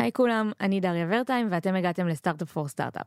היי 0.00 0.12
כולם, 0.12 0.52
אני 0.60 0.80
דריה 0.80 1.06
ורטיים 1.10 1.48
ואתם 1.50 1.74
הגעתם 1.74 2.08
ל 2.08 2.14
Startup 2.14 2.52
for 2.52 2.68
Startup. 2.68 3.06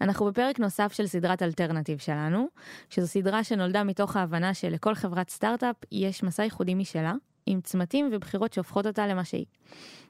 אנחנו 0.00 0.26
בפרק 0.26 0.58
נוסף 0.58 0.92
של 0.92 1.06
סדרת 1.06 1.42
אלטרנטיב 1.42 1.98
שלנו, 1.98 2.48
שזו 2.90 3.08
סדרה 3.08 3.44
שנולדה 3.44 3.84
מתוך 3.84 4.16
ההבנה 4.16 4.54
שלכל 4.54 4.94
חברת 4.94 5.30
סטארט-אפ 5.30 5.76
יש 5.92 6.22
מסע 6.22 6.44
ייחודי 6.44 6.74
משלה, 6.74 7.14
עם 7.46 7.60
צמתים 7.60 8.08
ובחירות 8.12 8.52
שהופכות 8.52 8.86
אותה 8.86 9.06
למה 9.06 9.24
שהיא. 9.24 9.44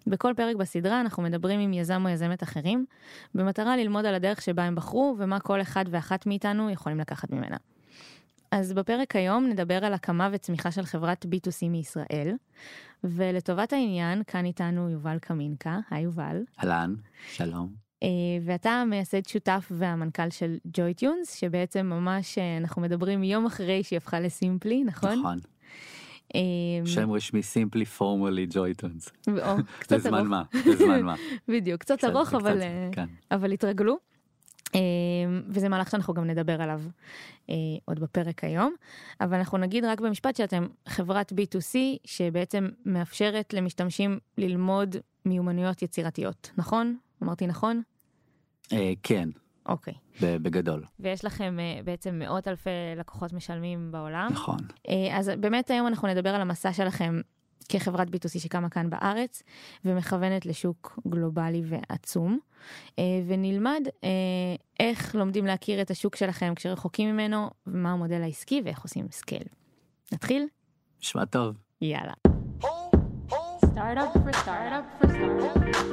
בכל 0.06 0.32
פרק 0.36 0.56
בסדרה 0.56 1.00
אנחנו 1.00 1.22
מדברים 1.22 1.60
עם 1.60 1.72
יזם 1.72 2.02
או 2.04 2.10
יזמת 2.10 2.43
אחרים, 2.43 2.87
במטרה 3.35 3.77
ללמוד 3.77 4.06
על 4.06 4.15
הדרך 4.15 4.43
שבה 4.43 4.63
הם 4.63 4.74
בחרו 4.74 5.17
ומה 5.19 5.40
כל 5.40 5.61
אחד 5.61 5.85
ואחת 5.90 6.27
מאיתנו 6.27 6.71
יכולים 6.71 6.99
לקחת 7.01 7.31
ממנה. 7.31 7.56
אז 8.51 8.72
בפרק 8.72 9.17
היום 9.17 9.47
נדבר 9.47 9.85
על 9.85 9.94
הקמה 9.94 10.29
וצמיחה 10.33 10.71
של 10.71 10.83
חברת 10.83 11.24
B2C 11.24 11.69
מישראל, 11.71 12.35
ולטובת 13.04 13.72
העניין, 13.72 14.22
כאן 14.26 14.44
איתנו 14.44 14.90
יובל 14.90 15.19
קמינקה, 15.19 15.79
היי 15.90 16.02
יובל. 16.02 16.42
אהלן, 16.65 16.95
שלום. 17.33 17.87
אה, 18.02 18.09
ואתה 18.45 18.70
המייסד 18.70 19.27
שותף 19.27 19.69
והמנכ"ל 19.70 20.30
של 20.30 20.59
ג'וי 20.67 20.95
טיונס, 20.95 21.34
שבעצם 21.34 21.87
ממש 21.87 22.39
אה, 22.39 22.56
אנחנו 22.56 22.83
מדברים 22.83 23.25
יום 23.25 23.47
אחרי 23.47 23.83
שהיא 23.83 23.97
הפכה 23.97 24.20
לסימפלי, 24.20 24.84
נכון? 24.84 25.19
נכון. 25.19 25.39
אה, 26.34 26.41
שם 26.87 27.11
רשמי 27.11 27.42
סימפלי 27.42 27.84
פורמלי 27.84 28.47
ג'ויטונס. 28.51 29.09
לזמן 29.91 30.15
ארוך. 30.19 30.28
מה, 30.28 30.42
לזמן 30.67 31.03
מה. 31.03 31.15
בדיוק, 31.48 31.81
קצת 31.81 32.05
ארוך, 32.05 32.34
כן. 32.92 33.06
אבל 33.31 33.53
התרגלו. 33.53 33.98
אה, 34.75 34.80
וזה 35.48 35.69
מהלך 35.69 35.91
שאנחנו 35.91 36.15
גם 36.15 36.25
נדבר 36.25 36.62
עליו 36.62 36.83
אה, 37.51 37.55
עוד 37.84 38.01
בפרק 38.01 38.45
היום, 38.45 38.75
אבל 39.20 39.34
אנחנו 39.34 39.59
נגיד 39.59 39.84
רק 39.84 40.01
במשפט 40.01 40.37
שאתם 40.37 40.66
חברת 40.89 41.33
B2C 41.33 41.77
שבעצם 42.05 42.69
מאפשרת 42.87 43.55
למשתמשים 43.55 44.19
ללמוד 44.39 44.97
מיומנויות 45.25 45.83
יצירתיות, 45.83 46.51
נכון? 46.56 46.97
אמרתי 47.23 47.47
נכון? 47.47 47.83
אה, 48.73 48.92
כן, 49.02 49.29
אוקיי. 49.66 49.95
בגדול, 50.20 50.84
ויש 51.00 51.25
לכם 51.25 51.56
בעצם 51.84 52.19
מאות 52.19 52.48
אלפי 52.48 52.70
לקוחות 52.97 53.33
משלמים 53.33 53.92
בעולם. 53.92 54.28
נכון. 54.33 54.59
אז 55.12 55.28
באמת 55.41 55.70
היום 55.70 55.87
אנחנו 55.87 56.09
נדבר 56.09 56.31
על 56.31 56.41
המסע 56.41 56.72
שלכם 56.72 57.20
כחברת 57.69 58.09
B2C 58.09 58.39
שקמה 58.39 58.69
כאן 58.69 58.91
בארץ 58.91 59.43
ומכוונת 59.85 60.47
לשוק 60.47 60.99
גלובלי 61.09 61.62
ועצום 61.65 62.39
אה, 62.99 63.05
ונלמד 63.27 63.89
אה, 64.05 64.09
איך 64.81 65.15
לומדים 65.15 65.47
להכיר 65.47 65.83
את 65.83 65.91
השוק 65.91 66.17
שלכם 66.17 66.53
כשרחוקים 66.57 67.12
ממנו 67.12 67.51
ומה 67.67 67.93
המודל 67.93 68.23
העסקי 68.23 68.62
ואיך 68.65 68.83
עושים 68.83 69.07
סקייל. 69.11 69.45
נתחיל? 70.12 70.47
נשמע 71.01 71.25
טוב. 71.25 71.57
יאללה. 71.81 72.12
Startup 73.77 74.11
for 74.15 74.33
startup 74.33 74.87
for 74.99 75.09
startup. 75.15 75.87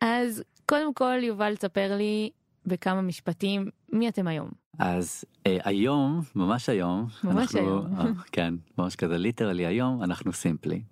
אז 0.00 0.42
קודם 0.68 0.94
כל 0.94 1.18
יובל 1.22 1.56
תספר 1.56 1.96
לי 1.96 2.30
בכמה 2.66 3.02
משפטים 3.02 3.68
מי 3.92 4.08
אתם 4.08 4.26
היום. 4.26 4.48
אז 4.78 5.24
אה, 5.46 5.58
היום, 5.64 6.20
ממש 6.36 6.68
היום, 6.68 7.06
ממש 7.24 7.54
אנחנו- 7.54 7.58
היום. 7.58 7.86
אה, 7.98 8.04
כן, 8.32 8.54
ממש 8.78 8.96
כזה 8.96 9.18
ליטרלי 9.18 9.66
היום, 9.66 10.02
אנחנו 10.02 10.32
סימפלי. 10.32 10.82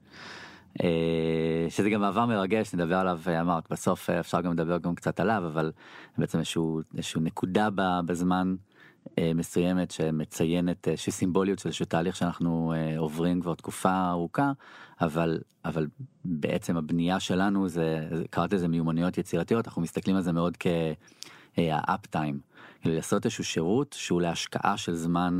אה, 0.82 0.88
שזה 1.68 1.90
גם 1.90 2.00
מעבר 2.00 2.26
מרגש, 2.26 2.74
נדבר 2.74 2.96
עליו, 2.96 3.20
אה, 3.26 3.40
אמרת, 3.40 3.64
בסוף 3.70 4.10
אה, 4.10 4.20
אפשר 4.20 4.40
גם 4.40 4.52
לדבר 4.52 4.78
גם 4.78 4.94
קצת 4.94 5.20
עליו, 5.20 5.42
אבל 5.46 5.72
בעצם 6.18 6.38
איזשהו, 6.38 6.80
איזשהו 6.96 7.20
נקודה 7.20 7.68
בזמן 8.06 8.54
מסוימת 9.34 9.90
שמציינת 9.90 10.88
איזושהי 10.88 11.12
סימבוליות 11.12 11.58
של 11.58 11.68
איזשהו 11.68 11.86
תהליך 11.86 12.16
שאנחנו 12.16 12.72
אה, 12.76 12.98
עוברים 12.98 13.40
כבר 13.40 13.54
תקופה 13.54 14.08
ארוכה, 14.10 14.52
אבל, 15.00 15.40
אבל 15.64 15.86
בעצם 16.24 16.76
הבנייה 16.76 17.20
שלנו 17.20 17.68
זה, 17.68 18.08
קראת 18.30 18.52
לזה 18.52 18.68
מיומנויות 18.68 19.18
יצירתיות, 19.18 19.66
אנחנו 19.66 19.82
מסתכלים 19.82 20.16
על 20.16 20.22
זה 20.22 20.32
מאוד 20.32 20.56
כ-up 20.60 22.16
time, 22.16 22.36
לעשות 22.84 23.24
איזשהו 23.24 23.44
שירות 23.44 23.96
שהוא 23.98 24.22
להשקעה 24.22 24.76
של 24.76 24.94
זמן 24.94 25.38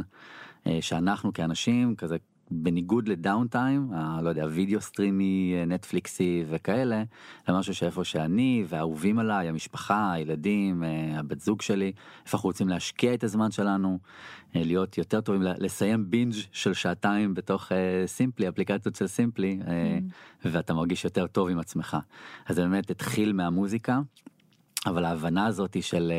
אה, 0.66 0.78
שאנחנו 0.80 1.32
כאנשים 1.32 1.96
כזה 1.96 2.16
בניגוד 2.50 3.08
ל 3.08 3.16
down 3.16 3.48
time, 3.48 3.90
לא 4.22 4.28
יודע, 4.28 4.46
וידאו 4.50 4.80
סטרימי, 4.80 5.54
אה, 5.56 5.64
נטפליקסי 5.64 6.44
וכאלה, 6.48 7.02
למשהו 7.48 7.74
שאיפה 7.74 8.04
שאני 8.04 8.64
והאהובים 8.68 9.18
עליי, 9.18 9.48
המשפחה, 9.48 10.12
הילדים, 10.12 10.84
אה, 10.84 11.18
הבת 11.18 11.40
זוג 11.40 11.62
שלי, 11.62 11.92
איפה 12.24 12.36
אנחנו 12.36 12.48
רוצים 12.48 12.68
להשקיע 12.68 13.14
את 13.14 13.24
הזמן 13.24 13.50
שלנו, 13.50 13.98
אה, 14.56 14.62
להיות 14.64 14.98
יותר 14.98 15.20
טובים, 15.20 15.42
לסיים 15.42 16.10
binge 16.10 16.34
של 16.52 16.74
שעתיים 16.74 17.34
בתוך 17.34 17.72
Simply, 18.06 18.48
אפליקציות 18.48 18.94
של 18.94 19.06
Simply, 19.06 19.60
אה, 19.66 19.98
ואתה 20.44 20.74
מרגיש 20.74 21.04
יותר 21.04 21.26
טוב 21.26 21.48
עם 21.48 21.58
עצמך. 21.58 21.96
אז 22.46 22.56
זה 22.56 22.62
באמת 22.62 22.90
התחיל 22.90 23.32
מהמוזיקה, 23.32 24.00
אבל 24.86 25.04
ההבנה 25.04 25.46
הזאת 25.46 25.82
של 25.82 26.12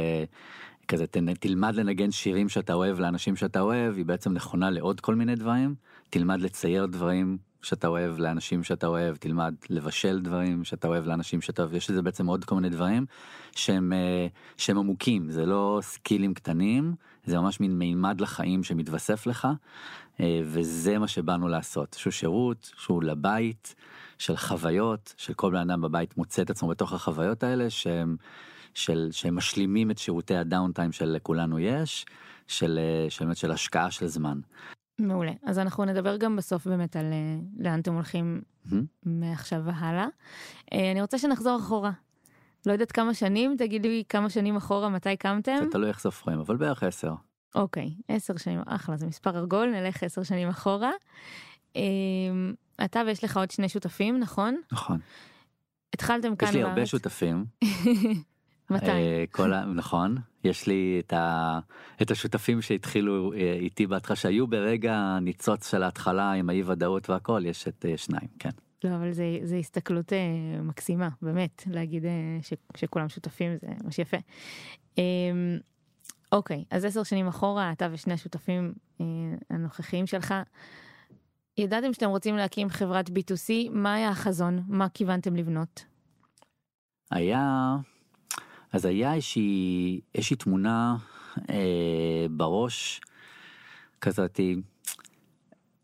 כזה 0.88 1.06
תלמד 1.40 1.76
לנגן 1.76 2.12
שירים 2.12 2.50
שאתה 2.50 2.74
אוהב 2.74 3.00
לאנשים 3.00 3.36
שאתה 3.36 3.60
אוהב 3.62 3.96
היא 3.98 4.06
בעצם 4.06 4.34
נכונה 4.34 4.70
לעוד 4.70 5.00
כל 5.00 5.16
מיני 5.16 5.36
דברים 5.36 5.76
תלמד 6.10 6.42
לצייר 6.42 6.86
דברים 6.86 7.38
שאתה 7.62 7.88
אוהב 7.88 8.20
לאנשים 8.20 8.64
שאתה 8.64 8.88
אוהב 8.88 9.16
תלמד 9.16 9.56
לבשל 9.70 10.20
דברים 10.20 10.64
שאתה 10.64 10.88
אוהב 10.88 11.06
לאנשים 11.08 11.42
שאתה 11.42 11.62
אוהב. 11.62 11.74
יש 11.74 11.90
לזה 11.90 12.02
בעצם 12.02 12.28
עוד 12.28 12.46
כל 12.46 12.56
מיני 12.56 12.70
דברים 12.70 13.06
שהם 13.56 13.94
אה, 13.94 14.28
שהם 14.58 14.78
עמוקים. 14.78 15.32
זה 15.32 15.46
לא 15.46 15.80
סקילים 15.82 16.34
קטנים 16.34 16.96
זה 17.26 17.40
ממש 17.40 17.60
מין 17.60 17.80
מימד 17.80 18.22
לחיים 18.22 18.64
שמתווסף 18.64 19.28
לך 19.28 19.48
אה, 20.20 20.42
וזה 20.44 21.00
מה 21.00 21.08
שבאנו 21.08 21.48
לעשות. 21.48 21.96
שהוא 22.00 22.12
שירות 22.12 22.72
שהוא 22.78 23.04
לבית 23.04 23.76
של 24.18 24.38
חוויות 24.38 25.14
של 25.18 25.34
כל 25.34 25.52
בן 25.52 25.70
אדם 25.70 25.82
בבית 25.82 26.18
מוצא 26.18 26.42
את 26.42 26.50
עצמו 26.50 26.68
בתוך 26.68 26.94
החוויות 26.94 27.44
האלה 27.44 27.70
שהם 27.70 28.16
של 28.74 29.10
שהם 29.12 29.36
משלימים 29.36 29.92
את 29.92 29.98
שירותי 29.98 30.36
הדאון 30.36 30.72
טיים 30.72 30.92
שלכולנו 30.92 31.60
יש 31.60 32.06
של 32.48 32.80
אה, 32.82 33.10
של 33.10 33.34
של 33.34 33.52
השקעה 33.52 33.92
של 33.92 34.08
זמן. 34.08 34.40
מעולה. 35.00 35.32
אז 35.44 35.60
אנחנו 35.60 35.86
נדבר 35.86 36.18
גם 36.18 36.36
בסוף 36.36 36.68
באמת 36.68 36.96
על 36.96 37.06
אה, 37.06 37.38
לאן 37.60 37.80
אתם 37.80 37.94
הולכים 37.94 38.42
מהמם. 38.66 38.86
מעכשיו 39.06 39.62
והלאה. 39.66 40.08
אה, 40.74 40.92
אני 40.92 41.02
רוצה 41.02 41.18
שנחזור 41.18 41.60
אחורה. 41.60 41.92
לא 42.66 42.72
יודעת 42.72 42.92
כמה 42.92 43.14
שנים, 43.14 43.56
תגידי 43.58 43.90
לי 43.90 44.04
כמה 44.10 44.30
שנים 44.30 44.56
אחורה 44.56 44.90
מתי 44.90 45.18
קמתם. 45.18 45.58
זה 45.64 45.72
תלוי 45.72 45.88
איך 45.88 46.00
סופרים 46.00 46.40
אבל 46.40 46.56
בערך 46.56 46.84
עשר. 46.84 47.14
אוקיי, 47.56 47.96
עשר 48.08 48.38
שנים, 48.38 48.60
אחלה, 48.66 48.98
זה 48.98 49.08
מספר 49.08 49.38
עגול, 49.38 49.70
נלך 49.70 50.04
עשר 50.04 50.24
שנים 50.24 50.48
אחורה. 50.48 50.92
אה, 51.76 51.82
אתה 52.86 53.02
ויש 53.08 53.24
לך 53.24 53.38
עוד 53.38 53.52
שני 53.52 53.70
שותפים, 53.70 54.20
נכון? 54.20 54.62
נכון. 54.72 55.00
התחלתם 55.94 56.36
כאן 56.36 56.48
יש 56.48 56.56
לי 56.56 56.62
בארץ. 56.62 56.74
הרבה 56.74 56.86
שותפים. 56.86 57.46
מתי? 58.70 58.86
אה, 58.86 59.24
כל 59.32 59.54
ה... 59.54 59.66
נכון 59.66 60.16
יש 60.44 60.68
לי 60.68 61.02
את, 61.06 61.14
ה... 61.14 61.60
את 62.02 62.12
השותפים 62.12 62.62
שהתחילו 62.62 63.34
אה, 63.34 63.54
איתי 63.54 63.88
בהתחלה 63.88 64.16
שהיו 64.16 64.48
ברגע 64.48 64.96
הניצוץ 64.96 65.72
של 65.72 65.84
ההתחלה 65.84 66.32
עם 66.32 66.50
האי 66.50 66.64
ודאות 66.64 67.10
והכל 67.10 67.42
יש 67.46 67.68
את 67.68 67.86
אה, 67.90 67.98
שניים 67.98 68.28
כן. 68.40 68.50
לא, 68.84 68.96
אבל 68.96 69.12
זה, 69.12 69.40
זה 69.44 69.56
הסתכלות 69.56 70.14
אה, 70.14 70.62
מקסימה, 70.62 71.10
באמת, 71.22 71.64
להגיד 71.68 72.06
אה, 72.06 72.12
ש, 72.42 72.54
שכולם 72.78 73.10
שותפים 73.10 73.52
זה 73.62 73.68
ממש 73.84 74.00
יפה. 74.00 74.18
אה, 74.98 75.04
אוקיי, 76.32 76.64
אז 76.72 76.86
עשר 76.86 77.04
שנים 77.04 77.28
אחורה, 77.28 77.72
אתה 77.72 77.88
ושני 77.92 78.14
השותפים 78.14 78.74
אה, 79.02 79.06
הנוכחיים 79.50 80.08
שלך, 80.08 80.34
ידעתם 81.58 81.94
שאתם 81.94 82.10
רוצים 82.10 82.36
להקים 82.36 82.70
חברת 82.70 83.10
B2C, 83.10 83.70
מה 83.72 83.94
היה 83.94 84.10
החזון? 84.10 84.64
מה 84.68 84.90
כיוונתם 84.90 85.36
לבנות? 85.36 85.86
היה 87.12 87.76
אז 88.74 88.86
היה 88.86 89.14
איזושהי 89.14 90.02
איזושהי 90.16 90.36
תמונה 90.36 90.96
אה, 91.50 92.26
בראש 92.32 93.02
כזאתי. 94.02 94.56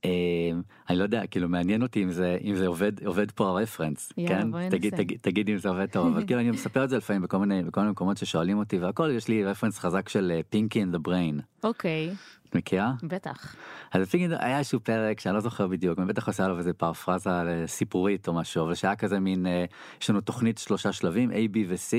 אה, 0.05 0.51
אני 0.89 0.97
לא 0.97 1.03
יודע 1.03 1.27
כאילו 1.27 1.49
מעניין 1.49 1.81
אותי 1.81 2.03
אם 2.03 2.11
זה 2.11 2.37
אם 2.43 2.55
זה 2.55 2.67
עובד 2.67 3.05
עובד 3.05 3.31
פה 3.31 3.47
הרפרנס 3.47 4.13
יאללה, 4.17 4.41
כן 4.41 4.69
תגיד. 4.69 4.95
תגיד 4.95 5.19
תגיד 5.21 5.49
אם 5.49 5.57
זה 5.57 5.69
עובד 5.69 5.85
טוב 5.85 6.07
אבל 6.07 6.25
כאילו 6.25 6.39
אני 6.39 6.51
מספר 6.51 6.83
את 6.83 6.89
זה 6.89 6.97
לפעמים 6.97 7.21
בכל 7.21 7.37
מיני 7.37 7.63
בכל 7.63 7.81
מיני 7.81 7.91
מקומות 7.91 8.17
ששואלים 8.17 8.57
אותי 8.57 8.77
והכל 8.77 9.11
יש 9.15 9.27
לי 9.27 9.43
רפרנס 9.43 9.79
חזק 9.79 10.09
של 10.09 10.39
פינקי 10.49 10.79
אין 10.79 10.91
דה 10.91 10.97
בריין 10.97 11.39
אוקיי, 11.63 12.09
את 12.53 12.57
מכירה? 12.57 12.93
בטח. 13.03 13.55
אז 13.91 14.09
פינקי 14.09 14.35
היה 14.39 14.57
איזשהו 14.57 14.79
פרק 14.79 15.19
שאני 15.19 15.35
לא 15.35 15.41
זוכר 15.41 15.67
בדיוק 15.67 15.99
אני 15.99 16.07
בטח 16.07 16.27
עושה 16.27 16.45
עליו 16.45 16.57
איזה 16.57 16.73
פרפרזה 16.73 17.29
אה, 17.29 17.67
סיפורית 17.67 18.27
או 18.27 18.33
משהו 18.33 18.65
אבל 18.65 18.75
שהיה 18.75 18.95
כזה 18.95 19.19
מין 19.19 19.47
אה, 19.47 19.65
יש 20.01 20.09
לנו 20.09 20.21
תוכנית 20.21 20.57
שלושה 20.57 20.91
שלבים 20.91 21.31
A 21.31 21.55
B 21.55 21.57
ו-C. 21.67 21.93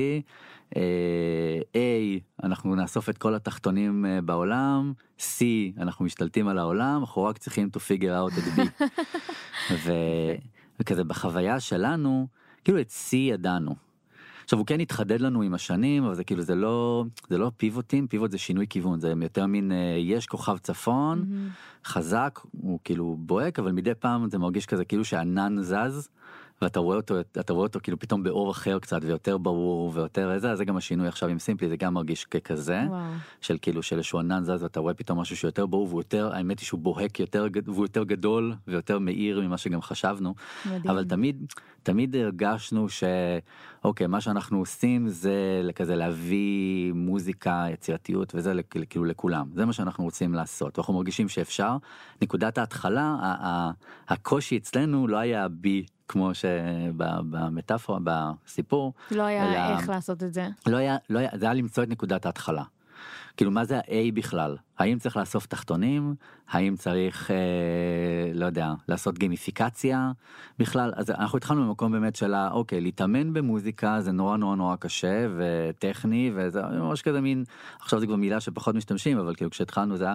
אה, 0.77 0.81
A 1.75 2.21
אנחנו 2.45 2.75
נאסוף 2.75 3.09
את 3.09 3.19
כל 3.19 3.35
התחתונים 3.35 4.07
בעולם 4.25 4.93
C 5.19 5.43
אנחנו 5.79 6.05
משתלטים 6.05 6.49
על 6.49 6.59
העולם 6.59 7.01
אנחנו 7.01 7.23
רק 7.23 7.39
צריכים 7.39 7.69
to 7.77 7.79
figure 7.79 8.35
out 8.35 8.39
את 8.39 8.59
B. 8.59 8.85
ו... 9.85 9.93
וכזה 10.81 11.05
בחוויה 11.05 11.61
שלנו 11.61 12.27
כאילו 12.65 12.81
את 12.81 12.91
C 12.91 13.17
ידענו. 13.17 13.75
עכשיו 14.45 14.59
הוא 14.59 14.67
כן 14.67 14.81
התחדד 14.81 15.21
לנו 15.21 15.43
עם 15.43 15.55
השנים 15.55 16.05
אבל 16.05 16.15
זה 16.15 16.25
כאילו 16.25 16.43
זה 16.43 16.55
לא 16.55 17.05
זה 17.29 17.39
לא 17.39 17.51
פיבוטים 17.57 18.07
פיבוט 18.07 18.31
זה 18.31 18.39
שינוי 18.39 18.67
כיוון 18.71 19.01
זה 19.01 19.13
יותר 19.23 19.47
מין 19.47 19.73
אה, 19.73 19.97
יש 19.99 20.27
כוכב 20.27 20.59
צפון 20.59 21.19
מהמם. 21.19 21.49
חזק 21.85 22.41
הוא 22.53 22.79
כאילו 22.85 23.17
בוהק 23.19 23.59
אבל 23.59 23.73
מדי 23.73 23.95
פעם 23.95 24.31
זה 24.31 24.39
מרגיש 24.39 24.67
כזה 24.67 24.85
כאילו 24.85 25.05
שענן 25.05 25.63
זז. 25.63 26.09
ואתה 26.63 26.81
רואה 26.81 26.97
אותו 26.97 27.21
אתה 27.21 27.53
רואה 27.53 27.67
אותו 27.67 27.81
כאילו 27.83 27.99
פתאום 27.99 28.23
באור 28.23 28.51
אחר 28.51 28.79
קצת 28.79 29.01
ויותר 29.03 29.39
ברור 29.39 29.91
ויותר 29.95 30.33
איזה 30.33 30.51
אז 30.51 30.59
זה 30.59 30.65
גם 30.65 30.77
השינוי 30.77 31.09
עכשיו 31.09 31.29
עם 31.29 31.39
סימפלי 31.39 31.69
זה 31.69 31.77
גם 31.77 31.95
מרגיש 31.95 32.25
ככזה 32.25 32.81
וואו. 32.89 33.01
של 33.41 33.57
כאילו 33.63 33.83
של 33.83 33.97
איזשהו 33.97 34.19
ענן 34.19 34.45
זז 34.45 34.63
ואתה 34.63 34.81
רואה 34.81 34.95
פתאום 34.95 35.21
משהו 35.21 35.37
שיותר 35.37 35.67
ברור 35.67 35.89
והוא 35.89 36.01
יותר 36.01 36.31
האמת 36.35 36.61
היא 36.61 36.67
שהוא 36.67 36.81
בוהק 36.81 37.21
יותר 37.21 37.47
והוא 37.65 37.85
יותר 37.85 38.05
גדול 38.05 38.55
ויותר 38.69 38.99
מאיר 38.99 39.41
ממה 39.41 39.59
שגם 39.59 39.83
חשבנו 39.83 40.35
מדהים. 40.67 40.91
אבל 40.91 41.05
תמיד 41.05 41.47
תמיד 41.83 42.17
הרגשנו 42.17 42.87
שאוקיי 42.89 44.07
מה 44.07 44.21
שאנחנו 44.21 44.59
עושים 44.59 45.09
זה 45.09 45.63
כזה 45.75 45.97
להביא 45.97 46.93
מוזיקה 46.93 47.67
יצירתיות 47.73 48.33
וזה 48.35 48.53
כאילו 48.91 49.05
לכולם 49.05 49.49
זה 49.55 49.65
מה 49.65 49.73
שאנחנו 49.73 50.05
רוצים 50.05 50.35
לעשות 50.35 50.79
אנחנו 50.79 50.95
מרגישים 50.95 51.29
שאפשר 51.29 51.77
נקודת 52.23 52.59
ההתחלה 52.59 53.17
הקושי 54.09 54.57
אצלנו 54.57 55.09
לא 55.09 55.17
היה 55.17 55.49
בי 55.49 55.85
כמו 56.09 56.31
שבמטאפורה 56.35 57.99
בסיפור 58.05 58.93
לא 59.11 59.23
היה 59.23 59.69
אלא- 59.71 59.79
איך 59.79 59.89
לעשות 59.89 60.23
את 60.23 60.35
זה. 60.35 60.49
לא 60.67 60.77
היה 60.77 60.97
לא 61.11 61.19
היה 61.19 61.29
זה 61.35 61.45
היה 61.47 61.55
למצוא 61.55 61.83
את 61.85 61.89
נקודת 61.89 62.27
ההתחלה. 62.27 62.63
כאילו 63.37 63.51
מה 63.51 63.65
זה 63.65 63.79
ה-A 63.79 63.91
בכלל 64.15 64.57
האם 64.79 64.99
צריך 64.99 65.17
לאסוף 65.17 65.47
תחתונים 65.47 66.15
האם 66.49 66.77
צריך 66.77 67.31
אה, 67.31 67.37
לא 68.35 68.47
יודע 68.47 68.73
לעשות 68.89 69.19
גימיפיקציה 69.19 70.13
בכלל 70.59 70.93
אז 70.97 71.11
אנחנו 71.11 71.39
התחלנו 71.39 71.67
במקום 71.67 71.93
באמת 71.93 72.17
של 72.17 72.35
אוקיי 72.51 72.81
להתאמן 72.81 73.33
במוזיקה 73.33 74.01
זה 74.01 74.13
נורא 74.13 74.37
נורא 74.37 74.57
נורא 74.57 74.77
קשה 74.77 75.27
וטכני 75.37 76.33
וזה 76.35 76.63
ממש 76.63 77.03
כזה 77.03 77.21
מין 77.21 77.45
עכשיו 77.81 78.01
זה 78.01 78.07
כבר 78.07 78.17
מילה 78.17 78.41
שפחות 78.41 78.75
משתמשים 78.75 79.19
אבל 79.19 79.35
כאילו 79.35 79.51
כשהתחלנו 79.51 79.97
זה 79.97 80.05
היה 80.05 80.15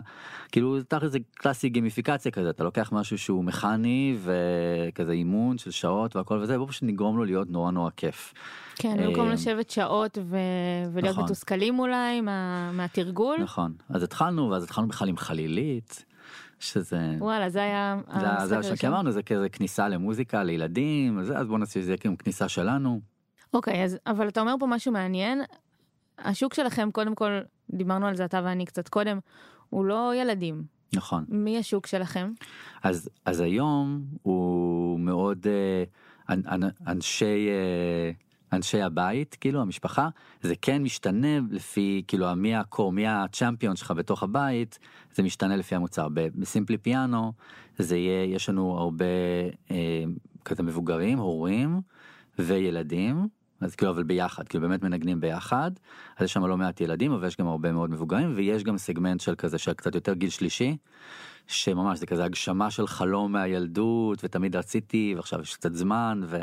כאילו 0.52 0.84
תכל'ס 0.88 1.12
זה 1.12 1.20
קלאסי 1.36 1.70
גימיפיקציה 1.70 2.32
כזה 2.32 2.50
אתה 2.50 2.64
לוקח 2.64 2.90
משהו 2.92 3.18
שהוא 3.18 3.44
מכני 3.44 4.18
וכזה 4.24 5.12
אימון 5.12 5.58
של 5.58 5.72
שעות 5.72 6.16
והכל 6.16 6.38
וזה 6.42 6.58
בוא 6.58 6.68
פשוט 6.68 6.84
נגרום 6.84 7.18
לו 7.18 7.26
להיות 7.26 7.50
נורא 7.50 7.72
נורא 7.72 7.90
כיף. 7.98 8.34
כן, 8.76 8.98
במקום 8.98 9.28
אה, 9.28 9.34
לשבת 9.34 9.70
שעות 9.70 10.18
ו... 10.24 10.38
ולהיות 10.94 11.14
נכון. 11.14 11.24
מתוסכלים 11.24 11.80
אולי 11.80 12.22
מה... 12.22 12.72
מהתרגול. 12.72 13.38
נכון 13.42 13.74
אז 13.90 14.04
התחלנו 14.04 14.50
ואז 14.50 14.64
התחלנו 14.64 14.88
בכלל 14.88 15.10
עם 15.10 15.18
חלילית 15.18 16.06
שזה 16.60 17.16
וואלה, 17.20 17.50
זה 17.50 17.64
היה 17.64 17.98
זה- 18.08 18.28
המשחק 18.28 18.46
זה 18.48 18.56
הראשון. 18.56 18.76
שאמרנו 18.76 19.12
זה 19.12 19.24
כזה 19.24 19.50
כניסה 19.50 19.90
למוזיקה 19.90 20.44
לילדים 20.44 21.20
אז 21.20 21.32
אז 21.36 21.48
בוא 21.48 21.58
נעשה 21.60 21.82
שזה 21.82 21.92
יהיה 21.92 21.98
כאילו 21.98 22.18
כניסה 22.18 22.50
שלנו 22.50 23.00
אוקיי, 23.54 23.84
אז 23.84 23.98
אבל 24.08 24.28
אתה 24.28 24.42
אומר 24.42 24.56
פה 24.60 24.66
משהו 24.68 24.92
מעניין. 24.92 25.42
השוק 26.20 26.54
שלכם, 26.54 26.90
קודם 26.92 27.16
כל, 27.16 27.40
דיברנו 27.70 28.08
על 28.08 28.16
זה 28.16 28.26
אתה 28.26 28.42
ואני 28.44 28.66
קצת 28.66 28.88
קודם, 28.90 29.20
הוא 29.70 29.86
לא 29.86 30.12
ילדים. 30.16 30.64
נכון 30.94 31.26
מי 31.30 31.58
השוק 31.58 31.88
שלכם? 31.88 32.32
אז 32.84 33.10
אז 33.26 33.40
היום 33.40 34.04
הוא 34.22 35.00
מאוד 35.00 35.48
אה, 35.48 35.84
אנ, 36.34 36.42
אנ, 36.52 36.70
אנשי 36.88 37.48
אה, 37.50 38.12
אנשי 38.54 38.82
הבית 38.82 39.38
כאילו 39.42 39.62
המשפחה 39.62 40.10
זה 40.42 40.54
כן 40.62 40.84
משתנה 40.84 41.40
לפי 41.52 42.04
כאילו 42.08 42.36
מי 42.36 42.56
הקור 42.56 42.92
מי 42.92 43.08
הצ'מפיון 43.08 43.76
שלך 43.76 43.92
בתוך 43.92 44.24
הבית 44.24 44.80
זה 45.14 45.24
משתנה 45.24 45.56
לפי 45.56 45.76
המוצר 45.76 46.08
בסימפלי 46.14 46.78
פיאנו 46.78 47.34
זה 47.78 47.98
יהיה 47.98 48.36
יש 48.36 48.50
לנו 48.50 48.78
הרבה 48.78 49.06
אה, 49.72 50.04
כזה 50.46 50.64
מבוגרים 50.64 51.20
הורים 51.20 51.82
וילדים. 52.40 53.28
אז 53.62 53.76
כאילו 53.76 53.92
אבל 53.92 54.04
ביחד 54.04 54.48
כאילו 54.48 54.68
באמת 54.68 54.84
מנגנים 54.84 55.20
ביחד 55.20 55.72
אז 56.18 56.24
יש 56.26 56.34
שם 56.34 56.46
לא 56.46 56.58
מעט 56.58 56.82
ילדים 56.82 57.12
אבל 57.12 57.28
יש 57.28 57.38
גם 57.38 57.48
הרבה 57.48 57.72
מאוד 57.72 57.90
מבוגרים 57.90 58.34
ויש 58.36 58.64
גם 58.64 58.78
סגמנט 58.78 59.20
של 59.20 59.36
כזה 59.36 59.58
של 59.58 59.74
קצת 59.74 59.96
יותר 59.96 60.14
גיל 60.14 60.30
שלישי 60.30 60.78
שממש 61.50 62.00
זה 62.00 62.06
כזה 62.06 62.24
הגשמה 62.24 62.72
של 62.72 62.88
חלום 62.88 63.32
מהילדות 63.32 64.24
ותמיד 64.24 64.56
רציתי 64.56 65.14
ועכשיו 65.16 65.42
יש 65.42 65.56
קצת 65.56 65.74
זמן 65.74 66.22
ו- 66.26 66.38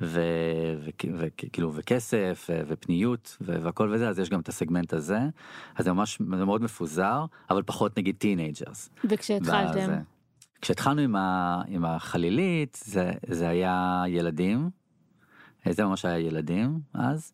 ו- 0.00 0.20
ו- 0.78 1.08
וכאילו 1.18 1.74
וכסף 1.74 2.50
ופניות 2.68 3.36
והכל 3.40 3.90
וזה 3.94 4.08
אז 4.08 4.18
יש 4.18 4.30
גם 4.30 4.40
את 4.40 4.48
הסגמנט 4.48 4.92
הזה. 4.92 5.18
אז 5.76 5.84
זה 5.84 5.92
ממש 5.92 6.18
זה 6.38 6.44
מאוד 6.44 6.62
מפוזר 6.62 7.24
אבל 7.50 7.62
פחות 7.62 7.98
נגיד 7.98 8.16
טינג'רס. 8.18 8.90
וכשהתחלתם, 9.10 10.02
כשהתחלנו 10.60 11.00
עם, 11.00 11.16
ה, 11.16 11.62
עם 11.68 11.84
החלילית 11.84 12.82
זה, 12.84 13.12
זה 13.28 13.48
היה 13.48 14.02
ילדים, 14.08 14.70
זה 15.70 15.84
ממש 15.84 16.04
היה 16.04 16.18
ילדים 16.18 16.80
אז, 16.94 17.32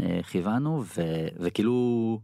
אה, 0.00 0.20
כיוונו 0.22 0.84
וכאילו 1.40 2.20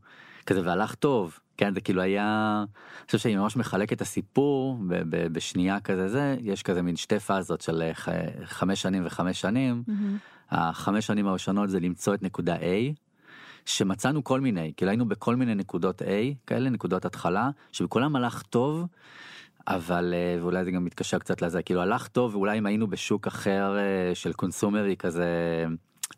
כזה 0.46 0.60
והלך 0.64 0.94
טוב, 0.94 1.38
כן 1.56 1.74
זה 1.74 1.80
כאילו 1.80 2.02
היה, 2.02 2.64
אני 3.00 3.06
חושב 3.06 3.18
שאני 3.18 3.36
ממש 3.36 3.56
מחלק 3.56 3.92
את 3.92 4.00
הסיפור 4.00 4.78
ב, 4.88 4.94
ב, 4.94 5.26
בשנייה 5.32 5.80
כזה 5.80 6.08
זה, 6.08 6.36
יש 6.40 6.62
כזה 6.62 6.82
מין 6.82 6.96
שתי 6.96 7.18
פאזות 7.18 7.60
של 7.60 7.82
אה, 7.82 7.94
ח, 7.94 8.08
חמש 8.44 8.82
שנים 8.82 9.02
וחמש 9.06 9.40
שנים, 9.40 9.82
מהמם. 9.86 10.16
החמש 10.50 11.06
שנים 11.06 11.26
הראשונות 11.26 11.70
זה 11.70 11.80
למצוא 11.80 12.14
את 12.14 12.22
נקודה 12.22 12.56
A. 12.56 12.94
שמצאנו 13.64 14.24
כל 14.24 14.40
מיני, 14.40 14.72
כאילו 14.76 14.90
היינו 14.90 15.08
בכל 15.08 15.36
מיני 15.36 15.54
נקודות 15.54 16.02
A, 16.02 16.04
כאלה 16.46 16.70
נקודות 16.70 17.04
התחלה, 17.04 17.50
שבכולם 17.72 18.16
הלך 18.16 18.42
טוב, 18.42 18.86
אבל 19.68 20.14
אה, 20.16 20.42
ואולי 20.42 20.64
זה 20.64 20.70
גם 20.70 20.84
מתקשר 20.84 21.18
קצת 21.18 21.42
לזה, 21.42 21.62
כאילו 21.62 21.82
הלך 21.82 22.08
טוב, 22.08 22.34
ואולי 22.34 22.58
אם 22.58 22.66
היינו 22.66 22.86
בשוק 22.86 23.26
אחר 23.26 23.76
אה, 23.78 24.14
של 24.14 24.32
consumer 24.32 24.89
י 24.89 24.96
כזה, 24.96 25.26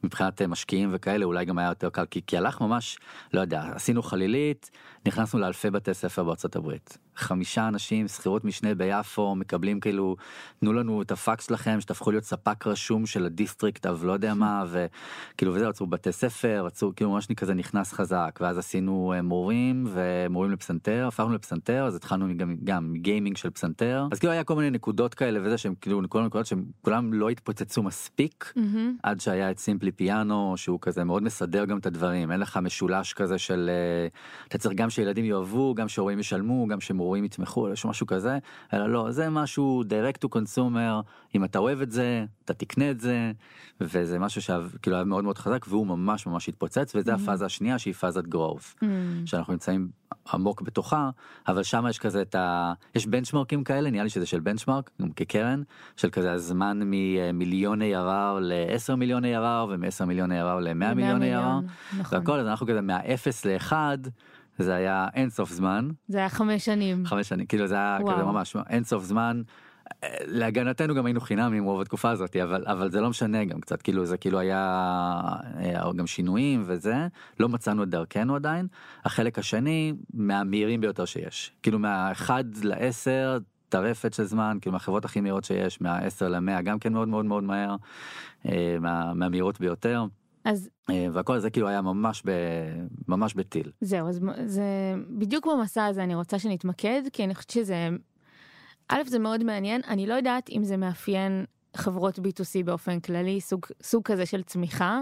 מבחינת 0.03 0.43
אה, 0.43 0.47
משקיעים 0.47 0.91
וכאלה, 0.93 1.25
אולי 1.25 1.45
גם 1.45 1.59
היה 1.59 1.69
יותר 1.69 1.91
קל, 1.91 2.05
כי, 2.11 2.21
כי 2.27 2.37
הלך 2.37 2.61
ממש, 2.61 2.99
לא 3.33 3.41
יודע, 3.41 3.63
עשינו 3.75 4.03
חלילית, 4.03 4.71
נכנסנו 5.07 5.41
לאלפי 5.41 5.71
בתי 5.71 5.95
ספר 5.95 6.25
בארצות 6.25 6.57
הברית. 6.57 6.99
חמישה 7.19 7.69
אנשים, 7.69 8.09
שכירות 8.09 8.45
משנה 8.45 8.75
ביפו, 8.75 9.35
מקבלים 9.35 9.81
כאילו, 9.81 10.17
תנו 10.61 10.73
לנו 10.73 11.03
את 11.03 11.13
הפקס 11.13 11.47
שלכם, 11.47 11.81
שתהפכו 11.81 12.11
להיות 12.11 12.25
ספק 12.25 12.67
רשום 12.67 13.07
של 13.07 13.27
ה 13.27 13.33
district, 13.33 13.87
אבל 13.87 14.07
לא 14.07 14.13
יודע 14.13 14.35
מה, 14.35 14.65
וכאילו 14.69 15.55
וזה, 15.55 15.69
רצו 15.69 15.87
בתי 15.87 16.13
ספר, 16.13 16.63
רצו, 16.67 16.93
כאילו 16.97 17.11
ממש 17.11 17.27
כזה 17.37 17.55
נכנס 17.55 17.93
חזק, 17.93 18.39
ואז 18.43 18.59
עשינו 18.59 19.13
אה, 19.17 19.23
מורים 19.23 19.87
ומורים 19.89 20.51
לפסנתר, 20.53 21.07
הפכנו 21.09 21.35
לפסנתר, 21.35 21.85
אז 21.85 21.95
התחלנו 21.95 22.27
גם, 22.37 22.57
גם 22.65 22.95
gaming 22.97 23.37
של 23.37 23.51
פסנתר, 23.51 24.07
אז 24.13 24.19
כאילו 24.19 24.33
היה 24.33 24.45
כל 24.45 24.55
מיני 24.55 24.71
נקודות 24.71 25.15
כאלה 25.15 25.41
וזה, 25.43 25.59
שהם 25.59 25.75
כאילו 25.81 26.03
כל 26.09 26.19
מיני 26.19 26.27
נקודות 26.27 26.47
שהם 26.47 26.65
כולם 26.83 27.13
לא 27.13 27.29
התפוצצו 27.29 27.83
מספיק. 27.83 28.53
מהמם. 28.57 28.97
עד 29.03 29.21
שהיה 29.21 29.51
את 29.51 29.59
Simply 29.59 29.93
Piano 29.93 30.55
שהוא 30.57 30.79
כזה 30.83 31.05
מאוד 31.05 31.23
מסדר 31.23 31.65
גם 31.65 31.79
את 31.79 31.87
הדברים 31.87 32.33
אין 32.33 32.41
לך 32.41 32.57
משולש 32.57 33.13
כזה 33.13 33.39
של 33.39 33.71
אה, 33.73 34.09
אתה 34.49 34.59
צריך 34.59 34.75
גם 34.75 34.91
שילדים 34.91 35.25
יאהבו 35.25 35.75
גם 35.75 35.89
שהורים 35.89 36.19
ישלמו 36.19 36.67
גם 36.67 36.81
שמורים 36.81 37.08
יתמכו 37.17 37.69
יש 37.69 37.85
משהו 37.85 38.07
כזה 38.07 38.39
אלא 38.73 38.89
לא 38.89 39.11
זה 39.11 39.31
משהו 39.31 39.83
direct 39.89 40.27
to 40.27 40.39
consumer 40.39 41.03
אם 41.35 41.45
אתה 41.45 41.59
אוהב 41.59 41.83
את 41.83 41.91
זה 41.91 42.25
אתה 42.45 42.55
תקנה 42.55 42.91
את 42.91 43.01
זה 43.01 43.33
וזה 43.81 44.19
משהו 44.19 44.43
שכאילו 44.43 44.97
היה 44.97 45.05
מאוד 45.05 45.25
מאוד 45.25 45.39
חזק 45.39 45.67
והוא 45.69 45.87
ממש 45.87 46.27
ממש 46.27 46.49
התפוצץ 46.49 46.93
וזה 46.95 47.15
הפאזה 47.15 47.47
השנייה 47.47 47.79
שהיא 47.79 47.95
פאזת 47.95 48.25
growth 48.25 48.83
מהמם. 48.83 49.27
שאנחנו 49.27 49.53
נמצאים 49.53 49.89
עמוק 50.33 50.63
בתוכה 50.63 51.11
אבל 51.49 51.63
שם 51.63 51.85
יש 51.91 51.99
כזה 51.99 52.23
את 52.23 52.35
ה... 52.35 52.73
יש 52.95 53.07
בנצ'מרקים 53.07 53.65
כאלה 53.65 53.91
נראה 53.91 54.05
לי 54.05 54.11
שזה 54.11 54.27
של 54.27 54.41
בנצ'מרק 54.41 54.91
כקרן 55.17 55.63
של 55.97 56.11
כזה 56.11 56.33
הזמן 56.33 56.81
ממיליון 56.85 57.83
ARR 57.83 58.41
ל-10 58.41 58.95
מיליון 58.95 59.25
ARR 59.25 59.69
ומ-10 59.69 60.05
מיליון 60.05 60.33
ARR 60.33 60.61
ל-100 60.61 60.75
מאה 60.75 60.95
מיליון 60.95 61.23
ARR 61.23 61.97
נכון. 61.99 62.19
והכל 62.19 62.41
אז 62.41 62.47
אנחנו 62.47 62.67
כזה 62.67 62.81
מהאפס 62.81 63.45
לאחד 63.45 63.99
זה 64.59 64.75
היה 64.75 65.07
אין 65.15 65.31
סוף 65.31 65.51
זמן 65.51 65.89
זה 66.09 66.19
היה 66.19 66.29
חמש 66.29 66.65
שנים. 66.65 67.07
חמש 67.07 67.29
שנים 67.29 67.47
כאילו 67.47 67.67
זה 67.67 67.75
היה 67.75 67.99
וואו. 68.01 68.15
כזה 68.15 68.25
ממש 68.25 68.57
אין 68.71 68.85
סוף 68.85 69.05
זמן. 69.05 69.43
להגנתנו 70.27 70.95
גם 70.95 71.07
היינו 71.07 71.21
חינמים 71.21 71.65
רוב 71.65 71.81
התקופה 71.81 72.11
הזאת 72.11 72.37
אבל 72.37 72.65
אבל 72.67 72.91
זה 72.91 73.01
לא 73.01 73.11
משנה 73.11 73.45
גם 73.45 73.61
קצת 73.61 73.83
כאילו 73.83 74.05
זה 74.05 74.17
כאילו 74.17 74.39
היה 74.39 74.93
אה, 75.61 75.93
גם 75.97 76.07
שינויים 76.07 76.63
וזה 76.67 77.09
לא 77.41 77.49
מצאנו 77.49 77.83
את 77.83 77.89
דרכנו 77.89 78.35
עדיין 78.35 78.67
החלק 79.05 79.39
השני 79.39 79.93
מהמהירים 80.15 80.81
ביותר 80.81 81.05
שיש 81.05 81.53
כאילו 81.63 81.79
מהאחד 81.79 82.45
לעשר 82.63 83.39
טרפת 83.69 84.15
של 84.15 84.25
זמן 84.25 84.59
כאילו 84.61 84.73
מהחברות 84.73 85.05
הכי 85.05 85.21
מהירות 85.21 85.45
שיש 85.45 85.81
מהעשר 85.81 86.29
למאה 86.29 86.63
גם 86.63 86.79
כן 86.79 86.93
מאוד 86.93 87.09
מאוד 87.09 87.25
מאוד 87.25 87.45
מהר 87.45 87.77
אה, 88.47 88.77
מה, 88.81 89.15
מהמהירות 89.15 89.61
ביותר 89.61 90.05
אז 90.49 90.69
אה, 90.91 91.07
והכל 91.13 91.39
זה 91.39 91.51
כאילו 91.51 91.69
היה 91.69 91.83
ממש 91.83 92.23
ב, 92.27 92.31
ממש 93.09 93.35
בטיל. 93.35 93.71
זהו, 93.81 94.09
אז 94.09 94.21
זה 94.45 94.63
בדיוק 95.11 95.47
במסע 95.47 95.87
הזה 95.87 96.03
אני 96.03 96.15
רוצה 96.15 96.39
שנתמקד, 96.39 97.03
כי 97.13 97.25
אני 97.25 97.35
חושבת 97.35 97.51
שזה, 97.51 97.89
א', 98.89 99.03
זה 99.07 99.19
מאוד 99.19 99.45
מעניין, 99.45 99.81
אני 99.89 100.07
לא 100.07 100.15
יודעת 100.15 100.51
אם 100.51 100.65
זה 100.65 100.77
מאפיין 100.77 101.45
חברות 101.77 102.19
B2C 102.19 102.65
באופן 102.65 103.01
כללי, 103.01 103.41
סוג, 103.41 103.67
סוג 103.83 104.05
כזה 104.05 104.27
של 104.27 104.43
צמיחה, 104.43 105.01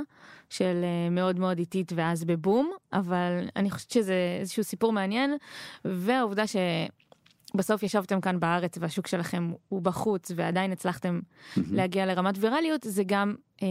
של 0.51 0.85
אה, 0.85 1.11
מאוד 1.11 1.39
מאוד 1.39 1.59
איטית 1.59 1.93
ואז 1.97 2.25
בבום, 2.25 2.71
אבל 2.93 3.49
אני 3.57 3.71
חושבת 3.71 3.91
שזה 3.91 4.37
איזשהו 4.41 4.65
סיפור 4.65 4.93
מעניין, 4.93 5.37
והעובדה 5.85 6.45
שבסוף 6.47 7.83
ישבתם 7.83 8.21
כאן 8.21 8.41
בארץ 8.41 8.79
והשוק 8.81 9.07
שלכם 9.07 9.51
הוא 9.69 9.83
בחוץ 9.83 10.33
ועדיין 10.37 10.73
הצלחתם 10.73 11.21
להגיע 11.57 12.07
לרמת 12.07 12.35
ויראליות, 12.41 12.81
זה 12.85 13.03
גם 13.07 13.35
אה, 13.63 13.69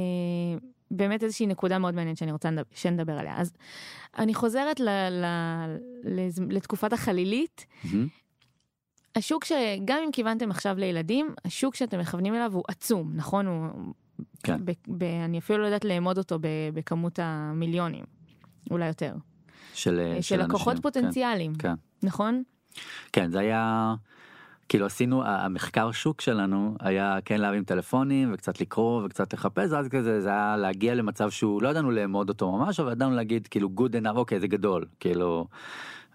באמת 0.91 1.23
איזושהי 1.23 1.47
נקודה 1.47 1.77
מאוד 1.79 1.95
מעניינת 1.95 2.17
שאני 2.17 2.31
רוצה 2.31 2.49
שנדבר 2.75 3.13
עליה. 3.13 3.37
אז 3.37 3.53
אני 4.17 4.33
חוזרת 4.33 4.79
ל, 4.79 4.89
ל, 5.09 5.25
לז- 6.03 6.41
לתקופת 6.49 6.93
החלילית. 6.93 7.65
מהמם. 7.83 8.07
השוק 9.15 9.45
שגם 9.45 9.97
אם 10.05 10.11
כיוונתם 10.11 10.51
עכשיו 10.51 10.75
לילדים, 10.77 11.33
השוק 11.45 11.75
שאתם 11.75 11.99
מכוונים 11.99 12.35
אליו 12.35 12.51
הוא 12.53 12.63
עצום, 12.67 13.11
נכון? 13.15 13.47
הוא... 13.47 13.93
כן. 14.43 14.65
ב, 14.65 14.71
ב, 14.87 15.03
אני 15.03 15.39
אפילו 15.39 15.59
לא 15.59 15.65
יודעת 15.65 15.85
לאמוד 15.85 16.17
אותו 16.17 16.39
ב, 16.39 16.47
בכמות 16.73 17.19
המיליונים, 17.21 18.05
אולי 18.71 18.87
יותר. 18.87 19.13
של, 19.73 20.11
של, 20.15 20.21
של 20.21 20.43
לקוחות 20.43 20.67
אנשים, 20.67 20.75
כן. 20.75 20.81
פוטנציאליים, 20.81 21.55
כן. 21.55 21.73
נכון? 22.03 22.43
כן, 23.13 23.31
זה 23.31 23.39
היה, 23.39 23.95
כאילו 24.69 24.85
עשינו, 24.85 25.23
המחקר 25.25 25.91
שוק 25.91 26.21
שלנו 26.21 26.75
היה 26.79 27.17
כן 27.25 27.41
להרים 27.41 27.63
טלפונים 27.63 28.33
וקצת 28.33 28.61
לקרוא 28.61 29.03
וקצת 29.03 29.33
לחפש, 29.33 29.71
אז 29.71 29.87
כזה 29.87 30.21
זה 30.21 30.29
היה 30.29 30.57
להגיע 30.57 30.95
למצב 30.95 31.29
שהוא, 31.29 31.61
לא 31.61 31.69
ידענו 31.69 31.91
לאמוד 31.91 32.29
אותו 32.29 32.51
ממש, 32.51 32.79
אבל 32.79 32.91
ידענו 32.91 33.15
להגיד 33.15 33.47
כאילו 33.47 33.69
good 33.77 34.03
enough, 34.03 34.15
אוקיי 34.15 34.39
זה 34.39 34.47
גדול, 34.47 34.85
כאילו, 34.99 35.47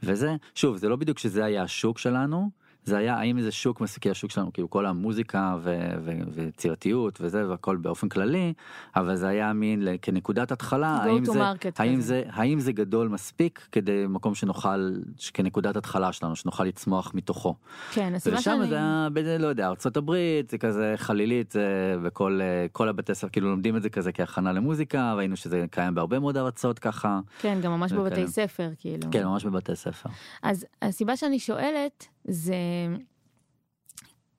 וזה, 0.02 0.36
שוב, 0.54 0.76
זה 0.76 0.88
לא 0.88 0.96
בדיוק 0.96 1.18
שזה 1.18 1.44
היה 1.44 1.62
השוק 1.62 1.98
שלנו, 1.98 2.50
זה 2.84 2.98
היה 2.98 3.14
האם 3.14 3.40
זה 3.40 3.50
שוק 3.50 3.80
מסוים, 3.80 4.10
השוק 4.10 4.30
שלנו, 4.30 4.52
כאילו 4.52 4.70
כל 4.70 4.86
המוזיקה 4.86 5.56
ו- 5.60 5.90
ו- 6.04 6.32
ויצירתיות 6.32 7.18
וזה 7.20 7.48
והכל 7.48 7.76
באופן 7.76 8.08
כללי, 8.08 8.52
אבל 8.96 9.16
זה 9.16 9.28
היה 9.28 9.52
מין 9.52 9.88
כנקודת 10.02 10.52
התחלה, 10.52 10.88
האם 10.88 11.24
זה, 11.24 11.42
האם. 11.76 12.00
זה, 12.00 12.22
האם 12.30 12.60
זה 12.60 12.72
גדול 12.72 13.08
מספיק 13.08 13.68
כדי 13.72 14.04
מקום 14.08 14.34
שנוכל, 14.34 14.92
כנקודת 15.34 15.76
התחלה 15.76 16.12
שלנו, 16.12 16.36
שנוכל 16.36 16.64
לצמוח 16.64 17.12
מתוכו. 17.14 17.54
כן, 17.92 18.14
הסיבה 18.14 18.40
שאני... 18.40 18.68
זה 18.68 18.76
היה, 18.76 19.38
לא 19.38 19.46
יודע, 19.46 19.66
ארצות 19.66 19.96
הברית, 19.96 20.50
זה 20.50 20.58
כזה 20.58 20.94
חלילית, 20.96 21.52
זה 21.52 21.96
בכל 22.02 22.40
אה, 22.42 22.66
כל 22.72 22.88
הבתי 22.88 23.14
ספר, 23.14 23.28
כאילו 23.28 23.50
לומדים 23.50 23.76
את 23.76 23.82
זה 23.82 23.90
כזה 23.90 24.12
כהכנה 24.12 24.52
למוזיקה, 24.52 25.14
ראינו 25.14 25.36
שזה 25.36 25.64
קיים 25.70 25.94
בהרבה 25.94 26.18
מאוד 26.18 26.36
ארצות 26.36 26.78
ככה, 26.78 27.20
כן, 27.40 27.58
גם 27.62 27.72
ממש. 27.72 27.92
בבתי 27.92 28.28
ספר, 28.28 28.70
כאילו. 28.78 29.10
כן, 29.10 29.24
ממש 29.24 29.44
בבתי 29.44 29.76
ספר. 29.76 30.08
אז 30.42 30.66
הסיבה 30.82 31.16
שאני 31.16 31.38
שואלת 31.38 32.06
זה 32.30 32.54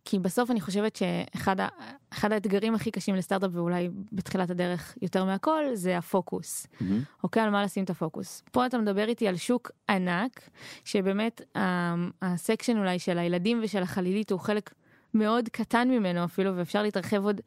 כי 0.05 0.19
בסוף 0.19 0.51
אני 0.51 0.61
חושבת 0.61 0.95
שאחד 0.95 1.59
ה- 1.59 1.67
אחד 2.13 2.31
האתגרים 2.31 2.75
הכי 2.75 2.91
קשים 2.91 3.15
לסטארט-אפ 3.15 3.49
ואולי 3.53 3.89
בתחילת 4.11 4.49
הדרך 4.49 4.97
יותר 5.01 5.25
מהכל 5.25 5.63
זה 5.73 5.97
הפוקוס. 5.97 6.67
מהמם. 6.81 7.03
אוקיי, 7.23 7.43
על 7.43 7.49
מה 7.49 7.63
לשים 7.63 7.83
את 7.83 7.89
הפוקוס. 7.89 8.43
פה 8.51 8.65
אתה 8.65 8.77
מדבר 8.77 9.07
איתי 9.07 9.27
על 9.27 9.35
שוק 9.35 9.71
ענק, 9.89 10.49
שבאמת 10.85 11.41
ה- 11.57 11.95
הסקשן 12.21 12.77
אולי 12.77 12.99
של 12.99 13.17
הילדים 13.17 13.59
ושל 13.63 13.83
החלילית 13.83 14.31
הוא 14.31 14.39
חלק 14.39 14.73
מאוד 15.13 15.49
קטן 15.49 15.87
ממנו 15.89 16.25
אפילו, 16.25 16.55
ואפשר 16.57 16.81
להתרחב 16.83 17.25
עוד 17.25 17.41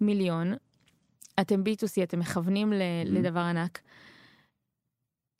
מיליון. 0.00 0.54
אתם 1.40 1.62
B2C, 1.62 2.02
אתם 2.02 2.18
מכוונים 2.20 2.72
ל- 2.72 2.82
לדבר 3.06 3.40
ענק. 3.40 3.78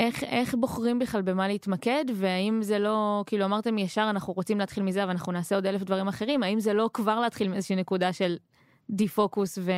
איך, 0.01 0.25
איך 0.25 0.55
בוחרים 0.55 0.99
בכלל 0.99 1.23
במה 1.23 1.49
להתמקד, 1.49 2.05
והאם 2.15 2.63
זה 2.63 2.79
לא, 2.79 3.25
כאילו 3.27 3.45
אמרתם 3.45 3.79
ישר 3.79 4.07
אנחנו 4.11 4.33
רוצים 4.33 4.59
להתחיל 4.59 4.83
מזה, 4.83 5.03
אבל 5.03 5.11
אנחנו 5.11 5.33
נעשה 5.33 5.55
עוד 5.55 5.67
אלף 5.67 5.83
דברים 5.83 6.09
אחרים, 6.09 6.43
האם 6.43 6.61
זה 6.61 6.73
לא 6.73 6.91
כבר 6.93 7.21
להתחיל 7.21 7.49
מאיזושהי 7.49 7.77
נקודה 7.77 8.13
של 8.13 8.37
דיפוקוס 8.91 9.59
ו... 9.59 9.73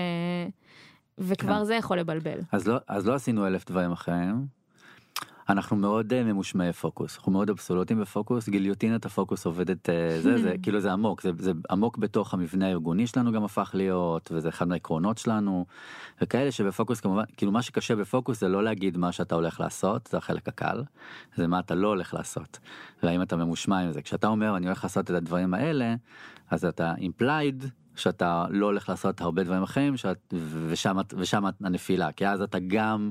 וכבר 1.19 1.59
כן. 1.59 1.65
זה 1.65 1.75
יכול 1.75 1.99
לבלבל. 1.99 2.39
אז 2.53 2.69
לא, 2.69 2.77
אז 2.89 3.07
לא 3.07 3.15
עשינו 3.15 3.47
אלף 3.47 3.71
דברים 3.71 3.93
אחרים. 3.93 4.47
אנחנו 5.49 5.77
מאוד 5.77 6.13
אה, 6.13 6.25
ממושמעי 6.25 6.73
פוקוס, 6.73 7.17
אנחנו 7.17 7.33
מאוד 7.33 7.51
אבסולוטים 7.51 8.01
בפוקוס, 8.01 8.49
גיליוטינת 8.49 9.07
הפוקוס 9.07 9.47
עובדת, 9.47 9.91
אה, 9.91 10.21
זה, 10.21 10.39
זה, 10.39 10.55
כאילו 10.63 10.81
זה 10.81 10.93
עמוק, 10.93 11.23
זה, 11.23 11.31
זה 11.39 11.53
עמוק 11.71 11.99
בתוך 11.99 12.35
המבנה 12.35 12.67
הארגוני 12.67 13.07
שלנו 13.07 13.33
גם 13.33 13.45
הפך 13.45 13.71
להיות, 13.75 14.31
וזה 14.35 14.49
אחד 14.49 14.69
מהעקרונות 14.69 15.19
שלנו, 15.19 15.67
וכאלה 16.23 16.53
שבפוקוס 16.53 17.01
כמובן, 17.01 17.25
כאילו 17.37 17.53
מה 17.53 17.63
שקשה 17.63 17.97
בפוקוס 17.97 18.41
זה 18.41 18.49
לא 18.49 18.65
להגיד 18.65 18.97
מה 18.97 19.13
שאתה 19.13 19.35
הולך 19.35 19.61
לעשות, 19.61 20.07
זה 20.07 20.17
החלק 20.17 20.49
הקל, 20.49 20.85
זה 21.37 21.47
מה 21.47 21.59
אתה 21.59 21.75
לא 21.75 21.89
הולך 21.89 22.15
לעשות, 22.15 22.59
והאם 23.03 23.23
אתה 23.23 23.37
ממושמע 23.37 23.79
עם 23.79 23.93
זה. 23.93 24.03
כשאתה 24.03 24.27
אומר 24.27 24.57
אני 24.57 24.67
הולך 24.67 24.85
לעשות 24.85 25.05
את 25.05 25.11
הדברים 25.11 25.55
האלה, 25.55 25.95
אז 26.51 26.65
אתה 26.65 26.95
implied 26.95 27.65
שאתה 27.97 28.47
לא 28.51 28.67
הולך 28.67 28.89
לעשות 28.89 29.21
הרבה 29.21 29.45
דברים 29.45 29.63
אחרים 29.63 29.97
שאת, 29.97 30.35
ושם, 30.69 30.97
ושם 31.17 31.45
הנפילה. 31.65 32.13
כי 32.13 32.27
אז 32.27 32.43
אתה 32.43 32.59
גם 32.67 33.11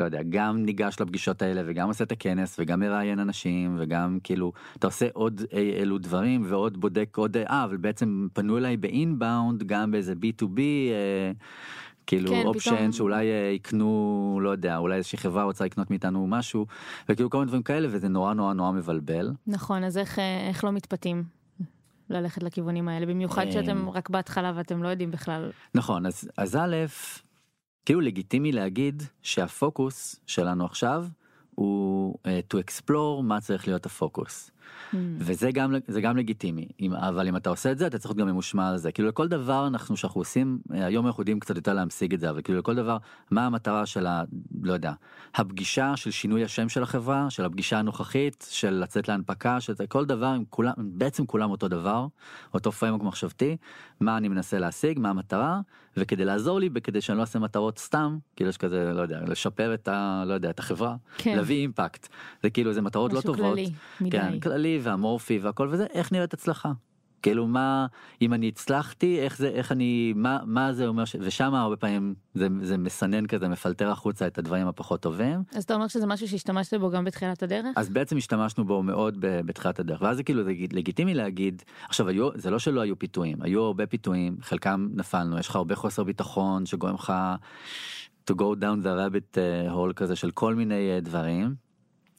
לא 0.00 0.04
יודע 0.04 0.20
גם 0.28 0.64
ניגש 0.64 1.00
לפגישות 1.00 1.42
האלה 1.42 1.62
וגם 1.66 1.88
עושה 1.88 2.04
את 2.04 2.12
הכנס 2.12 2.56
וגם 2.58 2.80
מראיין 2.80 3.18
אנשים 3.18 3.76
וגם 3.78 4.18
כאילו 4.24 4.52
אתה 4.78 4.86
עושה 4.86 5.06
עוד 5.12 5.42
אי 5.52 5.72
אלו 5.82 5.98
דברים 5.98 6.42
ועוד 6.48 6.80
בודק 6.80 7.16
עוד 7.16 7.36
אה 7.36 7.64
אבל 7.64 7.76
בעצם 7.76 8.28
פנו 8.32 8.58
אליי 8.58 8.76
באינבאונד 8.76 9.62
גם 9.62 9.90
באיזה 9.90 10.12
b2b. 10.12 10.58
אה, 10.58 11.32
כאילו 12.06 12.30
כן, 12.30 12.46
אופשן 12.46 12.76
פתאום- 12.76 12.92
שאולי 12.92 13.26
אה, 13.30 13.50
יקנו 13.54 14.38
לא 14.42 14.50
יודע 14.50 14.76
אולי 14.76 14.96
איזושהי 14.96 15.18
חברה 15.18 15.42
רוצה 15.44 15.64
לקנות 15.64 15.90
מאיתנו 15.90 16.26
משהו 16.26 16.66
וכאילו 17.08 17.30
כל 17.30 17.38
מיני 17.38 17.46
דברים 17.48 17.62
כאלה 17.62 17.88
וזה 17.90 18.08
נורא 18.08 18.34
נורא 18.34 18.52
נורא 18.54 18.72
מבלבל. 18.72 19.30
נכון, 19.46 19.84
אז 19.84 19.98
איך, 19.98 20.18
אה, 20.18 20.48
איך 20.48 20.64
לא 20.64 20.72
מתפתים 20.72 21.24
ללכת 22.10 22.42
לכיוונים 22.42 22.88
האלה, 22.88 23.06
במיוחד. 23.06 23.50
שאתם 23.50 23.88
רק 23.88 24.10
בהתחלה 24.10 24.52
ואתם 24.56 24.82
לא 24.82 24.88
יודעים 24.88 25.10
בכלל. 25.10 25.50
נכון 25.74 26.06
אז 26.06 26.30
אז 26.36 26.56
א' 26.56 26.76
כאילו 27.84 28.00
לגיטימי 28.00 28.52
להגיד 28.52 29.02
שהפוקוס 29.22 30.16
שלנו 30.26 30.64
עכשיו 30.64 31.06
הוא 31.54 32.14
uh, 32.24 32.54
to 32.54 32.58
explore 32.58 33.22
מה 33.22 33.40
צריך 33.40 33.68
להיות 33.68 33.86
הפוקוס 33.86 34.50
Hmm. 34.92 34.96
וזה 35.18 35.50
גם 35.52 35.74
זה 35.86 36.00
גם 36.00 36.16
לגיטימי 36.16 36.68
אם, 36.80 36.92
אבל 36.92 37.28
אם 37.28 37.36
אתה 37.36 37.50
עושה 37.50 37.72
את 37.72 37.78
זה 37.78 37.86
אתה 37.86 37.98
צריך 37.98 38.10
להיות 38.10 38.18
גם 38.18 38.34
ממושמע 38.34 38.68
על 38.68 38.76
זה 38.76 38.92
כאילו 38.92 39.08
לכל 39.08 39.28
דבר 39.28 39.66
אנחנו 39.66 39.96
שאנחנו 39.96 40.20
עושים 40.20 40.58
אה, 40.74 40.86
היום 40.86 41.06
אנחנו 41.06 41.20
יודעים 41.20 41.40
קצת 41.40 41.56
יותר 41.56 41.74
להמשיג 41.74 42.14
את 42.14 42.20
זה 42.20 42.30
אבל 42.30 42.42
כאילו 42.42 42.58
לכל 42.58 42.74
דבר 42.74 42.96
מה 43.30 43.46
המטרה 43.46 43.86
של 43.86 44.06
ה... 44.06 44.22
לא 44.62 44.72
יודע 44.72 44.92
הפגישה 45.34 45.96
של 45.96 46.10
שינוי 46.10 46.44
השם 46.44 46.68
של 46.68 46.82
החברה 46.82 47.30
של 47.30 47.44
הפגישה 47.44 47.78
הנוכחית 47.78 48.46
של 48.50 48.70
לצאת 48.70 49.08
להנפקה 49.08 49.60
של 49.60 49.74
כל 49.88 50.04
דבר 50.04 50.26
עם 50.26 50.44
כולם 50.50 50.72
בעצם 50.78 51.26
כולם 51.26 51.50
אותו 51.50 51.68
דבר 51.68 52.06
אותו 52.54 52.72
פריימוק 52.72 53.02
מחשבתי 53.02 53.56
מה 54.00 54.16
אני 54.16 54.28
מנסה 54.28 54.58
להשיג 54.58 54.98
מה 54.98 55.10
המטרה 55.10 55.60
וכדי 55.96 56.24
לעזור 56.24 56.60
לי 56.60 56.68
כדי 56.84 57.00
שאני 57.00 57.16
לא 57.16 57.20
אעשה 57.22 57.38
מטרות 57.38 57.78
סתם 57.78 58.18
כאילו 58.36 58.50
יש 58.50 58.56
כזה 58.56 58.92
לא 58.94 59.02
יודע 59.02 59.20
לשפר 59.26 59.74
את 59.74 59.88
ה... 59.88 60.24
לא 60.26 60.34
יודע 60.34 60.50
את 60.50 60.58
החברה 60.58 60.96
כן. 61.18 61.36
להביא 61.36 61.56
אימפקט 61.56 62.08
זה 62.42 62.50
כאילו 62.50 62.72
זה 62.72 62.82
מטרות 62.82 63.12
לא 63.12 63.20
טובות. 63.20 63.58
כללי. 63.98 64.10
כן, 64.10 64.40
כללי 64.52 64.80
ואמורפי 64.82 65.38
והכל 65.38 65.68
וזה, 65.70 65.86
איך 65.92 66.12
נראית 66.12 66.34
הצלחה? 66.34 66.72
כאילו 67.22 67.46
מה, 67.46 67.86
אם 68.22 68.34
אני 68.34 68.48
הצלחתי, 68.48 69.20
איך 69.20 69.38
זה, 69.38 69.48
איך 69.48 69.72
אני, 69.72 70.12
מה, 70.16 70.38
מה 70.44 70.72
זה 70.72 70.86
אומר, 70.86 71.04
ש... 71.04 71.16
ושם 71.20 71.54
הרבה 71.54 71.76
פעמים 71.76 72.14
זה, 72.34 72.48
זה 72.62 72.78
מסנן 72.78 73.26
כזה, 73.26 73.48
מפלטר 73.48 73.90
החוצה 73.90 74.26
את 74.26 74.38
הדברים 74.38 74.66
הפחות 74.66 75.00
טובים, 75.00 75.42
אז 75.54 75.64
אתה 75.64 75.74
אומר 75.74 75.88
שזה 75.88 76.06
משהו 76.06 76.28
שהשתמשת 76.28 76.74
בו 76.74 76.90
גם 76.90 77.04
בתחילת 77.04 77.42
הדרך? 77.42 77.66
אז 77.76 77.88
בעצם 77.88 78.16
השתמשנו 78.16 78.64
בו 78.64 78.82
מאוד 78.82 79.16
בתחילת 79.20 79.80
הדרך, 79.80 80.02
ואז 80.02 80.16
זה 80.16 80.22
כאילו 80.22 80.44
זה 80.44 80.52
לגיטימי 80.72 81.14
להגיד, 81.14 81.62
עכשיו 81.88 82.08
היו, 82.08 82.28
זה 82.34 82.50
לא 82.50 82.58
שלא 82.58 82.80
היו 82.80 82.98
פיתויים, 82.98 83.42
היו 83.42 83.62
הרבה 83.62 83.86
פיתויים, 83.86 84.36
חלקם 84.40 84.88
נפלנו, 84.94 85.38
יש 85.38 85.48
לך 85.48 85.56
הרבה 85.56 85.74
חוסר 85.74 86.04
ביטחון 86.04 86.66
שגורם 86.66 86.94
לך 86.94 87.12
to 88.30 88.34
go 88.34 88.60
down 88.60 88.84
the 88.84 88.92
rabbit 88.98 89.38
אה, 89.38 89.74
hole 89.74 89.92
כזה 89.92 90.16
של 90.16 90.30
כל 90.30 90.54
מיני 90.54 90.90
אה, 90.94 91.00
דברים. 91.00 91.54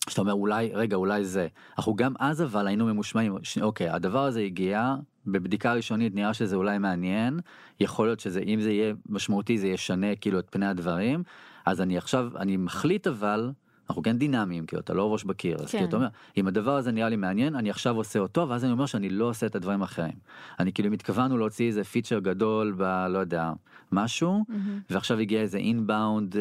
שאתה 0.09 0.21
אומר 0.21 0.33
אולי 0.33 0.71
רגע 0.73 0.95
אולי 0.95 1.25
זה 1.25 1.47
אנחנו 1.77 1.95
גם 1.95 2.13
אז 2.19 2.41
אבל 2.41 2.67
היינו 2.67 2.85
ממושמעים 2.85 3.35
ש- 3.43 3.57
אוקיי 3.57 3.89
הדבר 3.89 4.25
הזה 4.25 4.39
הגיע 4.39 4.95
בבדיקה 5.27 5.73
ראשונית 5.73 6.15
נראה 6.15 6.33
שזה 6.33 6.55
אולי 6.55 6.77
מעניין 6.77 7.39
יכול 7.79 8.07
להיות 8.07 8.19
שזה 8.19 8.39
אם 8.39 8.61
זה 8.61 8.71
יהיה 8.71 8.93
משמעותי 9.09 9.57
זה 9.57 9.67
ישנה 9.67 10.15
כאילו 10.15 10.39
את 10.39 10.47
פני 10.51 10.65
הדברים 10.65 11.23
אז 11.65 11.81
אני 11.81 11.97
עכשיו 11.97 12.29
אני 12.35 12.57
מחליט 12.57 13.07
אבל 13.07 13.51
אנחנו 13.89 14.03
כן 14.03 14.17
דינמיים 14.17 14.65
כאילו 14.65 14.81
אתה 14.81 14.93
לא 14.93 15.13
ראש 15.13 15.23
בקיר 15.23 15.57
אז 15.57 15.71
כן. 15.71 15.77
כאילו 15.77 15.87
אתה 15.89 15.95
אומר 15.95 16.07
אם 16.37 16.47
הדבר 16.47 16.75
הזה 16.77 16.91
נראה 16.91 17.09
לי 17.09 17.15
מעניין 17.15 17.55
אני 17.55 17.69
עכשיו 17.69 17.95
עושה 17.95 18.19
אותו 18.19 18.49
ואז 18.49 18.63
אני 18.63 18.71
אומר 18.71 18.85
שאני 18.85 19.09
לא 19.09 19.25
עושה 19.25 19.45
את 19.45 19.55
הדברים 19.55 19.81
האחרים 19.81 20.13
אני 20.59 20.73
כאילו 20.73 20.89
אם 20.89 20.93
התכוונו 20.93 21.37
להוציא 21.37 21.67
איזה 21.67 21.83
פיצ'ר 21.83 22.19
גדול 22.19 22.73
ב... 22.77 23.05
לא 23.09 23.19
יודע 23.19 23.51
משהו 23.91 24.45
מהמם. 24.47 24.79
ועכשיו 24.89 25.19
הגיע 25.19 25.41
איזה 25.41 25.57
אינבאונד 25.57 26.35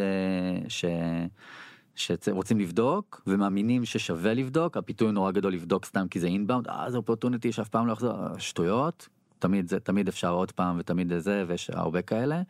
ש... 0.69 0.85
שרוצים 1.97 2.61
לבדוק 2.61 3.23
ומאמינים 3.27 3.85
ששווה 3.85 4.35
לבדוק 4.35 4.77
הפיתוי 4.77 5.13
נורא 5.13 5.31
גדול 5.31 5.53
לבדוק 5.53 5.85
סתם 5.85 6.09
כי 6.09 6.21
זה 6.21 6.27
אינבאונד 6.27 6.69
אה 6.69 6.91
זה 6.91 6.97
אופורטוניטי 6.97 7.53
שאף 7.53 7.69
פעם 7.69 7.87
לא 7.87 7.93
יחזור 7.93 8.13
שטויות 8.39 9.09
תמיד 9.43 9.69
זה 9.69 9.81
תמיד 9.81 10.09
אפשר 10.09 10.33
עוד 10.33 10.53
פעם 10.53 10.77
ותמיד 10.79 11.19
זה 11.19 11.45
ויש 11.47 11.71
הרבה 11.71 12.03
כאלה. 12.03 12.43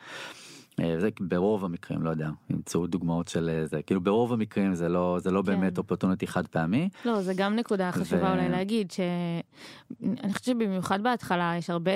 אה, 0.81 0.95
זה 1.01 1.09
ברוב 1.21 1.65
המקרים 1.65 2.03
לא 2.03 2.11
יודע 2.11 2.29
ימצאו 2.51 2.87
דוגמאות 2.87 3.29
של 3.29 3.51
אה, 3.53 3.67
זה 3.67 3.83
כאילו 3.83 4.01
ברוב 4.01 4.33
המקרים 4.33 4.75
זה 4.75 4.89
לא 4.89 5.19
זה 5.21 5.31
לא 5.31 5.43
כן. 5.43 5.47
באמת 5.47 5.79
אופורטוניטי 5.79 6.27
חד 6.27 6.47
פעמי 6.47 6.89
לא, 7.05 7.23
זה 7.23 7.35
גם 7.37 7.57
נקודה 7.57 7.93
חשובה 7.93 8.23
ו- 8.23 8.33
אולי 8.33 8.49
להגיד, 8.49 8.91
שאני 8.91 10.33
חושבת 10.33 10.45
שבמיוחד 10.45 11.03
בהתחלה 11.03 11.55
יש 11.59 11.71
הרבה 11.71 11.93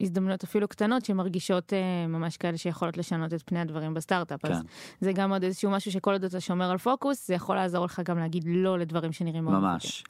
הזדמנויות 0.00 0.44
אפילו 0.44 0.68
קטנות 0.68 1.04
שמרגישות 1.04 1.72
אה, 1.72 2.06
ממש 2.06 2.36
כאלה 2.36 2.56
שיכולות 2.56 2.96
לשנות 2.96 3.34
את 3.34 3.42
פני 3.42 3.60
הדברים 3.60 3.94
בסטארט-אפ. 3.94 4.44
אז 4.44 4.60
כן. 4.60 4.66
זה 5.00 5.12
גם 5.12 5.32
עוד 5.32 5.44
איזשהו 5.44 5.70
משהו 5.70 5.92
שכל 5.92 6.12
עוד 6.12 6.24
אתה 6.24 6.40
שומר 6.40 6.70
על 6.70 6.78
פוקוס, 6.78 7.26
זה 7.26 7.34
יכול 7.34 7.56
לעזור 7.56 7.84
לך 7.84 8.00
גם 8.04 8.18
להגיד 8.18 8.44
לא 8.46 8.78
לדברים 8.78 9.12
שנראים 9.12 9.44
מאוד 9.44 9.58
ממש. 9.58 10.04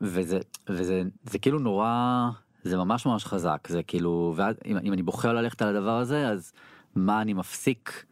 וזה 0.00 0.38
וזה 0.68 1.02
זה 1.24 1.38
כאילו 1.38 1.58
נורא 1.58 2.28
זה 2.68 2.76
ממש 2.76 3.06
ממש 3.06 3.24
חזק 3.24 3.68
זה 3.68 3.82
כאילו 3.82 4.32
ואז 4.36 4.56
אם, 4.66 4.78
אם 4.78 4.92
אני 4.92 5.02
בוחר 5.02 5.32
ללכת 5.32 5.62
על 5.62 5.76
הדבר 5.76 5.98
הזה 5.98 6.28
אז 6.28 6.52
מה 6.94 7.22
אני 7.22 7.32
מפסיק 7.32 8.04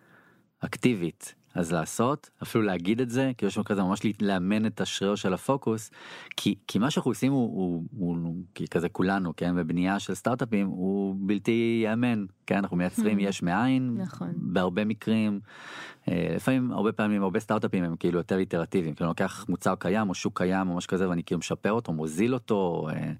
אקטיבית 0.60 1.34
אז 1.54 1.72
לעשות 1.72 2.30
אפילו 2.42 2.64
להגיד 2.64 3.00
את 3.00 3.10
זה 3.10 3.32
כאילו 3.38 3.48
יש 3.48 3.56
לנו 3.56 3.64
כזה 3.64 3.82
ממש 3.82 4.00
לאמן 4.20 4.66
את 4.66 4.80
השריר 4.80 5.14
של 5.14 5.34
הפוקוס 5.34 5.90
כי 6.36 6.54
כי 6.66 6.78
מה 6.78 6.90
שאנחנו 6.90 7.10
עושים 7.10 7.32
הוא, 7.32 7.56
הוא, 7.56 7.82
הוא, 7.98 8.16
הוא 8.22 8.34
כי 8.54 8.68
כזה 8.68 8.88
כולנו 8.88 9.32
כן 9.36 9.56
בבנייה 9.56 9.98
של 9.98 10.14
סטארט-אפים 10.14 10.66
הוא 10.66 11.16
בלתי 11.18 11.80
ייאמן 11.82 12.24
כן 12.46 12.56
אנחנו 12.56 12.76
מייצרים 12.76 13.18
יש 13.18 13.42
מאין 13.42 13.94
נכון. 13.96 14.32
בהרבה 14.36 14.84
מקרים 14.84 15.40
אה, 16.08 16.32
לפעמים 16.36 16.72
הרבה 16.72 16.92
פעמים 16.92 17.22
הרבה 17.22 17.40
סטארט-אפים 17.40 17.84
הם 17.84 17.96
כאילו 17.96 18.18
יותר 18.18 18.38
איטרטיביים 18.38 18.94
כאילו 18.94 19.08
לוקח 19.08 19.44
מוצר 19.48 19.74
קיים 19.78 20.08
או 20.08 20.14
שוק 20.14 20.38
קיים 20.38 20.68
או 20.68 20.76
משהו 20.76 20.88
כזה 20.88 21.08
ואני 21.08 21.24
כאילו 21.24 21.38
משפר 21.38 21.72
אותו 21.72 21.92
מוזיל 21.92 22.34
אותו. 22.34 22.88
אה, 22.90 22.94
אה, 22.94 23.12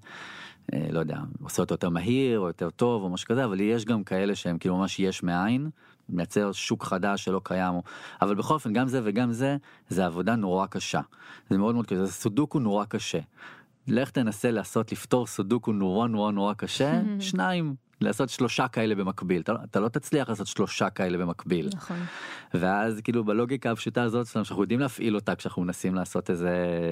לא 0.73 0.99
יודע, 0.99 1.19
עושה 1.43 1.61
אותו 1.61 1.73
יותר 1.73 1.89
מהיר 1.89 2.39
או 2.39 2.47
יותר 2.47 2.69
טוב 2.69 3.03
או 3.03 3.09
משהו 3.09 3.27
כזה, 3.27 3.45
אבל 3.45 3.59
יש 3.61 3.85
גם 3.85 4.03
כאלה 4.03 4.35
שהם 4.35 4.57
כאילו 4.57 4.77
ממש 4.77 4.99
יש 4.99 5.23
מאין, 5.23 5.69
מייצר 6.09 6.51
שוק 6.51 6.83
חדש 6.83 7.23
שלא 7.23 7.41
קיים, 7.43 7.73
אבל 8.21 8.35
בכל 8.35 8.53
אופן 8.53 8.73
גם 8.73 8.87
זה 8.87 9.01
וגם 9.03 9.31
זה, 9.31 9.57
זה 9.89 10.05
עבודה 10.05 10.35
נורא 10.35 10.65
קשה. 10.65 11.01
זה 11.49 11.57
מאוד 11.57 11.75
מאוד 11.75 11.87
קשה, 11.87 12.05
סודוקו 12.05 12.59
נורא 12.59 12.85
קשה. 12.85 13.19
לך 13.87 14.09
תנסה 14.09 14.51
לעשות, 14.51 14.91
לפתור 14.91 15.27
סודוקו 15.27 15.71
נורא 15.71 16.07
נורא 16.07 16.31
נורא 16.31 16.53
קשה, 16.53 17.01
שניים, 17.19 17.75
לעשות 18.01 18.29
שלושה 18.29 18.67
כאלה 18.67 18.95
במקביל, 18.95 19.41
אתה, 19.41 19.53
לא- 19.53 19.59
אתה 19.63 19.79
לא 19.79 19.87
תצליח 19.87 20.29
לעשות 20.29 20.47
שלושה 20.47 20.89
כאלה 20.89 21.17
במקביל. 21.17 21.69
נכון. 21.75 21.97
ואז 22.53 23.01
כאילו 23.03 23.23
בלוגיקה 23.23 23.71
הפשוטה 23.71 24.03
הזאת 24.03 24.27
שאנחנו 24.27 24.61
יודעים 24.63 24.79
להפעיל 24.79 25.15
אותה 25.15 25.35
כשאנחנו 25.35 25.61
מנסים 25.61 25.95
לעשות 25.95 26.29
איזה 26.29 26.51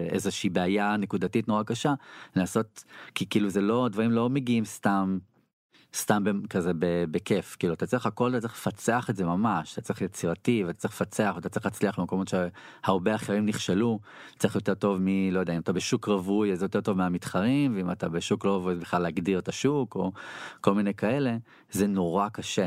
איזושהי 0.09 0.49
בעיה 0.49 0.97
נקודתית 0.97 1.47
נורא 1.47 1.63
קשה 1.63 1.93
לעשות 2.35 2.83
כי 3.15 3.25
כאילו 3.29 3.49
זה 3.49 3.61
לא 3.61 3.87
דברים 3.91 4.11
לא 4.11 4.29
מגיעים 4.29 4.65
סתם. 4.65 5.17
סתם 5.95 6.23
כזה 6.49 6.71
בכיף 7.11 7.55
כאילו 7.59 7.73
אתה 7.73 7.85
צריך 7.85 8.05
הכל 8.05 8.29
אתה 8.29 8.41
צריך 8.41 8.53
לפצח 8.53 9.09
את 9.09 9.15
זה 9.15 9.25
ממש 9.25 9.73
אתה 9.73 9.81
צריך 9.81 10.01
יצירתי 10.01 10.63
ואתה 10.63 10.79
צריך 10.79 10.93
לפצח 10.93 11.31
ואתה 11.35 11.49
צריך 11.49 11.65
להצליח 11.65 11.99
במקומות 11.99 12.27
שהרבה 12.27 13.15
אחרים 13.15 13.45
נכשלו 13.45 13.99
צריך 14.39 14.55
יותר 14.55 14.73
טוב 14.73 14.97
מ... 15.01 15.31
לא 15.31 15.39
יודע 15.39 15.53
אם 15.53 15.59
אתה 15.59 15.73
בשוק 15.73 16.05
רווי 16.05 16.53
אז 16.53 16.61
יותר 16.61 16.81
טוב 16.81 16.97
מהמתחרים 16.97 17.75
ואם 17.75 17.91
אתה 17.91 18.09
בשוק 18.09 18.45
לא 18.45 18.55
רווי 18.55 18.75
בכלל 18.75 19.01
להגדיר 19.01 19.39
את 19.39 19.47
השוק 19.47 19.95
או 19.95 20.11
כל 20.61 20.73
מיני 20.73 20.93
כאלה 20.93 21.37
זה 21.71 21.87
נורא 21.87 22.29
קשה 22.29 22.65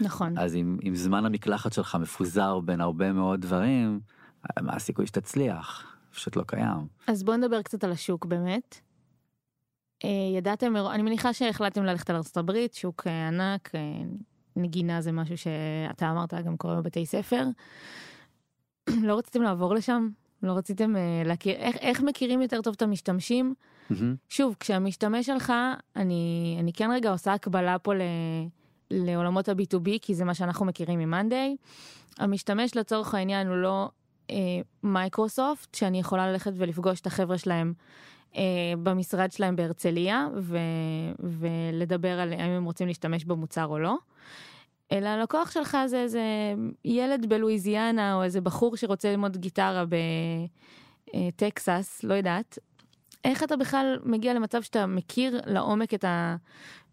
נכון. 0.00 0.38
אז 0.38 0.56
אם, 0.56 0.78
אם 0.88 0.94
זמן 0.94 1.26
המקלחת 1.26 1.72
שלך 1.72 1.94
מפוזר 2.00 2.60
בין 2.60 2.80
הרבה 2.80 3.12
מאוד 3.12 3.40
דברים, 3.40 4.00
מה 4.60 4.72
הסיכוי 4.76 5.06
שתצליח? 5.06 5.96
פשוט 6.14 6.36
לא 6.36 6.42
קיים. 6.46 6.86
אז 7.06 7.22
בואו 7.22 7.36
נדבר 7.36 7.62
קצת 7.62 7.84
על 7.84 7.92
השוק 7.92 8.26
באמת. 8.26 8.80
אה, 10.04 10.36
ידעתם, 10.36 10.76
אני 10.76 11.02
מניחה 11.02 11.32
שהחלטתם 11.32 11.84
ללכת 11.84 12.10
על 12.10 12.16
הברית, 12.36 12.74
שוק 12.74 13.06
אה, 13.06 13.28
ענק, 13.28 13.70
אה, 13.74 13.80
נגינה 14.56 15.00
זה 15.00 15.12
משהו 15.12 15.36
שאתה 15.38 16.10
אמרת 16.10 16.34
גם 16.34 16.56
קורה 16.56 16.76
בבתי 16.76 17.06
ספר. 17.06 17.44
לא 19.08 19.18
רציתם 19.18 19.42
לעבור 19.42 19.74
לשם? 19.74 20.08
לא 20.42 20.52
רציתם 20.52 20.94
להכיר, 21.24 21.54
איך, 21.54 21.76
איך 21.76 22.02
מכירים 22.02 22.42
יותר 22.42 22.62
טוב 22.62 22.74
את 22.76 22.82
המשתמשים? 22.82 23.54
מהמם. 23.90 24.14
שוב, 24.28 24.56
כשהמשתמש 24.60 25.26
שלך, 25.26 25.52
אני, 25.96 26.56
אני 26.60 26.72
כן 26.72 26.90
רגע 26.92 27.10
עושה 27.10 27.32
הקבלה 27.32 27.78
פה 27.78 27.94
ל, 27.94 28.00
לעולמות 28.90 29.48
ה-B2B, 29.48 29.90
כי 30.02 30.14
זה 30.14 30.24
מה 30.24 30.34
שאנחנו 30.34 30.66
מכירים 30.66 30.98
ממאנדיי. 30.98 31.56
המשתמש 32.18 32.76
לצורך 32.76 33.14
העניין 33.14 33.46
הוא 33.46 33.56
לא 33.56 33.90
מייקרוסופט, 34.82 35.74
שאני 35.74 36.00
יכולה 36.00 36.32
ללכת 36.32 36.52
ולפגוש 36.56 37.00
את 37.00 37.06
החבר'ה 37.06 37.38
שלהם 37.38 37.72
במשרד 38.82 39.32
שלהם 39.32 39.56
בהרצליה, 39.56 40.28
ו, 40.36 40.58
ולדבר 41.18 42.20
על 42.20 42.32
האם 42.32 42.50
הם 42.50 42.64
רוצים 42.64 42.88
להשתמש 42.88 43.24
במוצר 43.24 43.66
או 43.66 43.78
לא. 43.78 43.96
אלא 44.92 45.08
הלקוח 45.08 45.50
שלך 45.50 45.76
זה 45.86 46.02
איזה 46.02 46.22
ילד 46.84 47.26
בלואיזיאנה, 47.28 48.14
או 48.14 48.22
איזה 48.22 48.40
בחור 48.40 48.76
שרוצה 48.76 49.10
ללמוד 49.10 49.36
גיטרה 49.36 49.84
בטקסס, 51.14 52.04
לא 52.04 52.14
יודעת, 52.14 52.58
איך 53.24 53.42
אתה 53.42 53.56
בכלל 53.56 53.98
מגיע 54.04 54.34
למצב 54.34 54.62
שאתה 54.62 54.86
מכיר 54.86 55.40
לעומק 55.46 55.94
את 55.94 56.04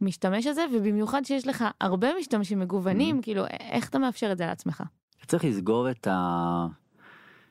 המשתמש 0.01 0.47
הזה, 0.47 0.65
ובמיוחד 0.73 1.26
שיש 1.26 1.47
לך 1.47 1.65
הרבה 1.82 2.08
משתמשים 2.19 2.60
מגוונים, 2.60 3.21
כאילו, 3.21 3.45
איך 3.60 3.89
אתה 3.89 4.00
מאפשר 4.00 4.32
את 4.32 4.38
זה 4.38 4.45
לעצמך? 4.45 4.84
צריך 5.28 5.45
לסגור 5.45 5.91
את 5.91 6.08
ה... 6.08 6.67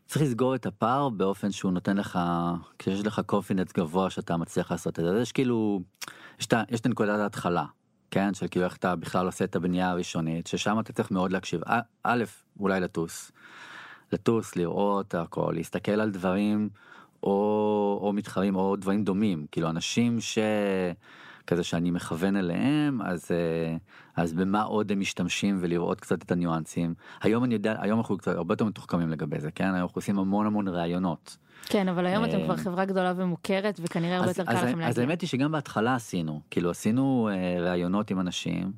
צריך 0.06 0.22
לסגור 0.22 0.54
את 0.54 0.66
הפער 0.66 1.08
באופן 1.08 1.50
שהוא 1.50 1.72
נותן 1.72 1.96
לך, 1.96 2.18
כשיש 2.78 3.06
לך 3.06 3.20
קונפיננס 3.26 3.72
גבוה 3.72 4.10
שאתה 4.10 4.36
מצליח 4.36 4.70
לעשות 4.70 4.98
את 5.00 5.04
זה. 5.04 5.20
יש 5.20 5.32
כאילו, 5.32 5.80
יש 6.40 6.80
את 6.80 6.86
נקודת 6.86 7.18
ההתחלה, 7.18 7.64
כן? 8.10 8.34
של 8.34 8.48
כאילו 8.48 8.64
איך 8.64 8.76
אתה 8.76 8.96
בכלל 8.96 9.26
עושה 9.26 9.44
את 9.44 9.56
הבנייה 9.56 9.90
הראשונית, 9.90 10.46
ששם 10.46 10.80
אתה 10.80 10.92
צריך 10.92 11.10
מאוד 11.10 11.32
להקשיב. 11.32 11.60
א- 11.66 11.80
א', 12.02 12.24
אולי 12.60 12.80
לטוס. 12.80 13.32
לטוס, 14.12 14.56
לראות 14.56 15.14
הכל, 15.14 15.52
להסתכל 15.56 16.00
על 16.00 16.10
דברים 16.10 16.68
או, 17.22 17.98
או 18.02 18.12
מתחרים 18.12 18.56
או 18.56 18.76
דברים 18.76 19.04
דומים, 19.04 19.46
כאילו 19.52 19.70
אנשים 19.70 20.20
ש... 20.20 20.38
כזה 21.46 21.62
שאני 21.62 21.90
מכוון 21.90 22.36
אליהם, 22.36 23.02
אז, 23.02 23.30
אה, 23.30 23.76
אז 24.16 24.32
במה 24.32 24.62
עוד 24.62 24.92
הם 24.92 25.00
משתמשים 25.00 25.58
ולראות 25.60 26.00
קצת 26.00 26.22
את 26.22 26.32
הניואנסים. 26.32 26.94
היום 27.22 27.44
אני 27.44 27.54
יודע, 27.54 27.74
היום 27.78 27.98
אנחנו 27.98 28.18
קצת 28.18 28.36
הרבה 28.36 28.52
יותר 28.52 28.64
מתוחכמים 28.64 29.10
לגבי 29.10 29.40
זה, 29.40 29.50
כן? 29.50 29.64
אנחנו 29.64 29.98
עושים 29.98 30.18
המון 30.18 30.46
המון 30.46 30.68
ראיונות. 30.68 31.36
כן, 31.66 31.88
אבל 31.88 32.06
היום 32.06 32.24
אתם 32.24 32.38
אה, 32.38 32.44
כבר 32.44 32.56
חברה 32.56 32.84
גדולה 32.84 33.12
ומוכרת, 33.16 33.80
וכנראה 33.82 34.16
הרבה 34.16 34.30
אז, 34.30 34.38
יותר 34.38 34.50
אז, 34.52 34.58
קל 34.58 34.66
לכם 34.66 34.80
אז 34.80 34.98
להגיע. 34.98 35.02
האמת 35.02 35.20
היא 35.20 35.28
שגם 35.28 35.52
בהתחלה 35.52 35.94
עשינו, 35.94 36.40
כאילו 36.50 36.70
עשינו 36.70 37.28
אה, 37.32 37.56
ראיונות 37.60 38.10
עם 38.10 38.20
אנשים. 38.20 38.72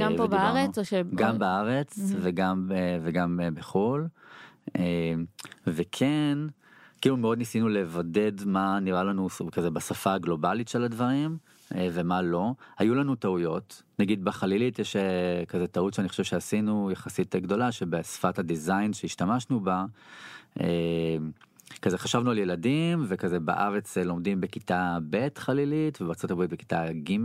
גם 0.00 0.12
פה 0.16 0.26
בארץ, 0.26 0.78
או 0.78 0.84
ש... 0.84 0.94
גם 1.14 1.38
בארץ. 1.38 1.98
וגם 2.20 2.70
וגם 3.02 3.40
בחו"ל 3.54 4.06
וכן 5.66 6.38
כאילו 7.00 7.16
מאוד 7.16 7.38
ניסינו 7.38 7.68
לבודד 7.68 8.32
מה 8.46 8.80
נראה 8.80 9.04
לנו 9.04 9.28
כזה 9.52 9.70
בשפה 9.70 10.12
הגלובלית 10.12 10.68
של 10.68 10.84
הדברים 10.84 11.36
אה, 11.74 11.88
ומה 11.92 12.22
לא 12.22 12.52
היו 12.78 12.94
לנו 12.94 13.14
טעויות 13.14 13.82
נגיד 13.98 14.24
בחלילית 14.24 14.78
יש 14.78 14.96
אה, 14.96 15.42
כזה 15.48 15.66
טעות 15.66 15.94
שאני 15.94 16.08
חושב 16.08 16.24
שעשינו 16.24 16.90
יחסית 16.92 17.36
גדולה 17.36 17.72
שבשפת 17.72 18.38
הדיזיין 18.38 18.92
שהשתמשנו 18.92 19.60
בה. 19.60 19.84
כזה 21.82 21.98
חשבנו 21.98 22.30
על 22.30 22.38
ילדים 22.38 23.04
וכזה 23.08 23.40
בארץ 23.40 23.98
אה, 23.98 24.04
לומדים 24.04 24.40
בכיתה 24.40 24.98
ב' 25.10 25.28
חלילית 25.38 26.02
ובארצות 26.02 26.30
הברית 26.30 26.50
בכיתה 26.50 26.84
ג' 26.92 27.16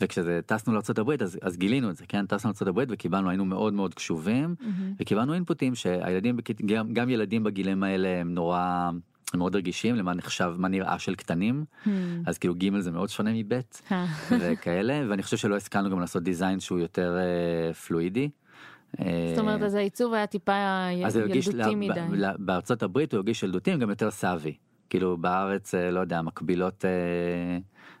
וכשזה 0.00 0.40
טסנו 0.46 0.72
לארצות 0.72 0.98
הברית 0.98 1.22
אז, 1.22 1.38
אז 1.42 1.56
גילינו 1.56 1.90
את 1.90 1.96
זה 1.96 2.04
כן 2.08 2.26
טסנו 2.26 2.48
לארצות 2.48 2.68
הברית 2.68 2.88
וקיבלנו 2.92 3.28
היינו 3.28 3.44
מאוד 3.44 3.74
מאוד 3.74 3.94
קשובים 3.94 4.54
מהמם. 4.60 4.92
וקיבלנו 5.00 5.34
אינפוטים 5.34 5.74
שהילדים 5.74 6.36
בכית- 6.36 6.64
גם, 6.66 6.92
גם 6.92 7.10
ילדים 7.10 7.44
בגילים 7.44 7.82
האלה 7.82 8.08
הם 8.20 8.34
נורא 8.34 8.90
הם 9.32 9.38
מאוד 9.38 9.56
רגישים 9.56 9.96
למה 9.96 10.14
נחשב 10.14 10.54
מה 10.58 10.68
נראה 10.68 10.98
של 10.98 11.14
קטנים 11.14 11.64
מהמם. 11.86 12.22
אז 12.26 12.38
כאילו 12.38 12.54
ג' 12.54 12.78
זה 12.78 12.90
מאוד 12.90 13.08
שונה 13.08 13.30
מב' 13.34 13.52
אה, 13.92 14.06
וכאלה 14.30 15.02
ואני 15.10 15.22
חושב 15.22 15.36
שלא 15.36 15.56
השכלנו 15.56 15.90
גם 15.90 16.00
לעשות 16.00 16.22
דיזיין 16.22 16.60
שהוא 16.60 16.78
יותר 16.78 17.16
אה, 17.18 17.74
פלואידי. 17.74 18.28
זאת 18.96 19.38
אומרת, 19.38 19.62
אז 19.62 19.74
העיצוב 19.74 20.14
היה 20.14 20.26
טיפה 20.26 20.52
ילדותי 20.92 21.74
מדי. 21.74 22.00
בארצות 22.38 22.82
הברית 22.82 23.12
הוא 23.12 23.18
הרגיש 23.18 23.42
ילדותי 23.42 23.76
גם 23.76 23.90
יותר 23.90 24.10
סאבי. 24.10 24.54
כאילו 24.90 25.16
בארץ 25.16 25.74
אה, 25.74 25.90
לא 25.90 26.00
יודע 26.00 26.22
מקבילות 26.22 26.84
אה, 26.84 27.58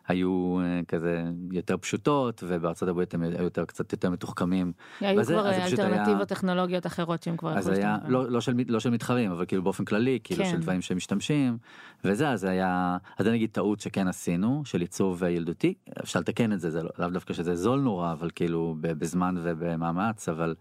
היו 0.08 0.58
אה, 0.60 0.80
כזה 0.88 1.22
יותר 1.52 1.76
פשוטות 1.76 2.44
ובארצות 2.46 2.88
הברית 2.88 3.14
הם 3.14 3.22
היו 3.22 3.42
יותר 3.42 3.64
קצת 3.64 3.92
יותר 3.92 4.10
מתוחכמים. 4.10 4.72
היו 5.00 5.20
וזה- 5.20 5.32
כבר 5.34 5.52
זה 5.52 5.60
פשוט 5.66 5.78
היה- 5.78 5.88
אלטרנטיבות 5.88 6.28
טכנולוגיות 6.28 6.86
אחרות 6.86 7.22
שהם 7.22 7.36
כבר 7.36 7.58
אז 7.58 7.68
היה. 7.68 7.96
לא, 8.08 8.30
לא, 8.30 8.40
של, 8.40 8.52
לא 8.68 8.80
של 8.80 8.90
מתחרים 8.90 9.30
אבל 9.30 9.44
כאילו 9.46 9.62
באופן 9.62 9.84
כללי 9.84 10.18
כאילו 10.24 10.44
כן. 10.44 10.50
של 10.50 10.56
דברים 10.60 10.80
שמשתמשים 10.80 11.58
וזה 12.04 12.28
אז 12.30 12.44
היה 12.44 12.96
אז 13.18 13.26
זה 13.26 13.32
נגיד 13.32 13.50
טעות 13.52 13.80
שכן 13.80 14.08
עשינו 14.08 14.62
של 14.64 14.80
עיצוב 14.80 15.24
אה, 15.24 15.30
ילדותי 15.30 15.74
אפשר 16.02 16.20
לתקן 16.20 16.52
את 16.52 16.60
זה 16.60 16.70
זה 16.70 16.82
לא- 16.82 16.90
לאו 16.98 17.10
דווקא 17.10 17.34
שזה 17.34 17.54
זול 17.54 17.80
נורא 17.80 18.12
אבל 18.12 18.30
כאילו 18.34 18.76
בזמן 18.80 19.34
ובמאמץ 19.42 20.28
אבל 20.28 20.54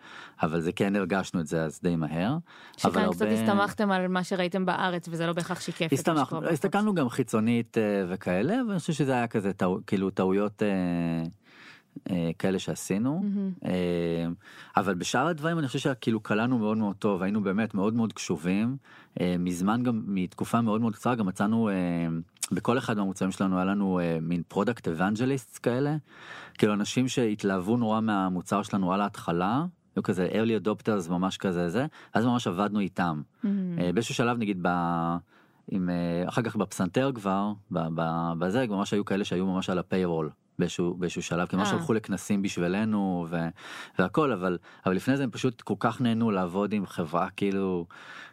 אבל 0.43 0.59
זה 0.59 0.71
כן 0.71 0.95
הרגשנו 0.95 1.39
את 1.39 1.47
זה 1.47 1.63
אז 1.63 1.79
די 1.83 1.95
מהר. 1.95 2.37
שכאן 2.77 3.11
קצת 3.11 3.21
הרבה- 3.21 3.33
הסתמכתם 3.33 3.91
על 3.91 4.07
מה 4.07 4.23
שראיתם 4.23 4.65
בארץ, 4.65 5.07
וזה 5.11 5.25
לא 5.27 5.33
בהכרח 5.33 5.59
שיקף 5.61 5.89
הסתמכנו. 5.93 6.47
הסתכלנו 6.47 6.93
גם 6.95 7.09
חיצונית 7.09 7.77
אה, 7.77 7.83
וכאלה, 8.09 8.61
אבל 8.61 8.71
אני 8.71 8.79
חושב 8.79 8.93
שזה 8.93 9.11
היה 9.13 9.27
כזה 9.37 9.53
טעו, 9.53 9.79
כאילו 9.87 10.09
טעויות 10.09 10.63
אה, 10.63 10.67
אה, 12.09 12.31
כאלה 12.39 12.59
שעשינו, 12.59 13.21
מהמם. 13.23 13.51
אה, 13.65 14.27
אבל 14.77 14.93
בשאר 14.93 15.27
הדברים 15.27 15.59
אני 15.59 15.67
חושב 15.67 15.79
שכאילו 15.79 16.19
קלענו 16.19 16.57
מאוד 16.57 16.77
מאוד 16.77 16.95
טוב, 16.95 17.21
היינו 17.23 17.43
באמת 17.43 17.73
מאוד 17.73 17.93
מאוד 17.93 18.13
קשובים, 18.13 18.77
אה, 19.21 19.35
מזמן 19.39 19.83
גם, 19.83 20.01
מתקופה 20.07 20.61
מאוד 20.61 20.81
מאוד 20.81 20.95
קצרה, 20.95 21.15
גם 21.15 21.25
מצאנו, 21.25 21.69
אה, 21.69 21.73
בכל 22.51 22.77
אחד 22.77 22.97
מהמוצרים 22.97 23.31
שלנו 23.31 23.55
היה 23.55 23.65
לנו 23.65 23.99
אה, 23.99 24.17
מין 24.21 24.41
product 24.47 24.87
evangelist 24.87 25.59
כאלה, 25.63 25.95
כאילו 26.57 26.73
אנשים 26.73 27.07
שהתלהבו 27.07 27.77
נורא 27.77 28.01
מהמוצר 28.01 28.63
שלנו 28.63 28.93
על 28.93 29.01
ההתחלה. 29.01 29.65
היו 29.95 30.03
כזה 30.03 30.27
early 30.31 30.65
adopters 30.65 31.09
ממש 31.09 31.37
כזה 31.37 31.69
זה, 31.69 31.85
אז 32.13 32.25
ממש 32.25 32.47
עבדנו 32.47 32.79
איתם. 32.79 33.21
מהמם. 33.43 33.79
אה, 33.79 33.91
באיזשהו 33.93 34.15
שלב 34.15 34.37
נגיד 34.37 34.59
ב... 34.61 34.67
עם, 35.71 35.89
אה, 35.89 36.29
אחר 36.29 36.41
כך 36.41 36.55
בפסנתר 36.55 37.11
כבר, 37.15 37.51
בזה 38.39 38.65
ממש 38.69 38.93
היו 38.93 39.05
כאלה 39.05 39.25
שהיו 39.25 39.45
ממש 39.45 39.69
על 39.69 39.79
ה 39.79 39.85
payroll 39.85 40.29
באיזשהו, 40.59 40.93
באיזשהו 40.93 41.23
שלב, 41.23 41.47
כי 41.47 41.55
ממש 41.55 41.67
אה. 41.67 41.73
הלכו 41.73 41.93
לכנסים 41.93 42.41
בשבילנו 42.41 43.25
ו, 43.29 43.37
והכל, 43.99 44.31
אבל, 44.31 44.57
אבל 44.85 44.95
לפני 44.95 45.17
זה 45.17 45.23
הם 45.23 45.31
פשוט 45.31 45.61
כל 45.61 45.73
כך 45.79 46.01
נהנו 46.01 46.31
לעבוד 46.31 46.73
עם 46.73 46.85
חברה 46.85 47.29
כאילו 47.29 47.85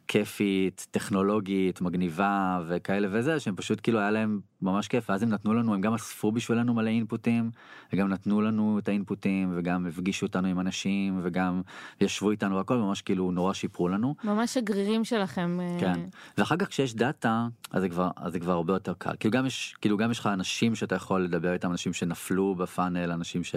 כיפית, 0.09 0.87
טכנולוגית, 0.91 1.81
מגניבה 1.81 2.61
וכאלה 2.69 3.09
וזה, 3.11 3.41
שהם 3.41 3.57
פשוט 3.57 3.81
כאילו 3.83 3.99
היה 3.99 4.11
להם 4.11 4.41
ממש 4.63 4.89
כיף, 4.89 5.11
ואז 5.11 5.23
הם 5.23 5.29
נתנו 5.29 5.55
לנו, 5.55 5.75
הם 5.75 5.81
גם 5.81 5.95
אספו 5.95 6.33
בשבילנו 6.33 6.75
מלא 6.75 6.91
אינפוטים, 6.91 7.51
וגם 7.93 8.09
נתנו 8.09 8.41
לנו 8.41 8.79
את 8.79 8.89
האינפוטים, 8.89 9.53
וגם 9.57 9.87
הפגישו 9.87 10.27
אותנו 10.27 10.49
עם 10.49 10.61
אנשים, 10.61 11.21
וגם 11.23 11.63
ישבו 12.01 12.31
איתנו 12.31 12.57
והכל, 12.57 12.77
ממש 12.77 13.03
כאילו 13.03 13.31
נורא 13.31 13.53
שיפרו 13.53 13.89
לנו. 13.89 14.15
ממש 14.25 14.55
שגרירים 14.55 15.05
שלכם. 15.05 15.59
אה, 15.61 15.77
כן. 15.81 16.01
ואחר 16.39 16.57
כך 16.57 16.69
כשיש 16.69 16.95
דאטה 16.95 17.47
אז 17.71 17.83
זה 17.83 17.89
כבר 17.89 18.11
אז 18.17 18.33
זה 18.33 18.41
כבר 18.41 18.53
הרבה 18.53 18.73
יותר 18.73 18.95
קל 18.99 19.15
כאילו 19.21 19.33
גם 19.33 19.47
יש 19.47 19.75
כאילו 19.81 19.97
גם 19.97 20.11
יש 20.11 20.19
לך 20.19 20.27
אנשים 20.27 20.75
שאתה 20.75 20.95
יכול 20.95 21.25
לדבר 21.25 21.53
איתם 21.53 21.71
אנשים 21.71 21.93
שנפלו 21.93 22.55
בפאנל 22.55 23.11
אנשים 23.11 23.45
ש, 23.45 23.55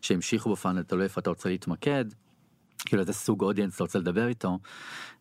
שהמשיכו 0.00 0.50
בפאנל 0.50 0.82
תלוי 0.82 1.04
איפה 1.04 1.20
אתה 1.20 1.30
רוצה 1.30 1.48
להתמקד. 1.48 2.04
כאילו 2.84 3.00
איזה 3.00 3.12
סוג 3.12 3.42
אודיאנס 3.42 3.74
אתה 3.74 3.84
רוצה 3.84 3.98
לדבר 3.98 4.26
איתו 4.28 4.58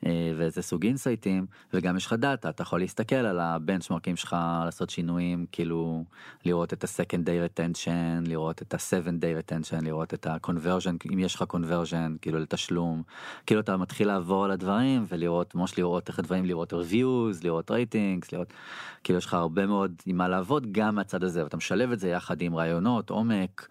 אה, 0.05 0.31
ואיזה 0.37 0.61
סוג 0.61 0.85
אינסייטים 0.85 1.45
וגם 1.73 1.97
יש 1.97 2.05
לך 2.05 2.13
דאטה 2.13 2.49
אתה 2.49 2.61
יכול 2.61 2.79
להסתכל 2.79 3.15
על 3.15 3.39
הבנצ'מרקים 3.39 4.15
שלך 4.15 4.35
לעשות 4.65 4.89
שינויים 4.89 5.45
כאילו 5.51 6.05
לראות 6.45 6.73
את 6.73 6.83
ה-second 6.83 7.25
day 7.25 7.59
retention 7.59 8.29
לראות 8.29 8.61
את 8.61 8.73
ה-7 8.73 9.07
day 9.07 9.51
retention 9.51 9.83
לראות 9.85 10.13
את 10.13 10.27
ה-conversion 10.27 11.13
אם 11.13 11.19
יש 11.19 11.35
לך 11.35 11.43
conversion 11.53 12.17
כאילו 12.21 12.39
לתשלום. 12.39 13.03
כאילו 13.45 13.61
אתה 13.61 13.77
מתחיל 13.77 14.07
לעבור 14.07 14.45
על 14.45 14.51
הדברים 14.51 15.05
ולראות 15.07 15.55
ממש 15.55 15.77
לראות 15.77 16.07
איך 16.07 16.19
הדברים 16.19 16.45
לראות 16.45 16.73
reviews 16.73 17.43
לראות 17.43 17.71
ratings 17.71 18.27
לראות 18.33 18.53
כאילו 19.03 19.19
יש 19.19 19.25
לך 19.25 19.33
הרבה 19.33 19.65
מאוד 19.65 19.93
עם 20.05 20.17
מה 20.17 20.27
לעבוד 20.27 20.67
גם 20.71 20.95
מהצד 20.95 21.23
הזה 21.23 21.43
ואתה 21.43 21.57
משלב 21.57 21.91
את 21.91 21.99
זה 21.99 22.09
יחד 22.09 22.41
עם 22.41 22.55
רעיונות 22.55 23.09
עומק 23.09 23.67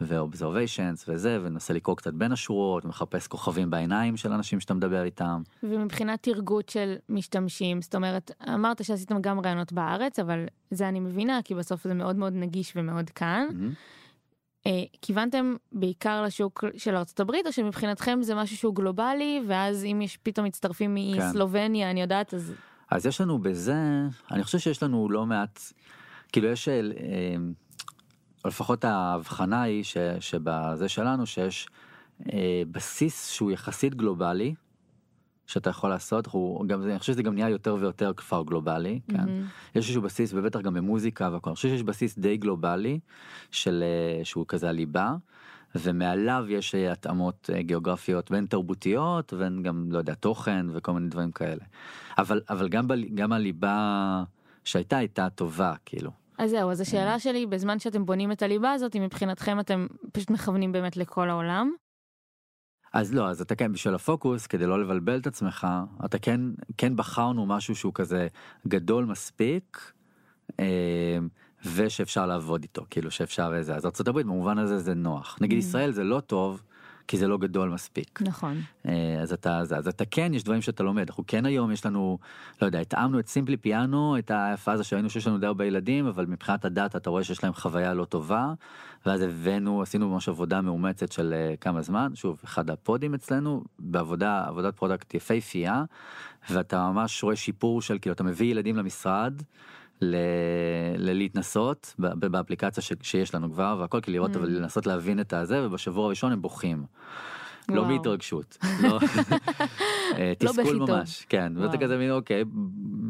ו-observations 0.00 1.04
וזה 1.08 1.38
ומנסה 1.42 1.74
לקרוא 1.74 1.96
קצת 1.96 2.14
בין 2.14 2.32
השורות 2.32 2.84
מחפש 2.84 3.26
כוכבים 3.26 3.70
בעיניים 3.70 4.16
של 4.16 4.32
אנשים 4.32 4.60
שאתה 4.60 4.74
מדבר 4.74 5.04
איתם. 5.04 5.42
ומבחינת 5.62 6.22
תרגות 6.22 6.68
של 6.68 6.94
משתמשים, 7.08 7.82
זאת 7.82 7.94
אומרת, 7.94 8.30
אמרת 8.54 8.84
שעשיתם 8.84 9.20
גם 9.20 9.40
רעיונות 9.40 9.72
בארץ, 9.72 10.18
אבל 10.18 10.46
זה 10.70 10.88
אני 10.88 11.00
מבינה, 11.00 11.40
כי 11.44 11.54
בסוף 11.54 11.84
זה 11.84 11.94
מאוד 11.94 12.16
מאוד 12.16 12.32
נגיש 12.32 12.72
ומאוד 12.76 13.10
כאן. 13.10 13.46
מהמם. 13.52 13.72
אה, 14.66 14.82
כיוונתם 15.02 15.54
בעיקר 15.72 16.22
לשוק 16.22 16.64
של 16.76 16.96
ארצות 16.96 17.20
הברית, 17.20 17.46
או 17.46 17.52
שמבחינתכם 17.52 18.18
זה 18.22 18.34
משהו 18.34 18.56
שהוא 18.56 18.74
גלובלי, 18.74 19.42
ואז 19.46 19.84
אם 19.84 20.00
יש 20.02 20.16
פתאום 20.16 20.46
מצטרפים 20.46 20.96
כן. 20.96 21.28
מסלובניה, 21.28 21.90
אני 21.90 22.00
יודעת, 22.00 22.34
אז 22.34 22.54
אז 22.90 23.06
יש 23.06 23.20
לנו 23.20 23.38
בזה, 23.38 23.76
אני 24.30 24.44
חושב 24.44 24.58
שיש 24.58 24.82
לנו 24.82 25.08
לא 25.10 25.26
מעט, 25.26 25.60
כאילו 26.32 26.48
יש, 26.48 26.68
אה, 26.68 26.80
או 28.48 28.52
לפחות 28.52 28.84
ההבחנה 28.84 29.62
היא 29.62 29.84
ש, 29.84 29.96
שבזה 30.20 30.88
שלנו 30.88 31.26
שיש 31.26 31.68
אה, 32.32 32.62
בסיס 32.70 33.30
שהוא 33.30 33.50
יחסית 33.50 33.94
גלובלי, 33.94 34.54
שאתה 35.46 35.70
יכול 35.70 35.90
לעשות, 35.90 36.26
הוא, 36.26 36.66
גם, 36.66 36.82
זה- 36.82 36.90
אני 36.90 36.98
חושב 36.98 37.12
שזה 37.12 37.22
גם 37.22 37.34
נהיה 37.34 37.48
יותר 37.48 37.76
ויותר 37.80 38.12
כבר 38.16 38.42
גלובלי, 38.46 39.00
כן? 39.08 39.16
מהמם. 39.16 39.42
יש 39.70 39.76
איזשהו 39.76 40.02
בסיס, 40.02 40.30
ובטח 40.34 40.60
גם 40.60 40.74
במוזיקה 40.74 41.28
והכל, 41.32 41.50
אני 41.50 41.54
חושב 41.54 41.68
שיש 41.68 41.82
בסיס 41.82 42.18
די 42.18 42.36
גלובלי, 42.36 42.98
של, 43.50 43.84
אה, 43.86 44.24
שהוא 44.24 44.44
כזה 44.48 44.68
הליבה. 44.68 45.14
ומעליו 45.74 46.44
יש 46.48 46.74
אה, 46.74 46.92
התאמות 46.92 47.50
אה, 47.54 47.62
גיאוגרפיות 47.62 48.30
בין 48.30 48.46
תרבותיות 48.46 49.32
ובין 49.32 49.62
גם 49.62 49.92
לא 49.92 49.98
יודע 49.98 50.14
תוכן 50.14 50.66
וכל 50.72 50.92
מיני 50.92 51.08
דברים 51.08 51.32
כאלה. 51.32 51.64
אבל 52.18 52.40
אבל 52.50 52.68
גם 52.68 52.88
בל, 52.88 53.04
גם 53.14 53.32
הליבה 53.32 54.24
שהייתה 54.64 54.96
הייתה 54.96 55.28
טובה 55.30 55.74
כאילו. 55.84 56.10
אז 56.38 56.50
זהו, 56.50 56.70
אז 56.70 56.80
השאלה 56.80 57.18
שלי, 57.18 57.46
בזמן 57.46 57.78
שאתם 57.78 58.06
בונים 58.06 58.32
את 58.32 58.42
הליבה 58.42 58.72
הזאת, 58.72 58.96
אם 58.96 59.02
מבחינתכם 59.02 59.60
אתם 59.60 59.86
פשוט 60.12 60.30
מכוונים 60.30 60.72
באמת 60.72 60.96
לכל 60.96 61.30
העולם? 61.30 61.70
אז 62.92 63.14
לא 63.14 63.28
אז 63.28 63.40
אתה 63.40 63.54
כן 63.54 63.72
בשביל 63.72 63.94
הפוקוס 63.94 64.46
כדי 64.46 64.66
לא 64.66 64.80
לבלבל 64.82 65.18
את 65.18 65.26
עצמך 65.26 65.66
אתה 66.04 66.18
כן 66.18 66.40
כן 66.78 66.96
בחרנו 66.96 67.46
משהו 67.46 67.76
שהוא 67.76 67.92
כזה 67.94 68.28
גדול 68.68 69.04
מספיק. 69.04 69.92
אה, 70.60 71.18
ושאפשר 71.74 72.26
לעבוד 72.26 72.62
איתו 72.62 72.84
כאילו 72.90 73.10
שאפשר 73.10 73.52
איזה 73.54 73.74
אז 73.76 73.86
ארה"ב 73.86 74.18
במובן 74.20 74.58
הזה 74.58 74.78
זה 74.78 74.94
נוח 74.94 75.38
נגיד 75.40 75.58
Mm. 75.58 75.60
ישראל 75.60 75.90
זה 75.90 76.04
לא 76.04 76.20
טוב 76.20 76.62
כי 77.08 77.16
זה 77.16 77.28
לא 77.28 77.38
גדול 77.38 77.68
מספיק 77.68 78.22
נכון. 78.22 78.60
אה, 78.88 79.16
אז 79.22 79.32
אתה 79.32 79.58
אז, 79.58 79.72
אז 79.72 79.88
אתה 79.88 80.04
כן 80.04 80.34
יש 80.34 80.44
דברים 80.44 80.62
שאתה 80.62 80.82
לומד 80.82 81.08
אנחנו 81.08 81.24
כן 81.26 81.46
היום 81.46 81.72
יש 81.72 81.86
לנו 81.86 82.18
לא 82.62 82.66
יודע 82.66 82.80
התאמנו 82.80 83.18
את 83.18 83.28
Simply 83.28 83.56
Piano 83.56 84.18
את 84.18 84.30
הפאזה 84.34 84.84
שראינו 84.84 85.10
שיש 85.10 85.26
לנו 85.26 85.38
די 85.38 85.46
הרבה 85.46 85.64
ילדים 85.64 86.06
אבל 86.06 86.26
מבחינת 86.26 86.64
ה 86.64 86.71
data 86.71 86.98
אתה 86.98 87.10
רואה 87.10 87.24
שיש 87.24 87.44
להם 87.44 87.52
חוויה 87.52 87.94
לא 87.94 88.04
טובה 88.04 88.52
ואז 89.06 89.20
הבאנו 89.20 89.82
עשינו 89.82 90.08
ממש 90.08 90.28
עבודה 90.28 90.60
מאומצת 90.60 91.12
של 91.12 91.34
אה, 91.36 91.54
כמה 91.60 91.82
זמן 91.82 92.12
שוב 92.14 92.40
אחד 92.44 92.70
ה 92.70 92.77
pod 92.77 92.99
ים 92.99 93.14
אצלנו 93.14 93.64
בעבודה 93.78 94.44
עבודת 94.46 94.76
product 94.76 95.14
יפהפייה 95.14 95.84
ואתה 96.50 96.90
ממש 96.90 97.22
רואה 97.24 97.36
שיפור 97.36 97.82
של 97.82 97.98
כאילו 97.98 98.14
אתה 98.14 98.24
מביא 98.24 98.50
ילדים 98.50 98.76
למשרד. 98.76 99.42
ל- 100.00 100.16
ללהתנסות 100.96 101.94
באפליקציה 101.98 102.82
ש- 102.82 102.92
שיש 103.02 103.34
לנו 103.34 103.52
כבר 103.52 103.76
והכל 103.80 104.00
כי 104.00 104.10
לראות 104.10 104.34
Mm. 104.34 104.38
אבל 104.38 104.48
לנסות 104.48 104.86
להבין 104.86 105.20
את 105.20 105.32
הזה 105.32 105.66
ובשבוע 105.66 106.06
הראשון 106.06 106.32
הם 106.32 106.42
בוכים. 106.42 106.84
לא 107.70 107.80
וואו. 107.80 107.92
מהתרגשות, 107.92 108.58
לא, 108.82 108.98
אה, 110.18 110.32
לא 110.42 110.48
תסכול 110.48 110.64
בכי 110.64 110.78
טוב. 110.78 110.90
ממש, 110.90 111.26
כן, 111.28 111.52
ואתה 111.56 111.68
וואו. 111.68 111.80
כזה 111.80 111.98
מין 111.98 112.10
אוקיי, 112.10 112.44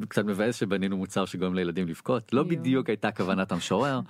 קצת 0.08 0.24
מבאס 0.24 0.56
שבנינו 0.56 0.96
מוצר 0.96 1.24
שגורם 1.24 1.54
לילדים 1.54 1.88
לבכות, 1.88 2.32
לא. 2.32 2.42
בדיוק 2.42 2.88
הייתה 2.88 3.10
כוונת 3.10 3.52
המשורר 3.52 4.00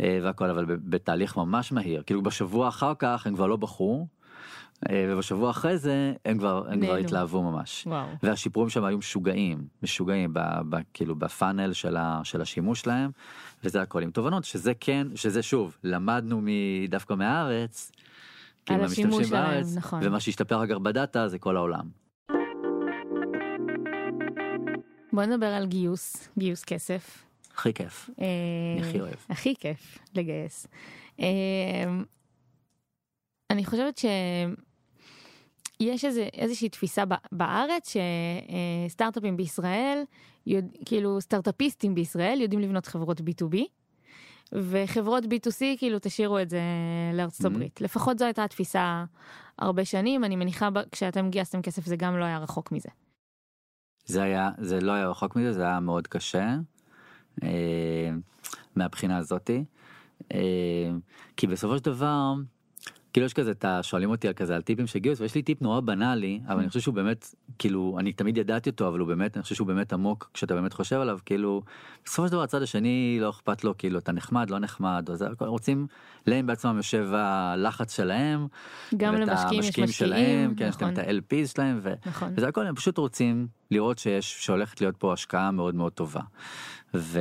אה, 0.00 0.18
והכל, 0.22 0.50
אבל 0.50 0.64
בתהליך 0.68 1.36
ממש 1.36 1.72
מהיר, 1.72 2.02
כאילו 2.06 2.22
בשבוע 2.22 2.68
אחר 2.68 2.92
כך 2.98 3.26
הם 3.26 3.34
כבר 3.34 3.46
לא 3.46 3.56
אה, 3.56 4.04
ובשבוע 4.92 5.50
אחרי 5.50 5.78
זה 5.78 6.12
הם 6.24 6.38
כבר, 6.38 6.64
הם 6.68 6.80
כבר. 6.80 6.96
התלהבו 6.96 7.42
ממש. 7.42 7.86
וואו. 7.86 8.06
והשיפורים 8.22 8.70
שם 8.70 8.84
היו 8.84 8.98
משוגעים, 8.98 9.66
משוגעים, 9.82 10.34
ב, 10.34 10.40
ב, 10.68 10.76
כאילו 10.94 11.16
בפאנל 11.16 11.72
של, 11.72 11.96
ה, 11.96 12.20
של 12.24 12.40
השימוש 12.40 12.80
שלהם, 12.80 13.10
וזה 13.64 13.82
הכל 13.82 14.02
עם 14.02 14.10
תובנות, 14.10 14.44
שזה 14.44 14.72
כן, 14.80 15.06
שזה 15.14 15.42
שוב, 15.42 15.76
למדנו 15.84 16.42
דווקא 16.88 17.14
מהארץ, 17.14 17.92
על 18.68 18.84
השימוש 18.84 19.28
שלהם, 19.28 19.44
בארץ, 19.44 19.76
נכון. 19.76 20.00
ומה 20.02 20.20
שהשתפר 20.20 20.64
אגב 20.64 20.82
בדאטה 20.82 21.28
זה 21.28 21.38
כל 21.38 21.56
העולם. 21.56 21.88
בוא 25.12 25.24
נדבר 25.24 25.46
על 25.46 25.66
גיוס, 25.66 26.28
גיוס 26.38 26.64
כסף. 26.64 27.24
הכי 27.56 27.74
כיף, 27.74 28.10
אה, 28.20 28.26
הכי 28.80 29.00
אוהב. 29.00 29.14
הכי 29.28 29.54
כיף 29.60 29.98
לגייס. 30.14 30.66
אה, 33.50 33.56
אני 33.56 33.64
חושבת 33.64 33.98
שיש 33.98 34.54
איזה, 36.04 36.28
איזושהי 36.32 36.68
תפיסה 36.68 37.04
בארץ 37.32 37.92
שסטארט-אפים 38.88 39.36
בישראל, 39.36 40.02
יודע, 40.46 40.68
כאילו 40.84 41.20
סטארט-אפיסטים 41.20 41.94
בישראל 41.94 42.40
יודעים 42.40 42.60
לבנות 42.60 42.86
חברות 42.86 43.20
B2B. 43.20 43.56
וחברות 44.52 45.24
B2C 45.24 45.58
כאילו 45.78 45.98
תשאירו 46.02 46.38
את 46.38 46.50
זה 46.50 46.60
לארצות 47.14 47.46
Mhm. 47.46 47.54
הברית. 47.54 47.80
לפחות 47.80 48.18
זו 48.18 48.24
הייתה 48.24 48.44
התפיסה 48.44 49.04
הרבה 49.58 49.84
שנים, 49.84 50.24
אני 50.24 50.36
מניחה 50.36 50.68
כשאתם 50.92 51.30
גייסתם 51.30 51.62
כסף 51.62 51.86
זה 51.86 51.96
גם 51.96 52.18
לא 52.18 52.24
היה 52.24 52.38
רחוק 52.38 52.72
מזה. 52.72 52.88
זה 54.06 54.22
היה, 54.22 54.50
זה 54.58 54.80
לא 54.80 54.92
היה 54.92 55.08
רחוק 55.08 55.36
מזה, 55.36 55.52
זה 55.52 55.62
היה 55.62 55.80
מאוד 55.80 56.06
קשה, 56.06 56.56
אה, 57.42 58.10
מהבחינה 58.76 59.16
הזאתי, 59.18 59.64
אה, 60.34 60.90
כי 61.36 61.46
בסופו 61.46 61.78
של 61.78 61.84
דבר, 61.84 62.32
כאילו 63.14 63.26
יש 63.26 63.32
כזה, 63.32 63.50
אתה 63.50 63.82
שואלים 63.82 64.10
אותי 64.10 64.28
על 64.28 64.34
כזה 64.34 64.56
על 64.56 64.62
טיפים 64.62 64.86
של 64.86 64.98
גיוס, 64.98 65.20
ויש 65.20 65.34
לי 65.34 65.42
טיפ 65.42 65.62
נורא 65.62 65.80
בנאלי, 65.80 66.40
אבל 66.48 66.58
אני 66.58 66.68
חושב 66.68 66.80
שהוא 66.80 66.94
באמת, 66.94 67.34
כאילו, 67.58 67.96
אני 68.00 68.12
תמיד 68.12 68.38
ידעתי 68.38 68.70
אותו, 68.70 68.88
אבל 68.88 68.98
הוא 68.98 69.08
באמת, 69.08 69.36
אני 69.36 69.42
חושב 69.42 69.54
שהוא 69.54 69.66
באמת 69.66 69.92
עמוק 69.92 70.30
כשאתה 70.34 70.54
באמת 70.54 70.72
חושב 70.72 70.96
עליו, 70.96 71.18
כאילו, 71.26 71.62
בסופו 72.04 72.26
של 72.26 72.32
דבר 72.32 72.42
הצד 72.42 72.62
השני 72.62 73.18
לא 73.20 73.30
אכפת 73.30 73.64
לו, 73.64 73.78
כאילו, 73.78 73.98
אתה 73.98 74.12
נחמד, 74.12 74.50
לא 74.50 74.58
נחמד, 74.58 75.10
אז 75.10 75.24
רוצים, 75.40 75.86
להם 76.26 76.46
בעצמם 76.46 76.76
יושב 76.76 77.08
הלחץ 77.12 77.96
שלהם, 77.96 78.46
גם 78.96 79.14
ואת 79.14 79.28
המשקיעים 79.28 79.60
יש 79.60 79.68
משקיעים, 79.68 79.88
שלהם, 79.88 80.54
כן, 80.54 80.68
יש 80.68 80.74
נכון, 80.74 80.94
להם 80.94 80.94
את 80.94 80.98
ה-LPs 80.98 81.46
שלהם, 81.46 81.78
ו... 81.82 81.92
נכון. 82.06 82.32
וזה 82.36 82.48
הכל 82.48 82.66
הם 82.66 82.74
פשוט 82.74 82.98
רוצים 82.98 83.46
לראות 83.70 83.98
שיש 83.98 84.44
שהולכת 84.44 84.80
להיות 84.80 84.96
פה 84.96 85.12
השקעה 85.12 85.50
מאוד 85.50 85.74
מאוד 85.74 85.92
טובה. 85.92 86.20
ו, 86.94 87.20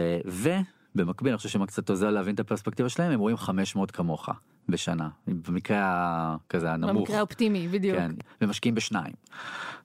ובמקביל 0.95 1.31
אני 1.31 1.37
חושב 1.37 1.49
שמה 1.49 1.67
קצת 1.67 1.89
עוזר 1.89 2.09
להבין 2.09 2.35
את 2.35 2.39
הפרספקטיבה 2.39 2.89
שלהם 2.89 3.11
הם 3.11 3.19
רואים 3.19 3.37
500 3.37 3.91
כמוך 3.91 4.29
בשנה 4.69 5.09
במקרה 5.27 6.37
כזה 6.49 6.71
הנמוך. 6.71 6.97
במקרה 6.97 7.17
האופטימי, 7.17 7.67
בדיוק. 7.67 7.97
כן, 7.97 8.11
ומשקיעים 8.41 8.75
בשניים. 8.75 9.13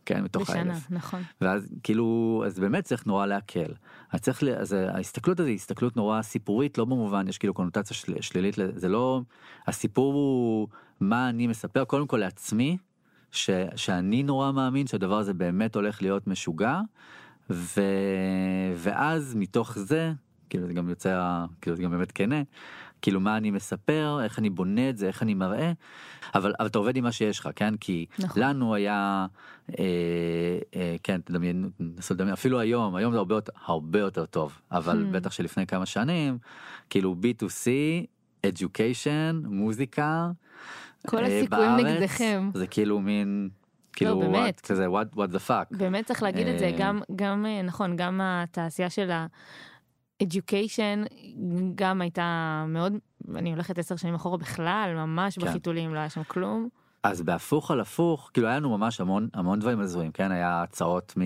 כן, 0.06 0.24
מתוך 0.24 0.42
בשנה, 0.42 0.58
האלף. 0.58 0.90
נכון. 0.90 1.22
ואז 1.40 1.72
כאילו 1.82 2.42
אז 2.46 2.58
באמת 2.58 2.84
צריך 2.84 3.06
נורא 3.06 3.26
להקל. 3.26 3.72
אז 4.12 4.20
צריך. 4.20 4.42
אז 4.42 4.72
ההסתכלות 4.72 5.40
הזו 5.40 5.48
היא 5.48 5.54
הסתכלות 5.54 5.96
נורא 5.96 6.22
סיפורית 6.22 6.78
לא 6.78 6.84
במובן 6.84 7.28
יש 7.28 7.38
כאילו 7.38 7.54
קונוטציה 7.54 7.96
של... 7.96 8.14
שלילית 8.20 8.54
זה 8.74 8.88
לא 8.88 9.20
הסיפור 9.66 10.14
הוא 10.14 10.68
מה 11.00 11.28
אני 11.28 11.46
מספר 11.46 11.84
קודם 11.84 12.06
כל 12.06 12.16
לעצמי 12.16 12.76
ש... 13.30 13.50
שאני 13.76 14.22
נורא 14.22 14.52
מאמין 14.52 14.86
שהדבר 14.86 15.18
הזה 15.18 15.34
באמת 15.34 15.74
הולך 15.74 16.02
להיות 16.02 16.26
משוגע 16.26 16.80
ו... 17.50 17.80
ואז 18.76 19.34
מתוך 19.34 19.78
זה 19.78 20.12
כאילו 20.50 20.66
זה 20.66 20.72
גם 20.72 20.88
יוצא 20.88 21.44
כאילו 21.60 21.76
זה 21.76 21.82
גם 21.82 21.90
באמת 21.90 22.12
כנה 22.12 22.42
כאילו 23.02 23.20
מה 23.20 23.36
אני 23.36 23.50
מספר 23.50 24.20
איך 24.24 24.38
אני 24.38 24.50
בונה 24.50 24.90
את 24.90 24.96
זה 24.98 25.06
איך 25.06 25.22
אני 25.22 25.34
מראה 25.34 25.72
אבל 26.34 26.54
אבל 26.58 26.66
אתה 26.66 26.78
עובד 26.78 26.96
עם 26.96 27.04
מה 27.04 27.12
שיש 27.12 27.38
לך 27.38 27.48
כן 27.56 27.76
כי 27.76 28.06
נכון. 28.18 28.42
לנו 28.42 28.74
היה 28.74 29.26
אה, 29.78 29.84
אה, 30.76 30.96
כן 31.02 31.20
תדמיין 31.20 31.70
נסו 31.80 32.14
לדמיין 32.14 32.32
אפילו 32.32 32.60
היום 32.60 32.94
היום 32.94 33.12
זה 33.12 33.18
הרבה 33.18 33.34
יותר 33.34 33.52
הרבה 33.66 33.98
יותר 33.98 34.26
טוב 34.26 34.60
אבל 34.72 34.98
Hmm. 35.08 35.12
בטח 35.12 35.32
שלפני 35.32 35.66
כמה 35.66 35.86
שנים 35.86 36.38
כאילו 36.90 37.16
B2C 37.22 37.66
education 38.46 39.34
מוזיקה. 39.44 40.30
כל 41.06 41.16
אה, 41.16 41.38
הסיכויים 41.38 41.76
בארץ, 41.76 41.84
נגדכם. 41.84 42.50
זה 42.54 42.66
כאילו 42.66 43.00
מין 43.00 43.48
כאילו 43.92 44.20
באמת. 44.20 44.58
what, 44.58 44.66
כזה 44.68 44.86
what, 44.86 45.16
what 45.16 45.34
the 45.34 45.48
fuck. 45.48 45.76
באמת 45.78 46.06
צריך 46.06 46.22
להגיד 46.22 46.46
את 46.46 46.58
זה, 46.58 46.64
אה, 46.64 46.76
גם, 46.78 47.00
גם, 47.16 47.46
אה, 47.46 47.62
נכון, 47.62 47.96
גם 47.96 48.20
התעשייה 48.22 48.90
של 48.90 49.10
ה-education 50.22 51.08
גם 51.74 52.00
הייתה 52.00 52.64
מאוד, 52.68 52.92
אני 53.36 53.52
הולכת 53.52 53.78
עשר 53.78 53.96
שנים 53.96 54.14
אחורה 54.14 54.38
בכלל, 54.38 54.92
ממש 54.96 55.38
כן. 55.38 55.46
בחיתולים, 55.46 55.94
לא 55.94 55.98
היה 55.98 56.10
שם 56.10 56.22
כלום. 56.22 56.68
אז 57.02 57.22
בהפוך 57.22 57.70
על 57.70 57.80
הפוך 57.80 58.30
כאילו 58.34 58.48
היה 58.48 58.56
לנו 58.56 58.78
ממש 58.78 59.00
המון 59.00 59.28
המון 59.34 59.58
דברים 59.58 59.80
הזויים 59.80 60.12
כן 60.12 60.32
היה 60.32 60.62
הצעות 60.62 61.14
מ... 61.18 61.22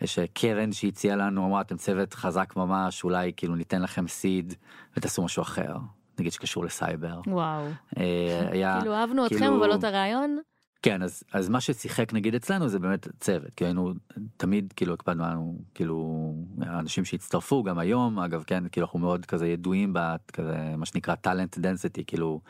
יש 0.00 0.18
קרן 0.34 0.72
שהציעה 0.72 1.16
לנו 1.16 1.46
אמרה 1.46 1.60
אתם 1.60 1.76
צוות 1.76 2.14
חזק 2.14 2.56
ממש 2.56 3.04
אולי 3.04 3.32
כאילו 3.36 3.54
ניתן 3.54 3.82
לכם 3.82 4.08
סיד 4.08 4.54
ותעשו 4.96 5.22
משהו 5.24 5.42
אחר 5.42 5.76
נגיד 6.18 6.32
שקשור 6.32 6.64
לסייבר. 6.64 7.20
וואו. 7.26 7.66
אה, 7.98 8.48
היה 8.50 8.76
כאילו 8.80 8.94
אהבנו 8.94 9.26
אתכם, 9.26 9.38
כאילו- 9.38 9.58
אבל 9.58 9.68
לא 9.68 9.74
את 9.74 9.84
הרעיון. 9.84 10.38
כן 10.86 11.02
אז 11.02 11.22
אז 11.32 11.48
מה 11.48 11.60
ששיחק 11.60 12.12
נגיד 12.12 12.34
אצלנו 12.34 12.68
זה 12.68 12.78
באמת 12.78 13.08
צוות 13.20 13.54
כי 13.54 13.64
היינו 13.64 13.94
תמיד 14.36 14.72
כאילו 14.76 14.94
הקפדנו 14.94 15.24
לנו 15.24 15.58
כאילו 15.74 16.32
אנשים 16.62 17.04
שהצטרפו 17.04 17.62
גם 17.62 17.78
היום 17.78 18.18
אגב 18.18 18.44
כן 18.46 18.64
כאילו 18.72 18.86
אנחנו 18.86 18.98
מאוד 18.98 19.26
כזה 19.26 19.46
ידועים 19.46 19.92
בכזה 19.92 20.74
מה 20.76 20.86
שנקרא 20.86 21.14
talent 21.14 21.58
density 21.58 22.04
כאילו 22.04 22.40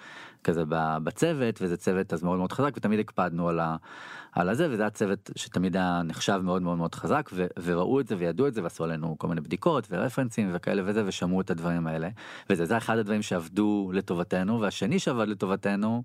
כזה 0.45 0.63
בצוות 1.05 1.63
וזה 1.63 1.77
צוות 1.77 2.13
אז 2.13 2.23
מאוד 2.23 2.39
מאוד 2.39 2.53
חזק 2.53 2.73
ותמיד 2.77 3.01
הקפדנו 3.01 3.49
על, 3.49 3.61
ה, 3.61 3.77
על 4.33 4.49
הזה 4.49 4.69
וזה 4.71 4.87
הצוות 4.87 5.31
שתמיד 5.37 5.77
היה 5.77 6.03
נחשב 6.05 6.41
מאוד 6.43 6.63
מאוד 6.63 6.79
מאוד 6.79 6.95
חזק 6.95 7.31
ו, 7.33 7.47
וראו 7.63 8.01
את 8.01 8.07
זה 8.07 8.17
וידעו 8.19 8.47
את 8.47 8.55
זה 8.55 8.63
ועשו 8.63 8.85
עלינו 8.85 9.19
כל 9.19 9.29
מיני 9.29 9.41
בדיקות 9.41 9.87
ו 9.91 9.96
reference 9.96 10.41
ים 10.41 10.51
וכאלה 10.53 10.83
וזה 10.87 11.03
ושמעו 11.07 11.41
את 11.41 11.51
הדברים 11.51 11.87
האלה. 11.87 12.09
וזה 12.51 12.65
זה 12.65 12.77
אחד 12.77 12.99
הדברים 12.99 13.23
שעבדו 13.23 13.91
לטובתנו 13.95 14.61
והשני 14.61 14.99
שעבד 14.99 15.29
לטובתנו 15.29 16.03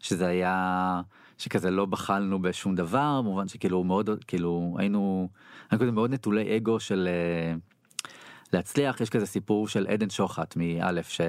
שזה 0.00 0.26
היה 0.26 1.00
שכזה 1.38 1.70
לא 1.70 1.86
בחלנו 1.86 2.42
בשום 2.42 2.74
דבר 2.74 3.20
במובן 3.22 3.48
שכאילו 3.48 3.84
מאוד 3.84 4.10
כאילו 4.26 4.76
היינו 4.78 5.28
היינו 5.70 5.82
כזה 5.82 5.92
מאוד 5.92 6.10
נטולי 6.10 6.56
אגו 6.56 6.80
של 6.80 7.08
אה, 7.10 7.54
להצליח. 8.52 9.00
יש 9.00 9.10
כזה 9.10 9.26
סיפור 9.26 9.68
של 9.68 9.86
עדן 9.86 10.10
שוחט 10.10 10.56
מאלף 10.56 11.08
ש... 11.08 11.20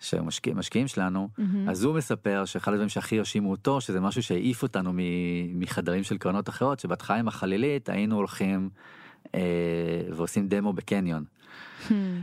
שמשקיעים 0.00 0.58
משקיעים 0.58 0.88
שלנו. 0.88 1.28
מהמם. 1.38 1.68
אז 1.68 1.84
הוא 1.84 1.94
מספר 1.94 2.44
שאחד 2.44 2.72
הדברים 2.72 2.88
שהכי 2.88 3.18
הרשימו 3.18 3.50
אותו 3.50 3.80
שזה 3.80 4.00
משהו 4.00 4.22
שהעיף 4.22 4.62
אותנו 4.62 4.92
מ- 4.92 5.60
מחדרים 5.60 6.02
של 6.02 6.18
קרנות 6.18 6.48
אחרות 6.48 6.80
שבהתחלה 6.80 7.16
עם 7.16 7.28
החלילית 7.28 7.88
היינו 7.88 8.16
הולכים 8.16 8.70
אה, 9.34 9.40
ועושים 10.10 10.48
דמו 10.48 10.72
בקניון. 10.72 11.24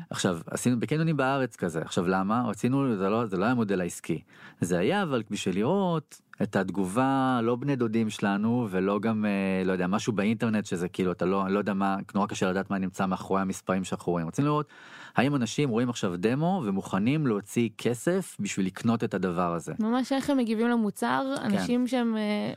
עכשיו 0.10 0.40
עשינו 0.48 0.80
בקניונים 0.80 1.18
בארץ 1.18 1.56
כזה. 1.56 1.82
עכשיו 1.82 2.08
למה? 2.08 2.44
רצינו 2.48 2.96
זה 2.96 3.10
לא 3.10 3.26
זה 3.26 3.38
לא 3.38 3.46
היה 3.46 3.54
מודל 3.54 3.82
העסקי. 3.82 4.22
זה 4.62 4.80
היה 4.80 5.04
אבל 5.04 5.24
בשביל 5.30 5.56
לראות 5.56 6.22
את 6.44 6.56
התגובה 6.56 7.40
לא 7.44 7.56
בני 7.56 7.76
דודים 7.76 8.10
שלנו 8.10 8.68
ולא 8.72 9.00
גם 9.00 9.26
אה, 9.26 9.64
לא 9.66 9.72
יודע 9.72 9.88
משהו 9.88 10.14
באינטרנט 10.14 10.66
שזה 10.66 10.88
כאילו 10.88 11.12
אתה 11.12 11.26
לא 11.26 11.50
לא 11.50 11.60
יודע 11.60 11.74
מה 11.74 11.98
נורא 12.16 12.28
קשה 12.28 12.50
לדעת 12.50 12.72
מה 12.72 12.78
נמצא 12.78 13.06
מאחורי 13.06 13.42
המספרים 13.42 13.84
שאנחנו 13.84 14.12
רואים 14.12 14.26
רוצים 14.26 14.46
לראות 14.46 14.68
האם 15.16 15.36
אנשים 15.36 15.70
רואים 15.70 15.90
עכשיו 15.90 16.14
דמו 16.18 16.62
ומוכנים 16.66 17.28
להוציא 17.28 17.70
כסף 17.78 18.38
בשביל 18.40 18.66
לקנות 18.66 19.04
את 19.04 19.14
הדבר 19.14 19.54
הזה. 19.54 19.74
ממש 19.80 20.12
איך 20.12 20.30
הם 20.30 20.38
מגיבים 20.38 20.68
למוצר, 20.68 21.36
אנשים 21.44 21.88
שהם 21.88 22.18
אה, 22.18 22.54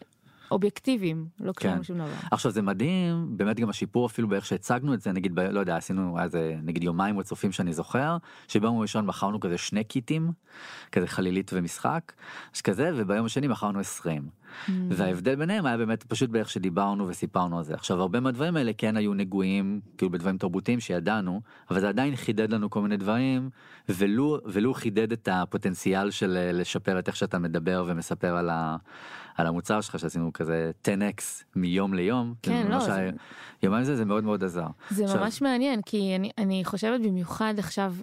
אובייקטיביים, 0.55 1.27
לא 1.41 1.53
קשורים 1.53 1.77
כן. 1.77 1.81
לשום 1.81 1.99
דבר. 1.99 2.09
עכשיו 2.31 2.51
זה 2.51 2.63
מדהים 2.63 3.37
באמת 3.37 3.61
גם 3.61 3.69
השיפור 3.69 4.07
אפילו 4.07 4.29
באיך 4.29 4.47
שהצגנו 4.47 4.95
את 4.95 5.01
זה 5.01 5.13
נגיד 5.13 5.35
ב, 5.35 5.41
לא 5.41 5.61
יודע 5.61 5.77
עשינו 5.77 6.19
היה 6.19 6.29
זה 6.29 6.57
נגיד 6.63 6.85
יומיים 6.85 7.19
רצופים 7.19 7.53
שאני 7.53 7.73
זוכר 7.73 8.17
שביום 8.49 8.79
הראשון 8.79 9.07
מכרנו 9.07 9.41
כזה 9.41 9.59
שני 9.59 9.85
קיטים 9.85 10.33
כזה 10.93 11.07
חלילית 11.07 11.51
ומשחק 11.55 12.13
שכזה 12.53 12.91
וביום 12.95 13.27
השני 13.27 13.49
מכרנו 13.49 13.81
20 13.81 14.29
Mm. 14.55 14.71
וההבדל 14.91 15.35
ביניהם 15.35 15.67
היה 15.67 15.77
באמת 15.77 16.03
פשוט 16.03 16.31
באיך 16.31 16.51
שדיברנו 16.51 17.09
וסיפרנו 17.09 17.59
על 17.59 17.65
זה 17.65 17.75
עכשיו 17.75 18.01
הרבה 18.01 18.21
מהדברים 18.21 18.57
האלה 18.57 18.73
כן 18.79 18.97
היו 18.97 19.15
נגועים 19.15 19.81
כאילו 19.99 20.11
בדברים 20.11 20.39
תרבותיים 20.39 20.81
שידענו 20.81 21.41
אבל 21.71 21.81
זה 21.81 21.89
עדיין 21.89 22.17
חידד 22.17 22.51
לנו 22.51 22.71
כל 22.71 22.81
מיני 22.83 22.97
דברים 22.97 23.51
ולו 23.89 24.39
ולו 24.45 24.75
חידד 24.75 25.13
את 25.13 25.29
הפוטנציאל 25.33 26.11
של 26.11 26.51
לשפר 26.53 26.99
את 26.99 27.09
איך 27.09 27.17
שאתה 27.17 27.39
מדבר 27.39 27.85
ומספר 27.87 28.37
על, 28.37 28.51
ה, 28.51 28.77
על 29.35 29.47
המוצר 29.47 29.81
שלך 29.81 29.99
שעשינו 29.99 30.33
כזה 30.33 30.71
10x 30.85 31.23
מיום 31.57 31.95
ליום. 31.95 32.35
כן, 32.43 32.67
לא, 32.69 32.75
ממש 32.75 32.83
זה- 32.85 33.11
יומיים 33.63 33.85
זה 33.85 33.97
זה 33.97 34.05
מאוד 34.05 34.25
מאוד 34.25 34.45
עזר. 34.45 34.67
זה 34.91 35.05
עכשיו- 35.05 35.21
ממש 35.21 35.43
מעניין, 35.43 35.83
כי 35.83 36.17
אני, 36.17 36.31
אני 36.39 36.65
חושבת 36.65 37.01
במיוחד 37.01 37.55
עכשיו, 37.59 37.95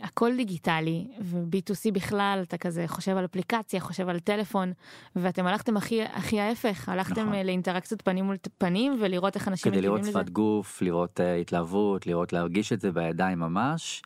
הכל 0.00 0.36
דיגיטלי, 0.36 1.06
ו-B2C 1.20 1.90
בכלל, 1.92 2.40
אתה 2.42 2.58
כזה 2.58 2.84
חושב 2.86 3.16
על 3.16 3.24
אפליקציה, 3.24 3.80
חושב 3.80 4.08
על 4.08 4.18
טלפון, 4.18 4.72
ואתם 5.16 5.46
הלכתם 5.46 5.76
הכי, 5.76 6.02
הכי 6.02 6.40
ההפך, 6.40 6.88
הלכתם 6.88 7.12
נכון. 7.12 7.24
נכון. 7.32 7.46
לאינטראקציות 7.46 8.02
פנים 8.02 8.24
מול 8.24 8.36
פנים, 8.58 8.98
ולראות 9.00 9.34
איך 9.36 9.48
אנשים 9.48 9.72
כדי 9.72 9.80
מגיבים 9.80 9.94
לראות 9.94 10.00
לזה. 10.08 10.10
שפת 10.20 10.30
גוף 10.30 10.82
לראות 10.82 11.20
uh, 11.20 11.40
התלהבות 11.40 12.06
לראות 12.06 12.32
להרגיש 12.32 12.72
את 12.72 12.80
זה 12.80 12.92
בידיים 12.92 13.38
ממש. 13.38 14.02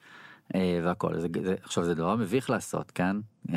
Uh, 0.53 0.57
והכל 0.85 1.19
זה, 1.21 1.29
זה 1.45 1.55
עכשיו 1.63 1.85
זה 1.85 1.95
דבר 1.95 2.17
מביך 2.17 2.51
לעשות 2.51 2.91
כן. 2.91 3.17
Uh, 3.49 3.53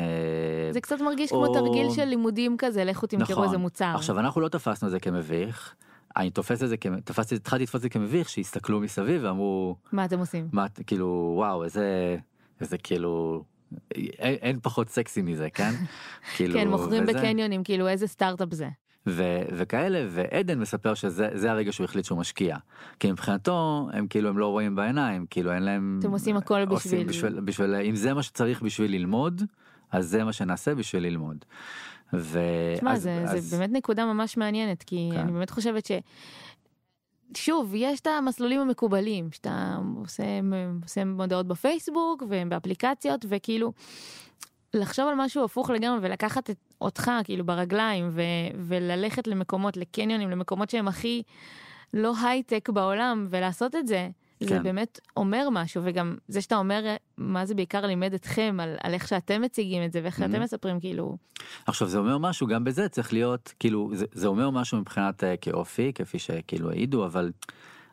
זה 0.70 0.80
קצת 0.80 1.00
מרגיש 1.00 1.32
או- 1.32 1.44
כמו 1.44 1.54
תרגיל 1.54 1.90
של 1.90 2.04
לימודים 2.04 2.56
כזה, 2.58 2.84
לכו 2.84 3.06
תמכרו 3.06 3.32
נכון. 3.32 3.44
איזה 3.44 3.58
מוצר. 3.58 3.92
עכשיו 3.94 4.18
אנחנו 4.18 4.40
לא 4.40 4.48
תפסנו 4.48 4.86
את 4.88 4.92
זה 4.92 5.00
כמביך. 5.00 5.74
אני 6.16 6.30
תופס 6.30 6.62
את 6.62 6.68
זה 6.68 6.76
תפסתי 7.04 7.34
התחלתי 7.34 7.62
לתפוס 7.62 7.76
את 7.78 7.82
זה 7.82 7.88
כמביך 7.88 8.28
שהסתכלו 8.28 8.80
מסביב 8.80 9.20
ואמרו 9.24 9.76
מה 9.92 10.04
אתם 10.04 10.18
עושים? 10.18 10.48
מה 10.52 10.66
כאילו 10.86 11.32
וואו 11.36 11.64
איזה 11.64 12.16
איזה 12.60 12.78
כאילו 12.78 13.44
אין, 13.94 14.34
אין 14.34 14.58
פחות 14.62 14.88
סקסי 14.88 15.22
מזה 15.22 15.50
כן. 15.50 15.70
כאילו, 16.36 16.54
כן, 16.54 16.68
מוכרים 16.68 17.02
וזה- 17.02 17.12
בקניונים, 17.12 17.64
כאילו 17.64 17.88
איזה 17.88 18.06
סטארט-אפ 18.06 18.48
זה. 18.52 18.68
ו- 19.06 19.42
וכאלה 19.52 20.06
ועדן 20.08 20.58
מספר 20.58 20.94
שזה 20.94 21.28
זה 21.34 21.50
הרגע 21.50 21.72
שהוא 21.72 21.84
החליט 21.84 22.04
שהוא 22.04 22.18
משקיע 22.18 22.56
כי 23.00 23.12
מבחינתו 23.12 23.88
הם 23.92 24.06
כאילו 24.06 24.28
הם 24.28 24.38
לא 24.38 24.46
רואים 24.46 24.76
בעיניים 24.76 25.26
כאילו 25.30 25.52
אין 25.52 25.62
להם 25.62 25.96
אתם 26.02 26.10
עושים 26.10 26.36
הכל 26.36 26.62
עושים 26.68 27.06
בשביל- 27.06 27.30
בשביל 27.32 27.40
בשביל 27.40 27.74
אם 27.74 27.96
זה 27.96 28.14
מה 28.14 28.22
שצריך 28.22 28.62
בשביל 28.62 28.90
ללמוד 28.90 29.42
אז 29.92 30.08
זה 30.08 30.24
מה 30.24 30.32
שנעשה 30.32 30.74
בשביל 30.74 31.02
ללמוד. 31.02 31.44
ו... 32.14 32.38
תשמע, 32.76 32.92
אז- 32.92 33.02
זה, 33.02 33.24
אז- 33.28 33.44
זה 33.44 33.58
באמת 33.58 33.70
נקודה 33.72 34.04
ממש 34.06 34.36
מעניינת, 34.36 34.82
כי 34.82 35.08
כן. 35.12 35.18
אני 35.18 35.32
באמת 35.32 35.50
חושבת 35.50 35.86
ש... 35.86 35.92
שוב, 37.36 37.72
יש 37.76 38.00
את 38.00 38.06
המסלולים 38.06 38.60
המקובלים, 38.60 39.32
שאתה 39.32 39.76
עושה, 39.96 40.22
עושה 40.82 41.04
מודעות 41.04 41.46
בפייסבוק 41.46 42.22
ובאפליקציות, 42.28 43.24
וכאילו, 43.28 43.72
לחשוב 44.74 45.08
על 45.08 45.14
משהו 45.14 45.44
הפוך 45.44 45.70
לגמרי 45.70 45.98
ולקחת 46.08 46.50
את, 46.50 46.56
אותך 46.80 47.10
כאילו 47.24 47.44
ברגליים 47.46 48.08
ו, 48.10 48.22
וללכת 48.58 49.26
למקומות, 49.26 49.76
לקניונים, 49.76 50.30
למקומות 50.30 50.70
שהם 50.70 50.88
הכי 50.88 51.22
לא 51.94 52.12
הייטק 52.22 52.68
בעולם, 52.68 53.26
ולעשות 53.30 53.74
את 53.74 53.86
זה. 53.86 54.08
זה 54.40 54.48
כן. 54.48 54.62
באמת 54.62 55.00
אומר 55.16 55.48
משהו 55.52 55.82
וגם 55.84 56.16
זה 56.28 56.40
שאתה 56.40 56.56
אומר 56.56 56.96
מה 57.18 57.46
זה 57.46 57.54
בעיקר 57.54 57.86
לימד 57.86 58.14
אתכם 58.14 58.58
על, 58.62 58.76
על 58.82 58.94
איך 58.94 59.08
שאתם 59.08 59.42
מציגים 59.42 59.84
את 59.84 59.92
זה 59.92 60.00
ואיך 60.02 60.16
Mhm. 60.18 60.22
שאתם 60.22 60.40
מספרים 60.42 60.80
כאילו 60.80 61.16
עכשיו 61.66 61.88
זה 61.88 61.98
אומר 61.98 62.18
משהו 62.18 62.46
גם 62.46 62.64
בזה 62.64 62.88
צריך 62.88 63.12
להיות 63.12 63.54
כאילו 63.58 63.90
זה, 63.94 64.06
זה 64.12 64.26
אומר 64.26 64.50
משהו 64.50 64.78
מבחינת 64.78 65.22
uh, 65.22 65.26
כאופי 65.40 65.92
כפי 65.94 66.18
שכאילו 66.18 66.70
העידו 66.70 67.04
אבל. 67.04 67.30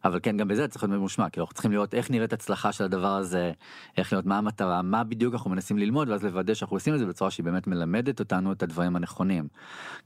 אבל 0.06 0.20
כן 0.24 0.38
גם 0.38 0.48
בזה 0.48 0.68
צריך 0.68 0.84
להיות 0.84 1.00
ממושמע 1.00 1.30
כאילו 1.30 1.44
אנחנו 1.44 1.54
צריכים 1.54 1.72
לראות 1.72 1.94
איך 1.94 2.12
נראית 2.12 2.34
הצלחה 2.34 2.72
של 2.72 2.84
הדבר 2.84 3.16
הזה 3.16 3.52
איך 3.98 4.14
לראות 4.14 4.26
מה 4.26 4.38
המטרה 4.38 4.82
מה 4.82 5.04
בדיוק 5.04 5.34
אנחנו 5.34 5.50
מנסים 5.50 5.78
ללמוד 5.78 6.10
ואז 6.10 6.24
לוודא 6.24 6.54
שאנחנו 6.54 6.76
עושים 6.76 6.94
את 6.94 7.00
זה 7.00 7.06
בצורה 7.06 7.32
שהיא 7.32 7.44
באמת 7.44 7.68
מלמדת 7.68 8.20
אותנו 8.20 8.52
את 8.52 8.64
הדברים 8.64 8.96
הנכונים. 8.96 9.48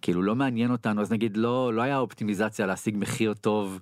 כאילו 0.01 0.21
לא 0.21 0.35
מעניין 0.35 0.71
אותנו 0.71 1.01
אז 1.01 1.11
נגיד 1.11 1.37
לא 1.37 1.73
לא 1.73 1.81
היה 1.81 1.97
אופטימיזציה 1.97 2.65
להשיג 2.65 2.95
מחיר 2.97 3.33
טוב 3.33 3.79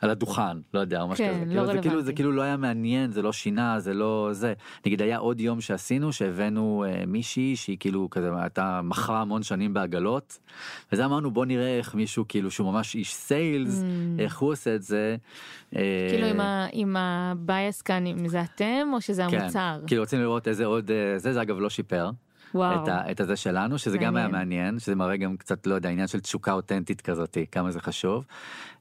על 0.00 0.10
הדוכן 0.10 0.56
לא 0.74 0.80
יודע 0.80 1.00
או 1.02 1.08
משהו 1.08 1.24
כן, 1.24 1.44
כזה 1.44 1.54
לא 1.54 1.60
כאילו, 1.60 1.66
זה 1.66 1.72
כאילו 1.72 1.82
זה 1.82 1.88
רלוונטי. 1.90 2.14
כאילו 2.16 2.32
לא 2.32 2.42
היה 2.42 2.56
מעניין 2.56 3.12
זה 3.12 3.22
לא 3.22 3.32
שינה 3.32 3.80
זה 3.80 3.94
לא 3.94 4.28
זה 4.32 4.54
נגיד 4.86 5.02
היה 5.02 5.18
עוד 5.18 5.40
יום 5.40 5.60
שעשינו 5.60 6.12
שהבאנו 6.12 6.84
אה, 6.88 7.04
מישהי 7.06 7.56
שהיא 7.56 7.76
כאילו 7.80 8.10
כזה 8.10 8.30
הייתה 8.40 8.80
מכרה 8.84 9.20
המון 9.20 9.42
שנים 9.42 9.74
בעגלות 9.74 10.38
וזה 10.92 11.04
אמרנו 11.04 11.30
בוא 11.30 11.46
נראה 11.46 11.78
איך 11.78 11.94
מישהו 11.94 12.24
כאילו 12.28 12.50
שהוא 12.50 12.72
ממש 12.72 12.94
איש 12.94 13.14
סיילס 13.14 13.80
Mm. 13.80 14.20
איך 14.20 14.38
הוא 14.38 14.52
עושה 14.52 14.74
את 14.74 14.82
זה. 14.82 15.16
אה, 15.76 15.82
כאילו 16.10 16.26
עם, 16.26 16.40
ה, 16.40 16.66
עם 16.72 16.96
ה 16.96 17.13
base 17.13 17.82
כאן 17.82 18.06
אם 18.06 18.28
זה 18.28 18.42
אתם 18.42 18.88
או 18.92 19.00
שזה 19.00 19.24
כן, 19.30 19.40
המוצר. 19.40 19.80
כאילו 19.86 20.02
רוצים 20.02 20.20
לראות 20.20 20.48
איזה 20.48 20.64
עוד 20.64 20.90
אה, 20.90 21.18
זה 21.18 21.32
זה 21.32 21.42
אגב 21.42 21.58
לא 21.58 21.70
שיפר. 21.70 22.10
וואו. 22.54 22.82
את, 22.82 22.88
ה, 22.88 23.10
את 23.10 23.20
הזה 23.20 23.36
שלנו, 23.36 23.78
שזה 23.78 23.98
גם 23.98 24.16
היה 24.16 24.28
מעניין. 24.28 24.30
מעניין, 24.58 24.78
שזה 24.78 24.94
מראה 24.94 25.16
גם 25.16 25.36
קצת, 25.36 25.66
לא 25.66 25.74
יודע, 25.74 25.88
עניין 25.88 26.06
של 26.06 26.20
תשוקה 26.20 26.52
אותנטית 26.52 27.00
כזאתי, 27.00 27.46
כמה 27.52 27.70
זה 27.70 27.80
חשוב, 27.80 28.24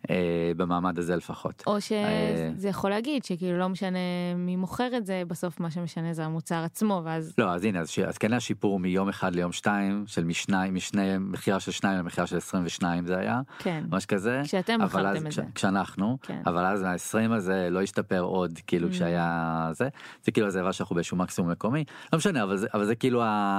אה, 0.10 0.16
במעמד 0.58 1.00
הזה 1.00 1.16
לפחות. 1.16 1.64
או 1.68 1.76
אה, 1.76 1.80
שזה 1.82 2.68
יכול 2.70 2.90
להגיד 2.90 3.24
שכאילו 3.24 3.58
לא 3.58 3.70
משנה 3.70 4.00
מי 4.36 4.56
מוכר 4.56 4.98
את 4.98 5.06
זה, 5.06 5.24
בסוף 5.28 5.60
מה 5.60 5.72
שמשנה 5.72 6.14
זה 6.14 6.26
המוצר 6.26 6.64
עצמו, 6.64 7.02
ואז 7.06 7.34
לא, 7.38 7.52
אז 7.54 7.64
הנה, 7.64 7.80
אז, 7.80 7.90
ש... 7.90 8.00
אז 8.00 8.18
כן 8.18 8.32
היה 8.34 8.40
שיפור 8.40 8.80
מיום 8.80 9.10
אחד 9.10 9.36
ליום 9.36 9.52
שתיים, 9.52 10.04
של 10.08 10.24
משניים, 10.24 10.76
משני, 10.76 11.18
מכירה 11.20 11.60
של 11.60 11.72
שניים 11.72 12.00
למכירה 12.00 12.28
של 12.28 12.38
22 12.38 13.06
זה 13.06 13.18
היה, 13.18 13.42
כן. 13.60 13.84
ממש 13.92 14.06
כזה. 14.06 14.42
כשאתם 14.44 14.82
מכרתם 14.82 15.28
את 15.28 15.32
כש- 15.32 15.36
זה. 15.36 15.44
כשאנחנו, 15.56 16.18
כן. 16.22 16.42
אבל 16.46 16.66
אז 16.66 16.84
ה-20 16.84 17.34
הזה 17.34 17.68
לא 17.72 17.82
השתפר 17.82 18.20
עוד, 18.20 18.60
כאילו 18.68 18.88
Mm. 18.88 18.92
כשהיה 18.92 19.70
זה, 19.72 19.88
זה 20.24 20.32
כאילו 20.32 20.50
זה 20.50 20.60
הראה 20.60 20.74
שאנחנו 20.74 20.94
באיזשהו 20.96 21.18
מקסימום 21.18 21.52
מקומי, 21.52 21.84
לא 22.14 22.18
משנה, 22.18 22.44
אבל 22.44 22.58
זה, 22.58 22.68
אבל 22.74 22.86
זה 22.86 22.96
כאילו 22.96 23.24
ה... 23.24 23.59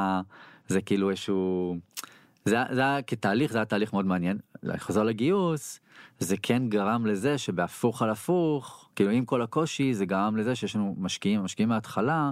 זה 0.69 0.81
כאילו 0.81 1.11
איזשהו... 1.11 1.77
זה, 2.45 2.57
זה 2.71 2.81
היה 2.81 3.03
כתהליך, 3.03 3.53
זה 3.53 3.59
היה 3.59 3.65
תהליך 3.65 3.93
מאוד 3.93 4.07
מעניין. 4.07 4.39
לחזור 4.63 5.05
לגיוס, 5.05 5.81
זה 6.19 6.37
כן 6.43 6.69
גרם 6.69 7.07
לזה 7.07 7.39
שבהפוך 7.39 8.03
על 8.03 8.11
הפוך, 8.11 8.89
כאילו 8.97 9.11
עם 9.11 9.25
כל 9.25 9.43
הקושי, 9.43 9.95
זה 9.95 10.07
גרם 10.07 10.37
לזה 10.37 10.55
שיש 10.55 10.77
לנו 10.77 10.97
משקיעים, 10.99 11.45
משקיעים 11.45 11.69
מההתחלה, 11.69 12.31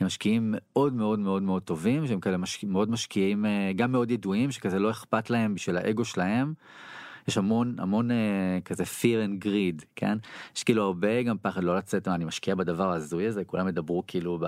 הם 0.00 0.06
משקיעים 0.06 0.54
מאוד 0.56 0.92
מאוד 0.92 1.18
מאוד 1.18 1.42
מאוד 1.42 1.62
טובים, 1.62 2.06
שהם 2.06 2.20
כאלה 2.20 2.36
משקיע, 2.36 2.68
מאוד 2.68 2.90
משקיעים, 2.90 3.46
אה, 3.46 3.72
גם 3.76 3.92
מאוד 3.92 4.10
ידועים, 4.10 4.50
שכזה 4.50 4.78
לא 4.78 4.90
אכפת 4.90 5.30
להם 5.30 5.54
בשביל 5.54 5.76
האגו 5.76 6.04
שלהם. 6.04 6.54
יש 7.28 7.38
המון 7.38 7.76
המון 7.78 8.10
אה, 8.10 8.58
כזה 8.64 8.82
fear 8.82 9.28
and 9.28 9.44
greed 9.44 9.84
כן 9.96 10.18
יש 10.56 10.64
כאילו 10.64 10.82
הרבה 10.82 11.22
גם 11.22 11.36
פחד 11.42 11.64
לא 11.64 11.76
לצאת 11.76 12.08
מה 12.08 12.14
אני 12.14 12.24
משקיע 12.24 12.54
בדבר 12.54 12.92
ההזוי 12.92 13.26
הזה 13.26 13.44
כולם 13.44 13.68
ידברו 13.68 14.02
כאילו 14.06 14.38
ב, 14.38 14.46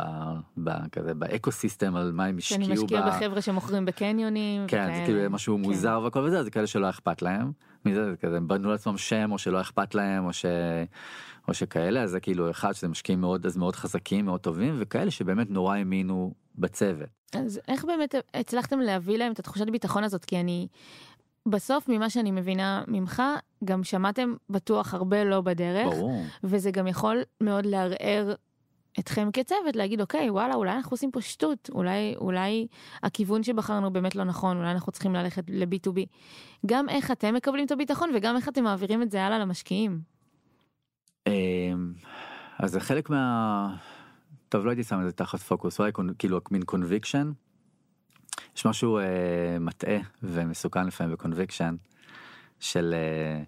ב, 0.65 0.71
כזה 0.93 1.15
באקו 1.15 1.53
סיסטם 1.53 1.97
על 1.97 2.13
מה 2.13 2.25
הם 2.25 2.41
שאני 2.41 2.65
השקיעו 2.65 2.85
משקיע 2.85 3.01
ב- 3.01 3.09
בחבר'ה 3.09 3.41
שמוכרים 3.41 3.85
בקניונים. 3.85 4.67
כן 4.69 4.87
זה 4.87 4.93
וכאלה. 4.93 5.07
כאילו 5.07 5.31
משהו 5.31 5.57
כן. 5.57 5.63
מוזר 5.63 6.01
והכל 6.05 6.19
וזה 6.21 6.43
זה 6.43 6.51
כאלה 6.51 6.67
שלא 6.67 6.91
אכפת 6.91 7.23
להם 7.23 7.53
מזה 7.85 8.11
זה 8.11 8.17
כזה 8.17 8.41
בנו 8.41 8.71
לעצמם 8.71 8.99
שם 8.99 9.33
או 9.33 9.39
שלא 9.39 9.61
אכפת 9.61 9.95
להם 9.95 10.25
או 10.25 10.33
ש... 10.33 10.45
או 11.49 11.55
שכאלה 11.55 12.03
אז 12.03 12.11
זה 12.11 12.21
כאילו 12.21 12.51
אחד 12.51 12.73
שזה 12.73 12.89
משקיעים 12.89 13.21
מאוד 13.21 13.47
אז 13.47 13.57
מאוד 13.57 13.77
חזקים 13.77 14.25
מאוד 14.25 14.41
טובים 14.41 14.77
וכאלה 14.79 15.11
שבאמת 15.11 15.51
נורא 15.51 15.77
האמינו 15.77 16.35
בצוות. 16.59 17.09
אז 17.35 17.61
איך 17.69 17.85
באמת 17.85 18.15
הצלחתם 18.35 18.81
להביא 18.81 19.19
להם 19.19 19.33
את 19.33 19.39
התחושת 19.39 19.71
ביטחון 19.71 20.05
הזאת? 20.05 20.25
כי 20.25 20.41
אני, 20.41 20.69
בסוף 21.47 21.89
ממה 21.89 22.11
שאני 22.11 22.31
מבינה 22.31 22.85
ממך, 22.89 23.23
גם 23.65 23.85
שמעתם 23.85 24.35
בטוח 24.51 24.95
הרבה 24.95 25.25
לא 25.25 25.41
בדרך, 25.41 25.95
ברור. 25.95 26.23
וזה 26.45 26.71
גם 26.71 26.87
יכול 26.87 27.23
מאוד 27.41 27.67
לערער 27.67 28.35
אתכם 28.99 29.29
כצוות, 29.33 29.77
להגיד 29.77 30.01
אוקיי, 30.01 30.31
וואלה, 30.31 30.55
אולי 30.55 30.73
אנחנו 30.73 30.95
עושים 30.95 31.11
פה 31.11 31.21
שטות, 31.21 31.71
אולי, 31.75 32.15
אולי 32.17 32.67
הכיוון 33.03 33.43
שבחרנו 33.43 33.93
באמת 33.93 34.15
לא 34.15 34.25
נכון, 34.25 34.57
אולי 34.57 34.71
אנחנו 34.71 34.93
צריכים 34.93 35.15
ללכת 35.15 35.45
ל-B2B. 35.49 36.01
גם 36.67 36.89
איך 36.89 37.11
אתם 37.11 37.35
מקבלים 37.35 37.67
את 37.67 37.73
הביטחון 37.73 38.11
וגם 38.15 38.37
איך 38.37 38.49
אתם 38.49 38.65
מעבירים 38.65 39.03
את 39.03 39.11
זה 39.11 39.25
הלאה 39.25 39.39
למשקיעים. 39.39 40.01
אמ, 41.27 41.93
אז 42.59 42.71
זה 42.71 42.81
חלק 42.81 43.11
מה... 43.11 43.77
טוב 44.49 44.65
לא 44.65 44.71
הייתי 44.71 44.83
שם 44.83 45.01
את 45.01 45.05
זה 45.05 45.13
תחת 45.13 45.39
פוקוס 45.39 45.81
אולי 45.81 45.93
כאילו 46.19 46.41
מין 46.51 46.63
קונביקשן. 46.63 47.33
יש 48.57 48.67
משהו 48.67 48.99
אה, 48.99 49.05
מטעה 49.61 49.99
ומסוכן 50.23 50.87
לפעמים 50.87 51.13
ב 51.13 51.19
conviction 51.19 51.77
של 52.61 52.95
אה, 52.95 53.43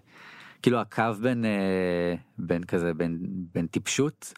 כאילו 0.61 0.79
הקו 0.79 1.13
בין 1.21 1.45
אה, 1.45 2.15
בין 2.37 2.63
כזה 2.63 2.93
בין 2.93 3.19
בין 3.53 3.67
טיפשות. 3.67 4.33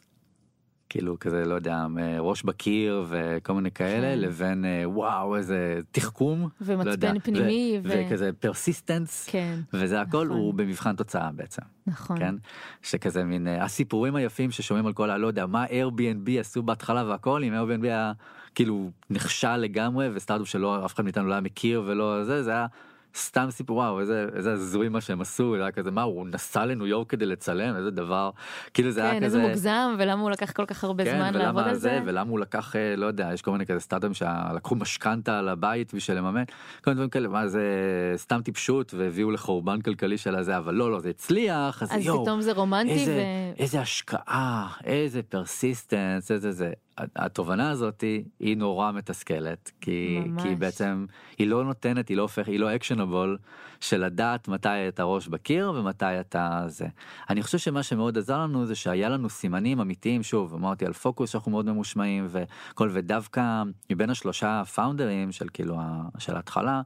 כאילו 0.92 1.20
כזה 1.20 1.46
לא 1.46 1.56
יודע 1.56 1.86
ראש 2.20 2.44
בקיר 2.44 3.06
וכל 3.08 3.54
מיני 3.54 3.72
כאלה 3.72 4.16
כן. 4.16 4.20
לבין 4.20 4.66
אה, 4.66 4.90
וואו 4.90 5.36
איזה 5.36 5.80
תחכום 5.92 6.42
לא 6.42 6.92
יודע, 6.92 7.10
ומצפן 7.10 7.20
פנימי, 7.20 7.80
ו- 7.84 7.90
ו- 7.90 8.04
וכזה 8.08 8.30
persistence 8.40 9.28
כן, 9.30 9.60
וזה 9.74 10.02
הכל 10.02 10.26
נכון. 10.26 10.38
הוא 10.38 10.54
במבחן 10.54 10.96
תוצאה 10.96 11.30
בעצם. 11.32 11.62
נכון. 11.88 12.20
כן 12.20 12.36
שכזה 12.82 13.24
מין 13.24 13.48
אה, 13.48 13.64
הסיפורים 13.64 14.16
היפים 14.16 14.52
ששומעים 14.52 14.86
על 14.86 14.94
כל 14.94 15.10
הלא 15.10 15.28
יודע 15.28 15.46
מה 15.46 15.66
Airbnb 15.66 16.40
עשו 16.40 16.64
בהתחלה 16.64 17.04
והכל 17.04 17.44
אם 17.44 17.54
Airbnb 17.54 17.84
היה 17.84 18.12
כאילו 18.56 18.92
נכשל 19.10 19.58
לגמרי 19.58 20.10
וסטארט-אפ 20.14 20.48
שלא 20.48 20.86
אף 20.86 20.96
אחד 20.96 21.04
מאיתנו 21.04 21.28
לא 21.28 21.34
היה 21.34 21.42
מכיר 21.42 21.84
ולא 21.86 22.24
זה 22.24 22.44
זה 22.44 22.52
היה 22.52 22.66
סתם 23.16 23.48
סיפור 23.50 23.78
וואו 23.78 24.00
איזה 24.00 24.26
איזה 24.36 24.54
הזוי 24.54 24.90
מה 24.90 25.02
שהם 25.02 25.22
עשו 25.22 25.56
זה 25.58 25.62
היה 25.62 25.72
כזה 25.72 25.92
מה 25.92 26.02
הוא 26.02 26.28
נסע 26.28 26.66
לניו 26.66 26.88
יורק 26.88 27.10
כדי 27.10 27.26
לצלם 27.26 27.76
איזה 27.76 27.92
דבר 27.92 28.30
כאילו 28.74 28.92
זה 28.92 29.02
היה 29.02 29.12
כן, 29.12 29.18
כזה. 29.18 29.26
איזה 29.26 29.48
מוגזם, 29.48 29.96
ולמה 29.98 30.22
הוא 30.22 30.32
לקח 30.32 30.52
כל 30.52 30.66
כך 30.66 30.84
הרבה 30.84 31.04
כן, 31.04 31.16
זמן 31.18 31.34
לעבוד 31.34 31.64
על 31.64 31.76
זה. 31.76 32.00
ולמה 32.06 32.30
הוא 32.30 32.40
לקח 32.40 32.76
אה, 32.76 32.96
לא 32.96 33.06
יודע 33.06 33.30
יש 33.34 33.42
כל 33.42 33.52
מיני 33.52 33.66
כזה 33.66 33.80
סטארטאפים 33.80 34.14
שלקחו 34.14 34.76
משכנתה 34.76 35.40
על 35.40 35.50
הבית 35.50 35.94
בשביל 35.94 36.18
לממן 36.18 36.44
כל 36.84 36.92
מיני 36.92 36.96
דברים 36.96 37.10
כאלה 37.10 37.28
מה 37.28 37.48
זה 37.48 37.64
סתם 38.16 38.42
טיפשות 38.42 38.94
והביאו 38.94 39.32
לחורבן 39.32 39.82
כלכלי 39.82 40.18
של 40.18 40.36
הזה 40.36 40.58
אבל 40.58 40.74
לא 40.74 40.92
לא 40.92 41.00
זה 41.00 41.10
הצליח 41.10 41.84
אז, 41.84 41.92
אז 41.92 42.06
יואו, 42.06 42.24
פתאום 42.24 42.42
זה 42.42 42.52
רומנטי, 42.52 42.92
איזה, 42.92 43.24
ו... 43.58 43.62
איזה 43.62 43.82
השקעה 43.82 44.68
איזה 44.84 45.24
persistence 45.24 46.32
איזה 46.32 46.52
זה 46.52 46.72
התובנה 47.16 47.70
הזאת 47.70 48.04
היא 48.40 48.58
נורא 48.58 48.92
מתסכלת 48.92 49.72
כי 49.82 50.20
ממש. 50.26 50.44
כי 50.44 50.56
בעצם 50.56 51.06
היא 51.38 51.48
לא 51.48 51.64
נותנת 51.64 52.10
היא 52.10 52.18
לא 52.18 52.22
הופך 52.22 52.48
היא 52.48 52.60
לא 52.60 52.76
actionable 52.76 53.38
של 53.80 54.06
לדעת 54.06 54.48
מתי 54.48 54.88
אתה 54.88 55.04
ראש 55.04 55.28
בקיר 55.28 55.72
ומתי 55.76 56.20
אתה 56.20 56.64
זה. 56.68 56.88
אני 57.30 57.44
חושב 57.44 57.58
שמה 57.58 57.84
שמאוד 57.84 58.18
עזר 58.18 58.38
לנו 58.38 58.66
זה 58.66 58.76
שהיה 58.76 59.10
לנו 59.10 59.30
סימנים 59.30 59.80
אמיתיים 59.80 60.24
שוב 60.24 60.54
אמרתי 60.54 60.86
על 60.86 60.94
פוקוס 60.94 61.30
שאנחנו 61.30 61.52
מאוד 61.52 61.66
ממושמעים 61.66 62.28
וכל 62.30 62.90
ודווקא 62.92 63.64
מבין 63.90 64.10
השלושה 64.10 64.64
פאונדרים 64.66 65.32
של 65.32 65.48
כאילו 65.54 65.78
של 66.18 66.36
ההתחלה 66.36 66.82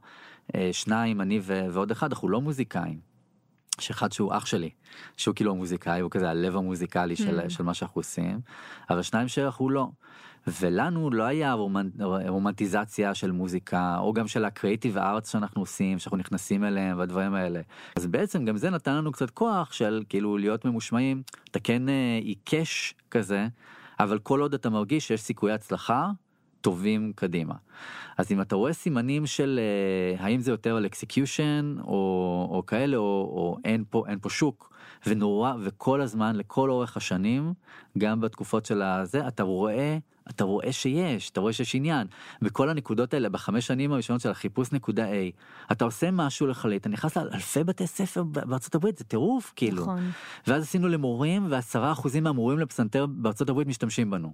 אה, 0.54 0.68
שניים 0.72 1.20
אני 1.20 1.40
ועוד 1.44 1.90
אחד 1.90 2.12
אנחנו 2.12 2.28
לא 2.28 2.40
מוזיקאים. 2.40 3.15
יש 3.80 3.90
אחד 3.90 4.12
שהוא 4.12 4.36
אח 4.36 4.46
שלי 4.46 4.70
שהוא 5.16 5.34
כאילו 5.34 5.50
המוזיקאי 5.52 6.00
הוא 6.00 6.10
כזה 6.10 6.30
הלב 6.30 6.56
המוזיקלי 6.56 7.16
של, 7.16 7.40
Mm. 7.40 7.50
של 7.50 7.62
מה 7.62 7.74
שאנחנו 7.74 7.98
עושים 7.98 8.40
אבל 8.90 9.02
שניים 9.02 9.28
שאנחנו 9.28 9.70
לא. 9.70 9.88
ולנו 10.60 11.10
לא 11.10 11.22
היה 11.22 11.52
רומנ... 11.52 11.88
רומנטיזציה 12.28 13.14
של 13.14 13.32
מוזיקה 13.32 13.98
או 13.98 14.12
גם 14.12 14.28
של 14.28 14.44
ה 14.44 14.50
creative 14.50 14.98
arts 14.98 15.32
שאנחנו 15.32 15.62
עושים 15.62 15.98
שאנחנו 15.98 16.16
נכנסים 16.16 16.64
אליהם 16.64 16.98
והדברים 16.98 17.34
האלה 17.34 17.60
אז 17.96 18.06
בעצם 18.06 18.44
גם 18.44 18.56
זה 18.56 18.70
נתן 18.70 18.94
לנו 18.94 19.12
קצת 19.12 19.30
כוח 19.30 19.72
של 19.72 20.02
כאילו 20.08 20.38
להיות 20.38 20.64
ממושמעים 20.64 21.22
אתה 21.50 21.60
כן 21.60 21.88
אה, 21.88 22.18
עיקש 22.22 22.94
כזה 23.10 23.46
אבל 24.00 24.18
כל 24.18 24.40
עוד 24.40 24.54
אתה 24.54 24.70
מרגיש 24.70 25.08
שיש 25.08 25.20
סיכויי 25.20 25.54
הצלחה 25.54 26.10
טובים 26.60 27.12
קדימה. 27.14 27.54
אז 28.18 28.32
אם 28.32 28.40
אתה 28.40 28.56
רואה 28.56 28.72
סימנים 28.72 29.26
של 29.26 29.60
אה, 29.62 30.24
האם 30.24 30.40
זה 30.40 30.50
יותר 30.50 30.76
על 30.76 30.86
execution 30.86 31.76
או, 31.80 32.48
או 32.50 32.66
כאלה 32.66 32.96
או, 32.96 33.02
או 33.02 33.58
אין 33.64 33.84
פה 33.90 34.04
אין 34.08 34.18
פה 34.18 34.30
שוק 34.30 34.72
ונורא 35.06 35.52
וכל 35.62 36.00
הזמן 36.00 36.36
לכל 36.36 36.70
אורך 36.70 36.96
השנים 36.96 37.52
גם 37.98 38.20
בתקופות 38.20 38.66
של 38.66 38.82
הזה 38.82 39.28
אתה 39.28 39.42
רואה 39.42 39.98
אתה 40.30 40.44
רואה 40.44 40.72
שיש 40.72 41.30
אתה 41.30 41.40
רואה 41.40 41.52
שיש 41.52 41.74
עניין 41.74 42.06
בכל 42.42 42.68
הנקודות 42.68 43.14
האלה 43.14 43.28
בחמש 43.28 43.66
שנים 43.66 43.92
הראשונות 43.92 44.22
של 44.22 44.30
החיפוש 44.30 44.72
נקודה 44.72 45.06
A 45.06 45.12
אתה 45.72 45.84
עושה 45.84 46.10
משהו 46.10 46.46
לחלט 46.46 46.80
אתה 46.80 46.88
נכנס 46.88 47.16
לאלפי 47.16 47.64
בתי 47.64 47.86
ספר 47.86 48.22
בארצות 48.22 48.74
הברית 48.74 48.98
זה 48.98 49.04
טירוף 49.04 49.52
כאילו 49.56 49.82
נכון. 49.82 50.10
ואז 50.46 50.62
עשינו 50.62 50.88
למורים 50.88 51.46
ועשרה 51.50 51.92
אחוזים 51.92 52.24
מהמורים 52.24 52.58
לפסנתר 52.58 53.06
בארצות 53.06 53.48
הברית 53.48 53.68
משתמשים 53.68 54.10
בנו. 54.10 54.32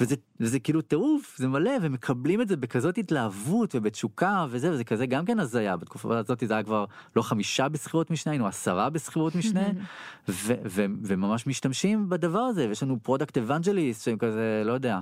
וזה, 0.00 0.14
וזה 0.40 0.58
כאילו 0.58 0.82
טירוף 0.82 1.36
זה 1.38 1.48
מלא 1.48 1.72
ומקבלים 1.82 2.40
את 2.40 2.48
זה 2.48 2.56
בכזאת 2.56 2.98
התלהבות 2.98 3.74
ובתשוקה 3.74 4.46
וזה 4.50 4.70
וזה 4.70 4.84
כזה 4.84 5.06
גם 5.06 5.24
כן 5.24 5.40
הזיה. 5.40 5.76
בתקופה 5.76 6.18
הזאת 6.18 6.42
זה 6.46 6.54
היה 6.54 6.62
כבר 6.62 6.84
לא 7.16 7.22
חמישה 7.22 7.68
בשכירות 7.68 8.10
משנה 8.10 8.32
היינו 8.32 8.46
עשרה 8.46 8.90
בשכירות 8.90 9.34
משנה 9.34 9.68
ו, 10.28 10.54
ו, 10.64 10.84
וממש 11.02 11.46
משתמשים 11.46 12.08
בדבר 12.08 12.38
הזה. 12.38 12.68
ויש 12.68 12.82
לנו 12.82 12.98
product 13.02 13.38
evangelists 13.38 14.04
שהם 14.04 14.18
כזה 14.18 14.62
לא 14.64 14.72
יודע 14.72 15.00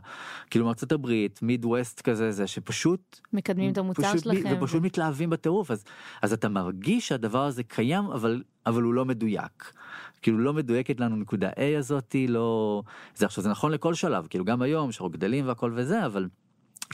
כאילו 0.50 0.64
מארצות 0.64 0.92
הברית 0.92 1.42
מיד 1.42 1.64
ווסט 1.64 2.00
כזה 2.00 2.32
זה 2.32 2.46
שפשוט 2.46 3.20
מקדמים 3.32 3.72
את 3.72 3.78
המוצר 3.78 4.02
פשוט, 4.02 4.24
שלכם. 4.24 4.56
ופשוט 4.56 4.82
מתלהבים 4.82 5.30
בטירוף. 5.30 5.70
אז 5.70 5.84
אז 6.22 6.32
אתה 6.32 6.48
מרגיש 6.48 7.08
שהדבר 7.08 7.44
הזה 7.44 7.62
קיים 7.62 8.04
אבל 8.04 8.42
אבל 8.66 8.82
הוא 8.82 8.94
לא 8.94 9.04
מדויק. 9.04 9.72
כאילו 10.22 10.38
לא 10.38 10.52
מדויקת 10.52 11.00
לנו 11.00 11.16
נקודה 11.16 11.50
A 11.50 11.78
הזאתי 11.78 12.26
לא 12.26 12.82
זה 13.14 13.26
עכשיו 13.26 13.44
זה 13.44 13.50
נכון 13.50 13.72
לכל 13.72 13.94
שלב 13.94 14.26
כאילו 14.30 14.44
גם 14.44 14.62
היום 14.62 14.92
שאנחנו 14.92 15.10
גדלים 15.10 15.48
והכל 15.48 15.72
וזה 15.74 16.06
אבל. 16.06 16.28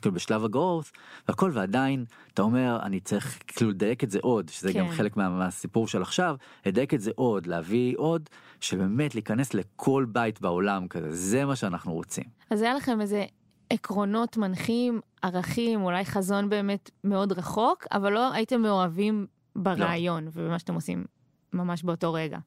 כאילו 0.00 0.14
בשלב 0.14 0.44
ה 0.44 0.51
growth 0.51 0.92
והכל 1.28 1.50
ועדיין 1.54 2.04
אתה 2.34 2.42
אומר 2.42 2.78
אני 2.82 3.00
צריך 3.00 3.38
כאילו 3.46 3.70
לדייק 3.70 4.04
את 4.04 4.10
זה 4.10 4.18
עוד 4.22 4.48
שזה 4.48 4.72
כן. 4.72 4.78
גם 4.78 4.88
חלק 4.88 5.16
מה, 5.16 5.28
מהסיפור 5.28 5.88
של 5.88 6.02
עכשיו 6.02 6.36
לדייק 6.66 6.94
את 6.94 7.00
זה 7.00 7.10
עוד 7.14 7.46
להביא 7.46 7.94
עוד 7.96 8.28
שבאמת 8.60 9.14
להיכנס 9.14 9.54
לכל 9.54 10.06
בית 10.08 10.40
בעולם 10.40 10.88
כזה 10.88 11.10
זה 11.10 11.44
מה 11.44 11.56
שאנחנו 11.56 11.92
רוצים. 11.92 12.24
אז 12.50 12.62
היה 12.62 12.74
לכם 12.74 13.00
איזה 13.00 13.24
עקרונות 13.70 14.36
מנחים, 14.36 15.00
ערכים, 15.22 15.82
אולי 15.82 16.04
חזון 16.04 16.48
באמת 16.48 16.90
מאוד 17.04 17.32
רחוק, 17.32 17.86
אבל 17.92 18.12
לא 18.12 18.32
הייתם 18.32 18.62
מאוהבים 18.62 19.26
ברעיון 19.56 20.24
לא. 20.24 20.30
ובמה 20.34 20.58
שאתם 20.58 20.74
עושים 20.74 21.04
ממש 21.52 21.82
באותו 21.82 22.12
רגע. 22.12 22.38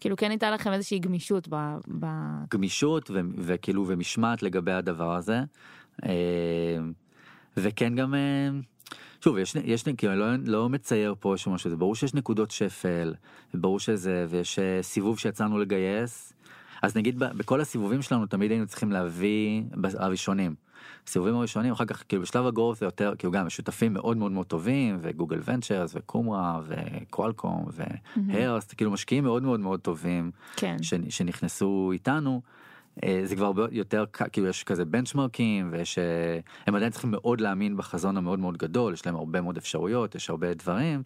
כאילו 0.00 0.16
כן 0.16 0.30
הייתה 0.30 0.50
לכם 0.50 0.72
איזושהי 0.72 0.98
גמישות 0.98 1.48
ב... 1.50 1.76
ב... 1.98 2.06
גמישות 2.50 3.10
ו- 3.10 3.20
וכאילו 3.38 3.84
ומשמעת 3.88 4.42
לגבי 4.42 4.72
הדבר 4.72 5.14
הזה. 5.14 5.40
אה, 6.04 6.78
וכן 7.56 7.94
גם 7.94 8.14
אה, 8.14 8.48
שוב 9.24 9.38
יש 9.38 9.56
יש 9.64 9.84
כאילו 9.96 10.12
אני 10.12 10.20
לא, 10.20 10.26
לא 10.44 10.68
מצייר 10.68 11.14
פה 11.20 11.32
איזשהו 11.32 11.52
משהו 11.52 11.70
זה 11.70 11.76
ברור 11.76 11.94
שיש 11.94 12.14
נקודות 12.14 12.50
שפל 12.50 13.14
ברור 13.54 13.80
שזה 13.80 14.26
ויש 14.28 14.58
אה, 14.58 14.82
סיבוב 14.82 15.18
שיצאנו 15.18 15.58
לגייס 15.58 16.32
אז 16.82 16.96
נגיד 16.96 17.18
בכל 17.18 17.60
הסיבובים 17.60 18.02
שלנו 18.02 18.26
תמיד 18.26 18.50
היינו 18.50 18.66
צריכים 18.66 18.92
להביא 18.92 19.62
הראשונים. 19.98 20.54
סיבובים 21.06 21.34
הראשונים 21.34 21.72
אחר 21.72 21.84
כך 21.84 22.02
כאילו 22.08 22.22
בשלב 22.22 22.46
הגרוס 22.46 22.80
זה 22.80 22.86
יותר 22.86 23.14
כאילו 23.18 23.32
גם 23.32 23.50
שותפים 23.50 23.94
מאוד 23.94 24.16
מאוד 24.16 24.32
מאוד 24.32 24.46
טובים 24.46 24.98
וגוגל 25.00 25.40
ונצ'רס 25.44 25.92
וקומרה 25.94 26.60
וקוואלקום 26.66 27.66
והרסט 28.28 28.74
כאילו 28.76 28.90
משקיעים 28.90 29.24
מאוד 29.24 29.42
מאוד 29.42 29.60
מאוד 29.60 29.80
טובים 29.80 30.30
כן. 30.56 30.76
ש- 30.82 30.94
שנכנסו 31.08 31.90
איתנו. 31.92 32.40
אה, 33.04 33.20
זה 33.24 33.36
כבר 33.36 33.52
יותר 33.70 34.04
כאילו 34.32 34.48
יש 34.48 34.64
כזה 34.64 34.84
בנצ'מרקים 34.84 35.68
ויש 35.72 35.98
אה, 35.98 36.74
עדיין 36.76 36.92
צריכים 36.92 37.10
מאוד 37.10 37.40
להאמין 37.40 37.76
בחזון 37.76 38.16
המאוד 38.16 38.38
מאוד 38.38 38.56
גדול 38.56 38.92
יש 38.92 39.06
להם 39.06 39.16
הרבה 39.16 39.40
מאוד 39.40 39.56
אפשרויות 39.56 40.14
יש 40.14 40.30
הרבה 40.30 40.54
דברים. 40.54 41.02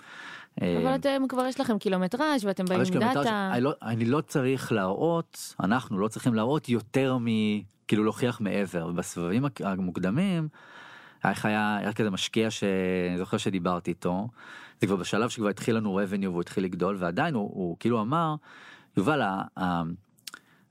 אה, 0.62 0.78
אבל 0.82 0.94
אתם 0.94 1.22
כבר 1.28 1.46
יש 1.46 1.60
לכם 1.60 1.78
קילומטראז' 1.78 2.44
ואתם 2.44 2.64
באים 2.64 2.80
עם 2.80 3.00
דאטה. 3.00 3.50
אני 3.52 3.60
לא, 3.60 3.72
אני 3.82 4.04
לא 4.04 4.20
צריך 4.20 4.72
להראות, 4.72 5.54
אנחנו 5.60 5.98
לא 5.98 6.08
צריכים 6.08 6.34
להראות 6.34 6.68
יותר 6.68 7.18
מ... 7.20 7.26
כאילו 7.90 8.04
להוכיח 8.04 8.40
מעבר. 8.40 8.92
בסבבים 8.92 9.44
המוקדמים, 9.64 10.48
איך 11.24 11.44
היה, 11.44 11.76
היה 11.76 11.92
כזה 11.92 12.10
משקיע 12.10 12.50
שאני 12.50 13.18
זוכר 13.18 13.36
שדיברתי 13.36 13.90
איתו, 13.90 14.28
זה 14.80 14.86
כבר 14.86 14.96
בשלב 14.96 15.28
שכבר 15.28 15.48
התחיל 15.48 15.76
לנו 15.76 16.00
revenue 16.00 16.28
והוא 16.28 16.40
התחיל 16.40 16.64
לגדול, 16.64 16.96
ועדיין 16.98 17.34
הוא, 17.34 17.50
הוא 17.54 17.76
כאילו 17.80 18.00
אמר, 18.00 18.34
יובל, 18.96 19.22
ה- 19.22 19.42
ה- 19.60 19.82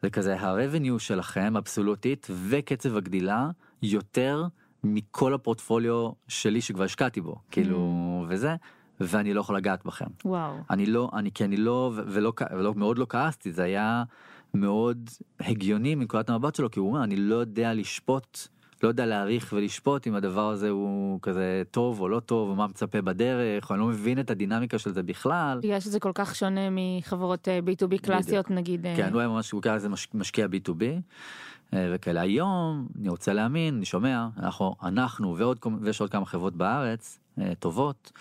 זה 0.02 0.10
כזה 0.10 0.40
ה-revenue 0.40 1.00
שלכם 1.00 1.58
אבסולוטית 1.58 2.28
וקצב 2.50 2.98
הגדילה 2.98 3.50
יותר 3.82 4.46
מכל 4.84 5.34
הפורטפוליו 5.34 6.12
שלי 6.28 6.62
שכבר 6.62 6.84
השקעתי 6.84 7.22
בו, 7.22 7.36
כאילו, 7.52 8.26
וזה, 8.30 8.56
ואני 9.00 9.34
לא 9.34 9.42
יכול 9.42 9.58
לגעת 9.58 9.86
בכם. 9.86 10.06
וואו. 10.26 10.56
אני 10.70 10.86
לא 10.86 11.10
אני 11.14 11.32
כי 11.32 11.46
אני 11.46 11.58
לא 11.58 11.92
ולא 11.96 12.34
ולא 12.52 12.74
מאוד 12.76 12.98
לא 12.98 13.06
כעסתי 13.10 13.52
זה 13.52 13.64
היה 13.64 14.04
מאוד 14.54 15.10
הגיוני 15.40 15.96
מנקודת 15.96 16.30
המבט 16.30 16.56
שלו 16.56 16.72
כי 16.72 16.80
הוא 16.80 16.90
אומר 16.90 17.04
אני 17.04 17.16
לא 17.16 17.36
יודע 17.36 17.74
לשפוט 17.74 18.38
לא 18.84 18.88
יודע 18.88 19.06
להעריך 19.06 19.54
ולשפוט 19.58 20.08
אם 20.08 20.16
הדבר 20.16 20.50
הזה 20.50 20.70
הוא 20.70 21.20
כזה 21.22 21.64
טוב 21.72 22.02
או 22.02 22.10
לא 22.10 22.20
טוב 22.20 22.50
או 22.50 22.56
מה 22.56 22.68
מצפה 22.68 23.02
בדרך 23.02 23.70
או 23.70 23.76
אני 23.76 23.82
לא 23.82 23.88
מבין 23.88 24.20
את 24.20 24.30
הדינמיקה 24.30 24.80
של 24.80 24.94
זה 24.94 25.04
בכלל. 25.04 25.60
בגלל 25.64 25.80
שזה 25.80 26.00
כל 26.00 26.12
כך 26.16 26.36
שונה 26.36 26.62
מחברות 26.72 27.48
אה, 27.48 27.60
B2B 27.60 27.98
קלאסיות 28.02 28.52
נגיד. 28.52 28.86
אה, 28.86 28.96
כן 28.98 29.14
הוא 29.14 29.20
היה 29.20 29.30
ממש 29.30 29.52
הוא 29.52 29.62
קרא 29.62 29.76
לזה 29.76 29.90
מש- 29.90 30.08
משקיע 30.14 30.46
B2B. 30.46 30.84
אה, 31.74 31.92
וכאלה 31.96 32.22
היום 32.22 32.88
אני 33.00 33.10
רוצה 33.10 33.34
להאמין 33.34 33.76
אני 33.76 33.86
שומע 33.86 34.28
אנחנו 34.38 34.76
אנחנו 34.84 35.38
ועוד 35.38 35.60
ויש 35.82 36.02
עוד 36.02 36.10
כמה 36.10 36.26
חברות 36.26 36.56
בארץ 36.56 37.20
אה, 37.42 37.56
טובות 37.60 38.12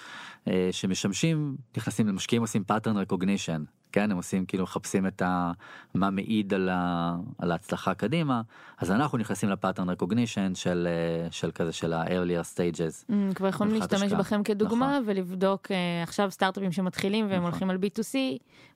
אה, 0.49 0.68
שמשמשים 0.72 1.57
נכנסים 1.76 2.09
למשקיעים 2.09 2.43
עושים 2.43 2.62
pattern 2.72 3.12
recognition 3.12 3.78
כן 3.99 4.11
הם 4.11 4.16
עושים 4.16 4.46
כאילו 4.46 4.64
מחפשים 4.64 5.07
את 5.07 5.22
ה... 5.22 5.53
מה 5.94 6.11
מעיד 6.11 6.55
על, 6.55 6.68
ה... 6.68 7.16
על 7.38 7.53
ההצלחה 7.53 7.94
קדימה 7.94 8.42
אז 8.78 8.90
אנחנו 8.90 9.18
נכנסים 9.18 9.49
לפאטרן 9.49 9.90
recognition 9.90 10.55
של 10.55 10.88
אה, 10.90 11.30
של 11.30 11.51
כזה 11.51 11.72
של 11.72 11.92
ה-earlier 11.92 12.57
stages. 12.57 13.12
אמ, 13.12 13.30
כבר 13.34 13.49
יכולים 13.49 13.74
להשתמש 13.74 14.03
השקעה. 14.03 14.18
בכם 14.18 14.42
כדוגמה 14.42 14.99
נכון. 14.99 15.03
ולבדוק 15.07 15.72
אה, 15.72 16.03
עכשיו 16.03 16.30
סטארט-אפים 16.30 16.72
שמתחילים 16.72 17.26
והם 17.26 17.34
נכון. 17.34 17.51
הולכים 17.51 17.70
על 17.70 17.76
B2C 17.76 18.16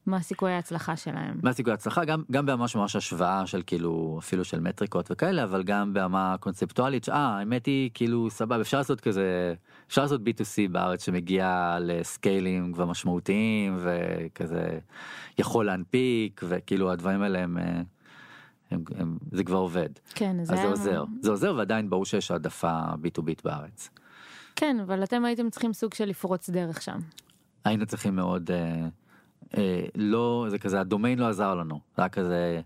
מה 0.06 0.20
סיכויי 0.20 0.54
ההצלחה 0.54 0.96
שלהם. 0.96 1.40
מה 1.42 1.52
סיכוי 1.52 1.70
ההצלחה 1.70 2.04
גם 2.04 2.22
גם 2.30 2.46
ממש 2.46 2.76
ממש 2.76 2.96
השוואה 2.96 3.46
של 3.46 3.62
כאילו 3.66 4.16
אפילו 4.22 4.44
של 4.44 4.60
מטריקות 4.60 5.10
וכאלה 5.10 5.44
אבל 5.44 5.62
גם 5.62 5.94
ברמה 5.94 6.36
קונספטואלית 6.40 7.08
אה 7.08 7.38
האמת 7.38 7.66
היא 7.66 7.90
כאילו 7.94 8.30
סבבה 8.30 8.60
אפשר 8.60 8.78
לעשות 8.78 9.00
כזה 9.00 9.54
אפשר 9.88 10.02
לעשות 10.02 10.20
b2c 10.20 10.72
בארץ 10.72 11.04
שמגיע 11.04 11.76
לסקיילים 11.80 12.72
כבר 12.72 12.86
משמעותיים 12.86 13.78
וכזה 13.78 14.78
יכול 15.38 15.66
להנפיק 15.66 16.40
וכאילו 16.48 16.92
הדברים 16.92 17.22
האלה 17.22 17.38
הם, 17.38 17.58
אה, 17.58 17.82
הם, 18.70 18.84
הם 18.94 19.18
זה 19.32 19.44
כבר 19.44 19.58
עובד 19.58 19.88
כן, 20.14 20.40
אז 20.40 20.46
זה 20.46 20.64
עוזר 20.64 21.04
זה 21.20 21.30
עוזר 21.30 21.54
ועדיין 21.56 21.90
ברור 21.90 22.04
שיש 22.04 22.30
העדפה 22.30 22.80
b2b 23.04 23.30
בארץ. 23.44 23.90
כן, 24.56 24.76
אבל 24.80 25.04
אתם 25.04 25.24
הייתם 25.24 25.50
צריכים 25.50 25.72
סוג 25.72 25.94
של 25.94 26.04
לפרוץ 26.04 26.50
דרך 26.50 26.82
שם. 26.82 26.98
היינו 27.64 27.86
צריכים 27.86 28.16
מאוד 28.16 28.50
אה, 29.56 29.84
לא 29.94 30.46
זה 30.48 30.58
כזה 30.58 30.80
הדומיין 30.80 31.18
לא 31.18 31.28
עזר 31.28 31.54
לנו 31.54 31.80
זה 31.96 32.02
היה 32.02 32.08
כזה 32.08 32.60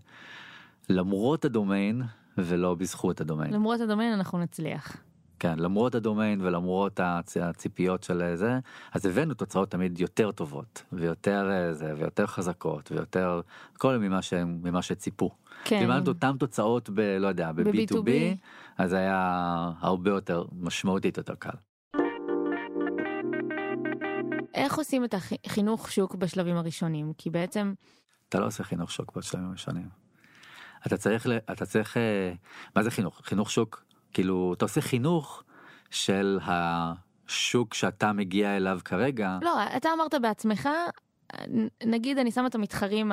למרות 0.89 1.45
הדומיין 1.45 2.01
ולא 2.37 2.75
בזכות 2.75 3.21
הדומיין 3.21 3.53
למרות 3.53 3.81
הדומיין 3.81 4.13
אנחנו 4.13 4.39
נצליח. 4.39 4.97
כן 5.39 5.59
למרות 5.59 5.95
הדומיין 5.95 6.41
ולמרות 6.41 6.99
הצ, 7.03 7.37
הציפיות 7.37 8.03
של 8.03 8.35
זה 8.35 8.59
אז 8.93 9.05
הבאנו 9.05 9.33
תוצאות 9.33 9.71
תמיד 9.71 9.99
יותר 9.99 10.31
טובות 10.31 10.83
ויותר 10.93 11.49
אה, 11.51 11.73
זה 11.73 11.93
ויותר 11.97 12.25
חזקות 12.25 12.91
ויותר 12.91 13.41
כל 13.77 13.97
ממה 13.97 14.21
שהם 14.21 14.59
ממה 14.63 14.81
שציפו. 14.81 15.29
כן. 15.63 15.75
אם 15.83 15.89
היה 15.89 15.99
לנו 15.99 16.07
אותם 16.07 16.35
תוצאות 16.39 16.89
ב... 16.93 16.99
לא 16.99 17.27
יודע 17.27 17.51
ב-B2B 17.51 17.95
ב-B2B. 18.03 18.09
אז 18.77 18.93
היה 18.93 19.71
הרבה 19.79 20.11
יותר 20.11 20.45
משמעותית 20.59 21.17
יותר 21.17 21.35
קל. 21.35 21.49
איך 24.57 24.77
עושים 24.77 25.03
את 25.03 25.13
החינוך 25.13 25.91
שוק 25.91 26.15
בשלבים 26.15 26.57
הראשונים? 26.57 27.13
כי 27.17 27.29
בעצם, 27.29 27.73
אתה 28.29 28.39
לא 28.39 28.45
עושה 28.45 28.63
חינוך 28.63 28.91
שוק 28.91 29.15
בשלבים 29.15 29.47
הראשונים. 29.47 29.89
אתה 30.87 30.97
צריך, 30.97 31.27
אתה 31.51 31.65
צריך, 31.65 31.97
אה, 31.97 32.33
מה 32.75 32.83
זה 32.83 32.91
חינוך? 32.91 33.21
חינוך 33.23 33.51
שוק, 33.51 33.85
כאילו, 34.13 34.53
אתה 34.57 34.65
עושה 34.65 34.81
חינוך 34.81 35.43
של 35.91 36.39
השוק 36.45 37.73
שאתה 37.73 38.13
מגיע 38.13 38.57
אליו 38.57 38.79
כרגע. 38.85 39.37
לא, 39.41 39.63
אתה 39.77 39.89
אמרת 39.93 40.13
בעצמך, 40.21 40.69
נגיד 41.85 42.17
אני 42.17 42.31
שמה 42.31 42.47
את 42.47 42.55
המתחרים 42.55 43.11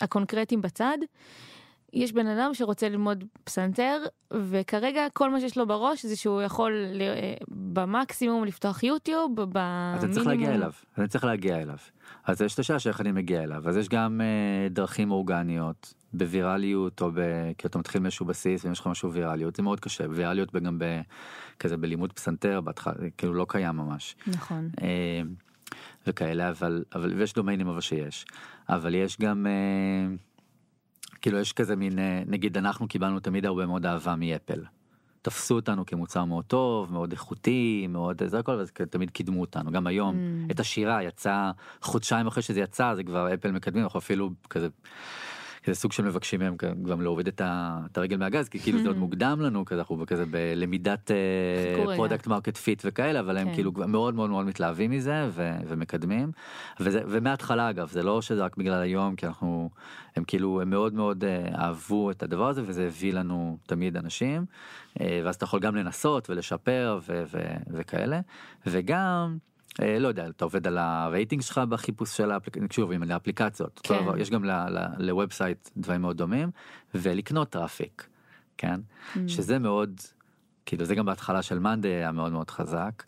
הקונקרטיים 0.00 0.62
בצד, 0.62 0.98
יש 1.94 2.12
בן 2.12 2.26
אדם 2.26 2.54
שרוצה 2.54 2.88
ללמוד 2.88 3.24
פסנתר, 3.44 4.02
וכרגע 4.32 5.06
כל 5.12 5.30
מה 5.30 5.40
שיש 5.40 5.58
לו 5.58 5.66
בראש 5.66 6.06
זה 6.06 6.16
שהוא 6.16 6.42
יכול 6.42 6.72
ל- 6.72 7.02
אה, 7.02 7.34
במקסימום 7.50 8.44
לפתוח 8.44 8.82
יוטיוב, 8.82 9.32
במינימום... 9.36 9.98
אתה 9.98 10.08
צריך 10.12 10.26
להגיע 10.26 10.54
אליו, 10.54 10.72
אתה 10.94 11.06
צריך 11.06 11.24
להגיע 11.24 11.62
אליו. 11.62 11.76
אז 12.24 12.40
יש 12.40 12.54
את 12.54 12.58
השאלה 12.58 12.78
של 12.78 12.90
איך 12.90 13.00
אני 13.00 13.12
מגיע 13.12 13.42
אליו, 13.42 13.68
אז 13.68 13.76
יש 13.76 13.88
גם 13.88 14.20
אה, 14.20 14.68
דרכים 14.68 15.10
אורגניות, 15.10 15.94
בווירליות 16.12 17.02
או 17.02 17.10
ב... 17.14 17.20
כי 17.58 17.66
אתה 17.66 17.78
מתחיל 17.78 18.00
מאיזשהו 18.00 18.26
בסיס 18.26 18.64
ואם 18.64 18.72
יש 18.72 18.80
לך 18.80 18.86
משהו 18.86 19.12
ויראליות, 19.12 19.56
זה 19.56 19.62
מאוד 19.62 19.80
קשה, 19.80 20.04
ויראליות 20.10 20.52
גם 20.52 20.78
ב... 20.78 21.00
כזה 21.58 21.76
בלימוד 21.76 22.12
פסנתר, 22.12 22.60
בהתחלה, 22.60 22.94
כאילו 23.16 23.34
לא 23.34 23.46
קיים 23.48 23.76
ממש. 23.76 24.16
נכון. 24.26 24.68
אה, 24.82 25.22
וכאלה 26.06 26.48
אבל 26.48 26.84
אבל 26.94 27.14
ויש 27.14 27.32
דומיינים 27.32 27.68
אבל 27.68 27.80
שיש 27.80 28.26
אבל 28.68 28.94
יש 28.94 29.18
גם 29.20 29.46
אה, 29.46 30.14
כאילו 31.24 31.38
יש 31.38 31.52
כזה 31.52 31.76
מין 31.76 31.98
אה, 31.98 32.22
נגיד 32.26 32.58
אנחנו 32.58 32.88
קיבלנו 32.88 33.20
תמיד 33.20 33.46
הרבה 33.46 33.66
מאוד 33.66 33.86
אהבה 33.86 34.16
מאפל. 34.16 34.60
תפסו 35.22 35.54
אותנו 35.54 35.86
כמוצר 35.86 36.24
מאוד 36.24 36.44
טוב 36.44 36.92
מאוד 36.92 37.12
איכותי 37.12 37.86
מאוד 37.88 38.22
זה 38.26 38.38
הכל 38.38 38.52
ואז 38.52 38.70
תמיד 38.70 39.10
קידמו 39.10 39.40
אותנו 39.40 39.70
גם 39.70 39.86
היום 39.86 40.14
Mm. 40.14 40.52
את 40.52 40.60
השירה 40.60 41.02
יצא 41.02 41.50
חודשיים 41.82 42.26
אחרי 42.26 42.42
שזה 42.42 42.60
יצא 42.60 42.94
זה 42.94 43.04
כבר 43.04 43.34
אפל 43.34 43.50
מקדמים 43.50 43.84
אנחנו 43.84 43.98
אפילו 43.98 44.30
כזה. 44.50 44.68
כזה 45.64 45.74
סוג 45.74 45.92
של 45.92 46.04
מבקשים 46.04 46.40
מהם 46.40 46.56
גם 46.88 47.00
להוריד 47.00 47.26
את 47.26 47.40
ה- 47.40 47.80
את 47.92 47.98
הרגל 47.98 48.16
מהגז 48.16 48.48
כי 48.48 48.58
כאילו 48.58 48.82
זה 48.82 48.88
עוד 48.88 48.96
מוקדם 48.98 49.40
לנו 49.40 49.64
כזה 49.64 49.80
אנחנו 49.80 50.04
כזה 50.06 50.24
בלמידת. 50.30 51.10
product 51.96 52.26
market 52.26 52.56
fit 52.56 52.82
וכאלה 52.84 53.20
אבל 53.20 53.36
הם 53.36 53.48
כן. 53.48 53.54
כאילו 53.54 53.72
מאוד 53.72 54.14
מאוד 54.14 54.30
מאוד 54.30 54.46
מתלהבים 54.46 54.90
מזה 54.90 55.28
ו- 55.30 55.56
ומקדמים 55.68 56.32
וזה 56.80 57.00
ומההתחלה 57.08 57.70
אגב 57.70 57.88
זה 57.88 58.02
לא 58.02 58.22
שזה 58.22 58.44
רק 58.44 58.56
בגלל 58.56 58.82
היום 58.82 59.16
כי 59.16 59.26
אנחנו 59.26 59.70
הם 60.16 60.24
כאילו 60.24 60.60
הם 60.60 60.70
מאוד 60.70 60.94
מאוד 60.94 61.24
אה, 61.24 61.48
אהבו 61.58 62.10
את 62.10 62.22
הדבר 62.22 62.48
הזה 62.48 62.62
וזה 62.66 62.86
הביא 62.86 63.12
לנו 63.12 63.58
תמיד 63.66 63.96
אנשים 63.96 64.44
אה, 65.00 65.20
ואז 65.24 65.34
אתה 65.34 65.44
יכול 65.44 65.60
גם 65.60 65.76
לנסות 65.76 66.30
ולשפר 66.30 66.98
ו- 67.08 67.22
ו- 67.32 67.38
וכאלה 67.70 68.20
וגם. 68.66 69.36
אה, 69.82 69.98
לא 69.98 70.08
יודע 70.08 70.28
אתה 70.28 70.44
עובד 70.44 70.66
על 70.66 70.78
הרייטינג 70.78 71.42
שלך 71.42 71.58
בחיפוש 71.68 72.16
של 72.16 72.30
האפליקציות, 72.30 72.72
שוב 72.72 72.92
עם 72.92 73.10
האפליקציות, 73.10 73.80
כן. 73.82 74.02
דבר, 74.02 74.18
יש 74.18 74.30
גם 74.30 74.44
ל- 74.44 74.50
ל- 74.68 74.86
ל 74.98 75.07
website 75.07 75.70
דברים 75.76 76.00
מאוד 76.00 76.16
דומים 76.16 76.50
ולקנות 76.94 77.50
traffic, 77.50 78.06
כן, 78.58 78.80
Mm. 79.14 79.18
שזה 79.26 79.58
מאוד, 79.58 80.00
כאילו 80.66 80.84
זה 80.84 80.94
גם 80.94 81.06
בהתחלה 81.06 81.42
של 81.42 81.58
מאנדי 81.58 81.88
היה 81.88 82.12
מאוד 82.12 82.32
מאוד 82.32 82.50
חזק, 82.50 83.02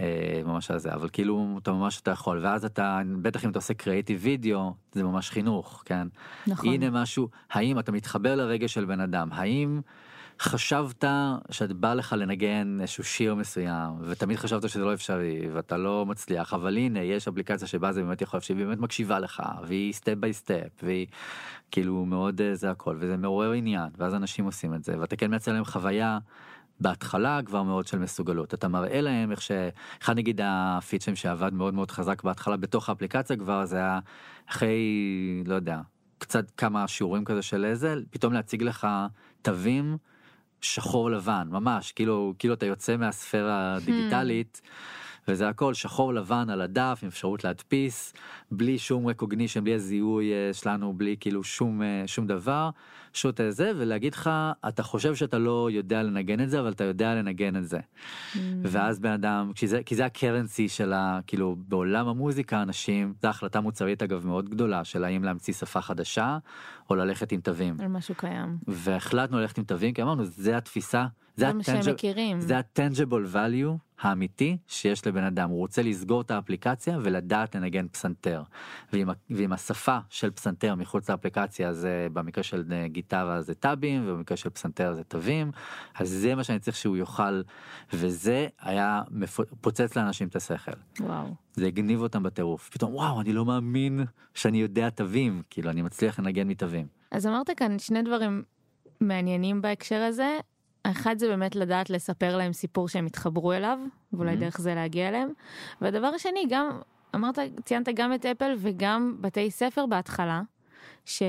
אה, 0.00 0.42
ממש 0.44 0.70
על 0.70 0.78
זה, 0.78 0.94
אבל 0.94 1.08
כאילו 1.12 1.58
אתה 1.62 1.72
ממש 1.72 2.00
אתה 2.00 2.10
יכול, 2.10 2.38
ואז 2.42 2.64
אתה, 2.64 3.00
בטח 3.22 3.44
אם 3.44 3.50
אתה 3.50 3.58
עושה 3.58 3.74
קריאיטיב 3.74 4.20
וידאו, 4.22 4.74
זה 4.92 5.02
ממש 5.02 5.30
חינוך, 5.30 5.82
כן, 5.86 6.08
נכון. 6.46 6.68
הנה 6.68 6.90
משהו, 6.90 7.28
האם 7.50 7.78
אתה 7.78 7.92
מתחבר 7.92 8.34
לרגש 8.34 8.74
של 8.74 8.84
בן 8.84 9.00
אדם, 9.00 9.28
האם 9.32 9.80
חשבת 10.40 11.04
שאת 11.50 11.72
בא 11.72 11.94
לך 11.94 12.14
לנגן 12.18 12.78
איזשהו 12.80 13.04
שיר 13.04 13.34
מסוים 13.34 13.90
ותמיד 14.02 14.36
חשבת 14.36 14.68
שזה 14.68 14.84
לא 14.84 14.94
אפשרי 14.94 15.48
ואתה 15.52 15.76
לא 15.76 16.06
מצליח 16.06 16.54
אבל 16.54 16.76
הנה 16.76 17.00
יש 17.00 17.28
אפליקציה 17.28 17.68
שבה 17.68 17.92
זה 17.92 18.02
באמת 18.02 18.22
יכול 18.22 18.40
שהיא 18.40 18.56
באמת 18.56 18.78
מקשיבה 18.78 19.18
לך 19.18 19.42
והיא 19.66 19.92
step 19.92 20.14
by 20.14 20.32
step 20.32 20.68
והיא 20.82 21.06
כאילו 21.70 22.04
מאוד 22.04 22.40
אה, 22.40 22.54
זה 22.54 22.70
הכל 22.70 22.96
וזה 23.00 23.16
מעורר 23.16 23.52
עניין 23.52 23.88
ואז 23.98 24.14
אנשים 24.14 24.44
עושים 24.44 24.74
את 24.74 24.84
זה 24.84 25.00
ואתה 25.00 25.16
כן 25.16 25.30
מייצר 25.30 25.52
להם 25.52 25.64
חוויה 25.64 26.18
בהתחלה 26.80 27.40
כבר 27.44 27.62
מאוד 27.62 27.86
של 27.86 27.98
מסוגלות. 27.98 28.54
אתה 28.54 28.68
מראה 28.68 29.00
להם 29.00 29.30
איך 29.30 29.42
שאחד 29.42 30.16
נגיד 30.16 30.40
הפיצ'ים 30.44 31.16
שעבד 31.16 31.54
מאוד 31.54 31.74
מאוד 31.74 31.90
חזק 31.90 32.22
בהתחלה 32.22 32.56
בתוך 32.56 32.88
האפליקציה 32.88 33.36
כבר 33.36 33.64
זה 33.64 33.76
היה 33.76 33.98
אחרי 34.48 34.78
לא 35.46 35.54
יודע 35.54 35.80
קצת 36.18 36.50
כמה 36.50 36.88
שיעורים 36.88 37.24
כזה 37.24 37.42
של 37.42 37.64
איזה 37.64 37.94
פתאום 38.10 38.32
להציג 38.32 38.62
לך 38.62 38.86
תווים 39.42 39.96
שחור 40.60 41.10
לבן 41.10 41.48
ממש 41.50 41.92
כאילו 41.92 42.34
כאילו 42.38 42.54
אתה 42.54 42.66
יוצא 42.66 42.96
מהספירה 42.96 43.74
הדיגיטלית. 43.74 44.60
וזה 45.28 45.48
הכל 45.48 45.74
שחור 45.74 46.14
לבן 46.14 46.50
על 46.50 46.60
הדף 46.60 47.00
עם 47.02 47.08
אפשרות 47.08 47.44
להדפיס 47.44 48.12
בלי 48.50 48.78
שום 48.78 49.10
recognition 49.10 49.60
בלי 49.62 49.74
הזיהוי 49.74 50.32
אה, 50.32 50.52
שלנו 50.52 50.92
בלי 50.92 51.16
כאילו 51.20 51.44
שום 51.44 51.82
אה, 51.82 52.02
שום 52.06 52.26
דבר 52.26 52.70
שוט 53.12 53.40
זה 53.48 53.72
ולהגיד 53.76 54.14
לך 54.14 54.30
אתה 54.68 54.82
חושב 54.82 55.14
שאתה 55.14 55.38
לא 55.38 55.68
יודע 55.70 56.02
לנגן 56.02 56.40
את 56.40 56.50
זה 56.50 56.60
אבל 56.60 56.72
אתה 56.72 56.84
יודע 56.84 57.14
לנגן 57.14 57.56
את 57.56 57.68
זה. 57.68 57.78
ואז 58.62 59.00
בן 59.00 59.10
אדם 59.10 59.52
כי 59.54 59.68
זה 59.68 59.82
כי 59.82 59.94
זה 59.94 60.04
הקרנסי 60.04 60.68
של 60.68 60.92
ה... 60.92 61.20
כאילו 61.26 61.56
בעולם 61.58 62.08
המוזיקה 62.08 62.62
אנשים 62.62 63.14
זו 63.22 63.28
החלטה 63.28 63.60
מוצרית 63.60 64.02
אגב 64.02 64.26
מאוד 64.26 64.48
גדולה 64.48 64.84
של 64.84 65.04
האם 65.04 65.24
להמציא 65.24 65.54
שפה 65.54 65.80
חדשה 65.80 66.38
או 66.90 66.94
ללכת 66.94 67.32
עם 67.32 67.40
תווים. 67.40 67.76
על 67.80 67.88
משהו 67.88 68.14
קיים. 68.14 68.58
והחלטנו 68.68 69.38
ללכת 69.38 69.58
עם 69.58 69.64
תווים 69.64 69.94
כי 69.94 70.02
אמרנו 70.02 70.24
זה 70.24 70.56
התפיסה 70.56 71.06
זה 71.38 71.52
מה 71.52 71.64
שהם 71.64 71.94
מכירים. 71.94 72.40
זה 72.40 72.58
ה-tangible 72.58 73.34
value 73.34 73.88
האמיתי 74.00 74.56
שיש 74.66 75.06
לבן 75.06 75.24
אדם 75.24 75.50
הוא 75.50 75.58
רוצה 75.58 75.82
לסגור 75.82 76.20
את 76.20 76.30
האפליקציה 76.30 76.98
ולדעת 77.02 77.54
לנגן 77.54 77.88
פסנתר 77.88 78.42
ועם, 78.92 79.08
ועם 79.30 79.52
השפה 79.52 79.98
של 80.08 80.30
פסנתר 80.30 80.74
מחוץ 80.74 81.10
לאפליקציה 81.10 81.72
זה 81.72 82.06
במקרה 82.12 82.44
של 82.44 82.64
אה, 82.72 82.88
גיטרה 82.88 83.42
זה 83.42 83.54
טאבים 83.54 84.02
ובמקרה 84.06 84.36
של 84.36 84.50
פסנתר 84.50 84.92
זה 84.92 85.04
תווים 85.04 85.50
אז 85.94 86.08
זה 86.08 86.34
מה 86.34 86.44
שאני 86.44 86.58
צריך 86.58 86.76
שהוא 86.76 86.96
יוכל 86.96 87.42
וזה 87.92 88.46
היה 88.60 89.02
פוצץ 89.60 89.96
לאנשים 89.96 90.28
את 90.28 90.36
השכל 90.36 90.72
וואו. 91.00 91.34
זה 91.54 91.66
הגניב 91.66 92.00
אותם 92.00 92.22
בטירוף 92.22 92.68
פתאום 92.68 92.94
וואו 92.94 93.20
אני 93.20 93.32
לא 93.32 93.44
מאמין 93.44 94.04
שאני 94.34 94.58
יודע 94.58 94.90
תווים 94.90 95.42
כאילו 95.50 95.70
אני 95.70 95.82
מצליח 95.82 96.18
לנגן 96.18 96.48
מתווים. 96.48 96.86
אז 97.10 97.26
אמרת 97.26 97.50
כאן 97.56 97.78
שני 97.78 98.02
דברים 98.02 98.42
מעניינים 99.00 99.62
בהקשר 99.62 100.02
הזה. 100.02 100.38
האחד 100.88 101.18
זה 101.18 101.28
באמת 101.28 101.56
לדעת 101.56 101.90
לספר 101.90 102.36
להם 102.36 102.52
סיפור 102.52 102.88
שהם 102.88 103.06
יתחברו 103.06 103.52
אליו, 103.52 103.78
ואולי 104.12 104.32
Mhm. 104.34 104.40
דרך 104.40 104.60
זה 104.60 104.74
להגיע 104.74 105.08
אליהם. 105.08 105.28
והדבר 105.80 106.06
השני, 106.06 106.46
גם, 106.50 106.70
אמרת, 107.14 107.38
ציינת 107.64 107.88
גם 107.94 108.14
את 108.14 108.26
אפל 108.26 108.54
וגם 108.58 109.16
בתי 109.20 109.50
ספר 109.50 109.86
בהתחלה, 109.86 110.42
ש... 111.04 111.22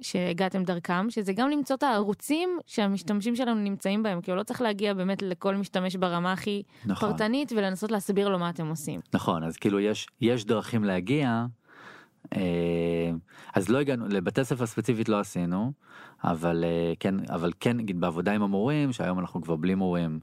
שהגעתם 0.00 0.64
דרכם, 0.64 1.10
שזה 1.10 1.32
גם 1.32 1.50
למצוא 1.50 1.76
את 1.76 1.82
הערוצים 1.82 2.58
שהמשתמשים 2.66 3.36
שלנו 3.36 3.60
נמצאים 3.60 4.02
בהם, 4.02 4.20
כאילו 4.20 4.36
לא 4.36 4.42
צריך 4.42 4.62
להגיע 4.62 4.94
באמת 4.94 5.22
לכל 5.22 5.56
משתמש 5.56 5.96
ברמה 5.96 6.32
הכי 6.32 6.62
נכון. 6.86 7.10
פרטנית 7.10 7.52
ולנסות 7.56 7.90
להסביר 7.90 8.28
לו 8.28 8.38
מה 8.38 8.50
אתם 8.50 8.66
עושים. 8.68 9.00
נכון 9.14 9.44
אז 9.44 9.56
כאילו 9.56 9.80
יש 9.80 10.06
יש 10.20 10.44
דרכים 10.44 10.84
להגיע. 10.84 11.46
אה, 12.36 13.10
אז 13.54 13.68
לא 13.68 13.78
הגענו 13.78 14.08
לבתי 14.08 14.44
ספר 14.44 14.66
ספציפית 14.66 15.08
לא 15.08 15.20
עשינו 15.20 15.72
אבל 16.24 16.64
אה, 16.64 16.92
כן 17.00 17.14
אבל 17.30 17.52
כן 17.60 17.76
נגיד 17.76 18.00
בעבודה 18.00 18.32
עם 18.32 18.42
המורים 18.42 18.92
שהיום 18.92 19.18
אנחנו 19.18 19.42
כבר 19.42 19.56
בלי 19.56 19.74
מורים. 19.74 20.20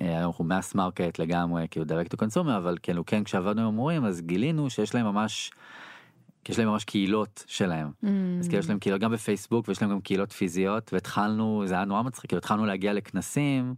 אה, 0.00 0.16
היום 0.16 0.26
אנחנו 0.26 0.44
mass 0.44 0.74
market 0.74 1.18
לגמרי 1.18 1.66
כאילו 1.70 1.86
direct 1.86 2.14
to 2.14 2.24
consumer 2.24 2.56
אבל 2.56 2.76
כאילו 2.82 3.06
כן 3.06 3.24
כשעבדנו 3.24 3.60
עם 3.62 3.68
המורים 3.68 4.04
אז 4.04 4.20
גילינו 4.20 4.70
שיש 4.70 4.94
להם 4.94 5.06
ממש. 5.06 5.50
יש 6.48 6.58
להם 6.58 6.68
ממש 6.68 6.84
קהילות 6.84 7.44
שלהם. 7.46 7.90
אז 8.40 8.48
כאילו 8.48 8.60
יש 8.60 8.68
להם 8.68 8.78
קהילות 8.78 9.00
גם 9.00 9.12
בפייסבוק 9.12 9.68
ויש 9.68 9.82
להם 9.82 9.90
גם 9.90 10.00
קהילות 10.00 10.32
פיזיות 10.32 10.92
והתחלנו 10.92 11.62
זה 11.66 11.74
היה 11.74 11.84
נורא 11.84 12.02
מצחיק 12.02 12.30
כאילו 12.30 12.38
התחלנו 12.38 12.66
להגיע 12.66 12.92
לכנסים 12.92 13.74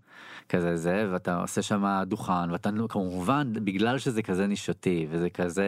כזה 0.48 0.76
זה 0.76 1.08
ואתה 1.12 1.36
עושה 1.40 1.62
שם 1.62 2.02
דוכן 2.06 2.50
ואתה 2.50 2.70
כמובן 2.88 3.52
בגלל 3.52 3.98
שזה 3.98 4.22
כזה 4.22 4.46
נישתי 4.46 5.06
וזה 5.10 5.30
כזה 5.30 5.66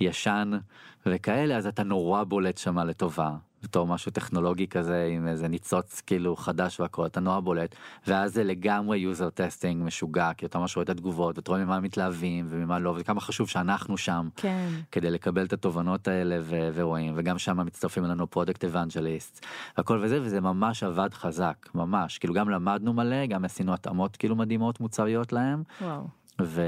ישן 0.00 0.50
וכאלה 1.06 1.56
אז 1.56 1.66
אתה 1.66 1.82
נורא 1.82 2.24
בולט 2.24 2.58
שם 2.58 2.78
לטובה 2.78 3.30
בתור 3.62 3.86
משהו 3.86 4.12
טכנולוגי 4.12 4.66
כזה 4.66 5.08
עם 5.12 5.28
איזה 5.28 5.48
ניצוץ 5.48 6.00
כאילו 6.00 6.36
חדש 6.36 6.80
והכל 6.80 7.06
אתה 7.06 7.20
נורא 7.20 7.40
בולט 7.40 7.74
ואז 8.06 8.34
זה 8.34 8.44
לגמרי 8.44 8.98
user 8.98 9.30
testing 9.30 9.84
משוגע 9.84 10.32
כי 10.36 10.46
אתה 10.46 10.58
ממש 10.58 10.76
רואה 10.76 10.84
את 10.84 10.88
התגובות 10.90 11.38
ואתה 11.38 11.50
רואה 11.50 11.64
ממה 11.64 11.80
מתלהבים 11.80 12.46
וממה 12.48 12.78
לא 12.78 12.94
וכמה 12.96 13.20
חשוב 13.20 13.48
שאנחנו 13.48 13.96
שם 13.96 14.28
כן. 14.36 14.68
כדי 14.92 15.10
לקבל 15.10 15.44
את 15.44 15.52
התובנות 15.52 16.08
האלה 16.08 16.38
ו- 16.42 16.70
ורואים 16.74 17.12
וגם 17.16 17.38
שם 17.38 17.66
מצטרפים 17.66 18.04
אלינו 18.04 18.30
product 18.30 18.64
evangelists 18.64 19.46
הכל 19.76 19.98
וזה 20.02 20.22
וזה 20.22 20.40
ממש 20.40 20.82
עבד 20.82 21.14
חזק 21.14 21.68
ממש 21.74 22.18
כאילו 22.18 22.34
גם 22.34 22.50
למדנו 22.50 22.92
מלא 22.92 23.26
גם 23.26 23.44
עשינו 23.44 23.74
התאמות 23.74 24.16
כאילו 24.16 24.36
מדהימות 24.36 24.80
מוצריות 24.80 25.32
להם 25.32 25.62
וואו. 25.80 26.08
ו... 26.42 26.62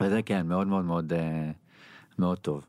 וזה 0.00 0.22
כן 0.22 0.46
מאוד 0.46 0.66
מאוד 0.66 0.84
מאוד 0.84 1.12
אה, 1.12 1.50
מאוד 2.18 2.38
טוב. 2.38 2.66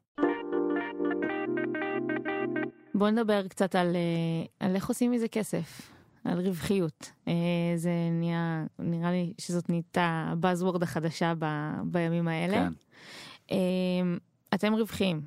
בוא 2.98 3.10
נדבר 3.10 3.48
קצת 3.48 3.76
על, 3.76 3.96
אה, 3.96 4.68
על 4.68 4.76
איך 4.76 4.88
עושים 4.88 5.12
מזה 5.12 5.28
כסף, 5.28 5.92
על 6.24 6.40
רווחיות. 6.48 7.12
אה, 7.28 7.34
זה 7.76 7.92
נהיה, 8.12 8.66
נראה 8.80 9.12
לי 9.12 9.34
שזאת 9.38 9.70
נהייתה 9.70 10.28
הבאזוורד 10.32 10.84
החדשה 10.84 11.34
ב, 11.40 11.46
בימים 11.84 12.28
האלה. 12.28 12.54
כן. 12.58 12.74
אה, 13.52 13.58
אתם 14.54 14.74
רווחיים. 14.74 15.22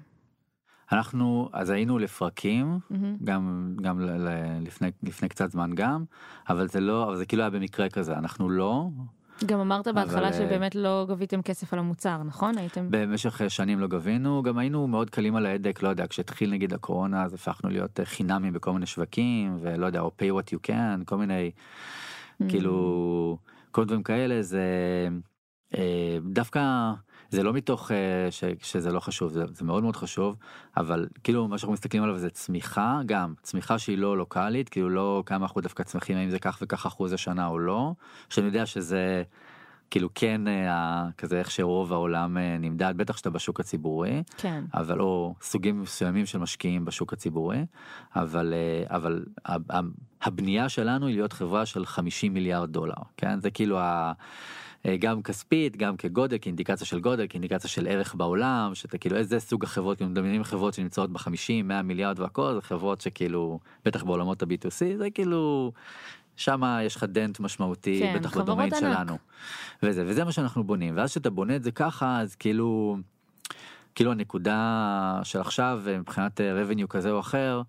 אנחנו 0.92 1.48
אז 1.52 1.70
היינו 1.70 1.98
לפרקים 1.98 2.78
מהמם. 2.90 3.16
גם 3.24 3.74
גם 3.82 4.00
ל- 4.00 4.28
ל- 4.28 4.62
לפני 4.66 4.88
לפני 5.02 5.28
קצת 5.28 5.50
זמן 5.50 5.70
גם 5.74 6.04
אבל 6.48 6.68
זה 6.68 6.80
לא 6.80 7.04
אבל 7.04 7.16
זה 7.16 7.26
כאילו 7.26 7.42
היה 7.42 7.50
במקרה 7.50 7.88
כזה 7.88 8.12
אנחנו 8.18 8.50
לא 8.50 8.88
גם 9.46 9.60
אמרת 9.60 9.88
בהתחלה 9.88 10.18
אבל, 10.18 10.26
אה, 10.26 10.32
שבאמת 10.32 10.74
לא 10.74 11.06
גביתם 11.08 11.42
כסף 11.42 11.72
על 11.72 11.78
המוצר, 11.78 12.22
נכון? 12.22 12.58
הייתם... 12.58 12.86
במשך 12.90 13.42
אה, 13.42 13.48
שנים 13.48 13.80
לא 13.80 13.86
גבינו. 13.86 14.42
גם 14.42 14.58
היינו 14.58 14.86
מאוד 14.86 15.10
קלים 15.10 15.36
על 15.36 15.46
ההדק 15.46 15.82
לא 15.82 15.88
יודע 15.88 16.06
כשהתחיל 16.06 16.50
נגיד 16.50 16.74
הקורונה 16.74 17.24
אז 17.24 17.34
הפכנו 17.34 17.70
להיות 17.70 18.00
אה, 18.00 18.04
חינמים 18.04 18.52
בכל 18.52 18.72
מיני 18.72 18.86
שווקים 18.86 19.56
ולא 19.60 19.86
יודע 19.86 20.00
או 20.00 20.10
pay 20.18 20.40
what 20.40 20.54
you 20.54 20.70
can 20.70 21.04
כל 21.04 21.16
מיני 21.16 21.50
כאילו 22.48 23.38
כל 23.70 23.84
דברים 23.84 24.02
כאלה. 24.02 24.42
זה 24.42 24.62
דווקא 26.22 26.92
זה 27.30 27.42
לא 27.42 27.52
מתוך 27.52 27.92
אה, 27.92 27.96
ש, 28.30 28.44
שזה 28.62 28.92
לא 28.92 29.00
חשוב 29.00 29.30
זה, 29.32 29.44
זה 29.52 29.64
מאוד 29.64 29.82
מאוד 29.82 29.96
חשוב 29.96 30.36
אבל 30.76 31.08
כאילו 31.24 31.48
מה 31.48 31.58
שאנחנו 31.58 31.72
מסתכלים 31.72 32.02
עליו 32.02 32.18
זה 32.18 32.30
צמיחה 32.30 33.00
גם 33.06 33.34
צמיחה 33.42 33.78
שהיא 33.78 33.98
לא 33.98 34.16
לוקאלית 34.16 34.68
כאילו 34.68 34.90
לא 34.90 35.22
כמה 35.26 35.46
אנחנו 35.46 35.60
דווקא 35.60 35.82
צמחים 35.82 36.16
האם 36.16 36.30
זה 36.30 36.38
כך 36.38 36.58
וכך 36.62 36.86
אחוז 36.86 37.12
השנה 37.12 37.46
או 37.46 37.58
לא 37.58 37.92
שאני 38.28 38.46
יודע 38.46 38.66
שזה. 38.66 39.22
כאילו 39.90 40.08
כן 40.14 40.48
אה, 40.48 41.08
כזה 41.18 41.38
איך 41.38 41.50
שרוב 41.50 41.92
העולם 41.92 42.38
אה, 42.38 42.56
נמדד 42.58 42.94
בטח 42.96 43.16
שאתה 43.16 43.30
בשוק 43.30 43.60
הציבורי 43.60 44.22
כן. 44.36 44.64
אבל 44.74 45.00
או 45.00 45.34
סוגים 45.42 45.82
מסוימים 45.82 46.26
של 46.26 46.38
משקיעים 46.38 46.84
בשוק 46.84 47.12
הציבורי 47.12 47.64
אבל 48.16 48.54
אבל 48.86 49.24
הבנייה 50.22 50.68
שלנו 50.68 51.06
היא 51.06 51.14
להיות 51.14 51.32
חברה 51.32 51.66
של 51.66 51.86
50 51.86 52.34
מיליארד 52.34 52.72
דולר 52.72 52.94
כן 53.16 53.40
זה 53.40 53.50
כאילו 53.50 53.78
ה... 53.78 54.12
אה, 54.86 54.96
גם 54.96 55.22
כספית 55.22 55.76
גם 55.76 55.96
כגודל 55.96 56.38
כאינדיקציה 56.40 56.86
של 56.86 57.00
גודל 57.00 57.26
כאינדיקציה 57.28 57.70
של 57.70 57.86
ערך 57.86 58.14
בעולם 58.14 58.74
שאתה 58.74 58.98
כאילו 58.98 59.16
איזה 59.16 59.40
סוג 59.40 59.64
החברות 59.64 59.96
כאילו 59.96 60.10
מדמיינים 60.10 60.44
חברות 60.44 60.74
שנמצאות 60.74 61.10
בחמישים 61.12 61.68
100 61.68 61.82
מיליארד 61.82 62.20
והכל 62.20 62.54
זה 62.54 62.60
חברות 62.62 63.00
שכאילו 63.00 63.58
בטח 63.84 64.04
בעולמות 64.04 64.42
ה-B2C 64.42 64.98
זה 64.98 65.10
כאילו 65.10 65.72
שם 66.36 66.62
יש 66.82 66.96
לך 66.96 67.04
דנט 67.04 67.40
משמעותי 67.40 68.00
כן, 68.00 68.18
בטח 68.18 68.36
בדומיין 68.36 68.74
ענק. 68.74 68.80
שלנו. 68.80 69.18
וזה 69.82 70.04
וזה 70.06 70.24
מה 70.24 70.32
שאנחנו 70.32 70.64
בונים 70.64 70.96
ואז 70.96 71.10
שאתה 71.10 71.30
בונה 71.30 71.56
את 71.56 71.62
זה 71.62 71.70
ככה 71.70 72.20
אז 72.20 72.34
כאילו 72.34 72.96
כאילו 73.94 74.12
הנקודה 74.12 75.20
של 75.22 75.40
עכשיו 75.40 75.82
אה, 75.86 75.98
מבחינת 75.98 76.40
אה, 76.40 76.62
revenue 76.62 76.86
כזה 76.86 77.10
או 77.10 77.20
אחר 77.20 77.62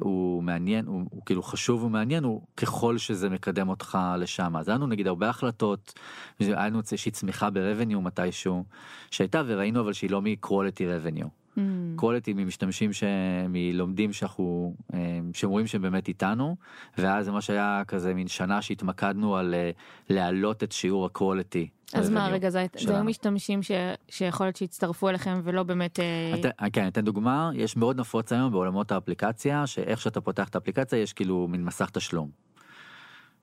הוא 0.00 0.42
מעניין 0.42 0.86
הוא, 0.86 1.04
הוא 1.10 1.22
כאילו 1.26 1.42
חשוב 1.42 1.84
ומעניין 1.84 2.24
הוא 2.24 2.42
ככל 2.56 2.98
שזה 2.98 3.30
מקדם 3.30 3.68
אותך 3.68 3.98
לשם 4.18 4.56
אז 4.56 4.68
היה 4.68 4.76
לנו 4.76 4.86
נגיד 4.86 5.06
הרבה 5.06 5.28
החלטות 5.28 5.92
היה 6.40 6.66
לנו 6.66 6.80
איזושהי 6.80 7.12
צמיחה 7.12 7.50
ב-revenue 7.50 8.00
מתישהו 8.00 8.64
שהייתה 9.10 9.42
וראינו 9.46 9.80
אבל 9.80 9.92
שהיא 9.92 10.10
לא 10.10 10.22
מ-quality 10.22 10.80
revenue. 10.80 11.28
Mm. 11.58 12.00
quality 12.02 12.32
ממשתמשים 12.34 12.90
שמלומדים 12.92 14.12
שאנחנו 14.12 14.74
אה, 14.94 14.98
שרואים 15.34 15.66
שהם 15.66 15.82
באמת 15.82 16.08
איתנו 16.08 16.56
ואז 16.98 17.24
זה 17.24 17.32
מה 17.32 17.40
שהיה 17.40 17.82
כזה 17.88 18.14
מין 18.14 18.28
שנה 18.28 18.62
שהתמקדנו 18.62 19.36
על 19.36 19.54
אה, 19.54 19.70
להעלות 20.10 20.62
את 20.62 20.72
שיעור 20.72 21.04
ה-quality. 21.06 21.66
אז 21.94 22.10
מה, 22.10 22.28
revenue 22.28 22.32
רגע, 22.32 22.50
זה 22.50 22.66
היו. 22.74 23.04
משתמשים 23.04 23.62
ש- 23.62 23.70
שיכול 24.08 24.46
להיות 24.46 24.56
שהצטרפו 24.56 25.08
אליכם 25.08 25.40
ולא 25.44 25.62
באמת... 25.62 26.00
אה, 26.00 26.34
את- 26.66 26.72
כן, 26.72 26.88
אתן 26.88 27.00
דוגמה, 27.04 27.50
יש 27.54 27.76
מאוד 27.76 28.00
נפוץ 28.00 28.32
היום 28.32 28.52
בעולמות 28.52 28.92
האפליקציה, 28.92 29.66
שאיך 29.66 30.00
שאתה 30.00 30.20
פותח 30.20 30.48
את 30.48 30.54
האפליקציה 30.54 30.98
יש 30.98 31.12
כאילו 31.12 31.48
מין 31.50 31.64
מסך 31.64 31.90
תשלום. 31.90 32.47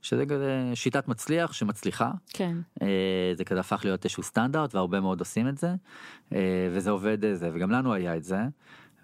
שזה 0.06 0.26
כזה 0.26 0.72
שיטת 0.74 1.08
מצליח 1.08 1.54
שמצליחה, 1.54 2.12
כן. 2.34 2.58
אה, 2.82 3.34
זה 3.38 3.44
כזה 3.44 3.60
הפך 3.60 3.82
להיות 3.84 4.06
איזשהו 4.06 4.24
סטנדרט 4.24 4.76
והרבה 4.76 5.00
מאוד 5.00 5.20
עושים 5.20 5.48
את 5.48 5.58
זה, 5.58 5.76
אה, 6.34 6.70
וזה 6.72 6.90
עובד 6.90 7.26
אה, 7.26 7.36
זה, 7.36 7.50
וגם 7.54 7.72
לנו 7.72 7.94
היה 7.94 8.16
את 8.18 8.24
זה, 8.24 8.38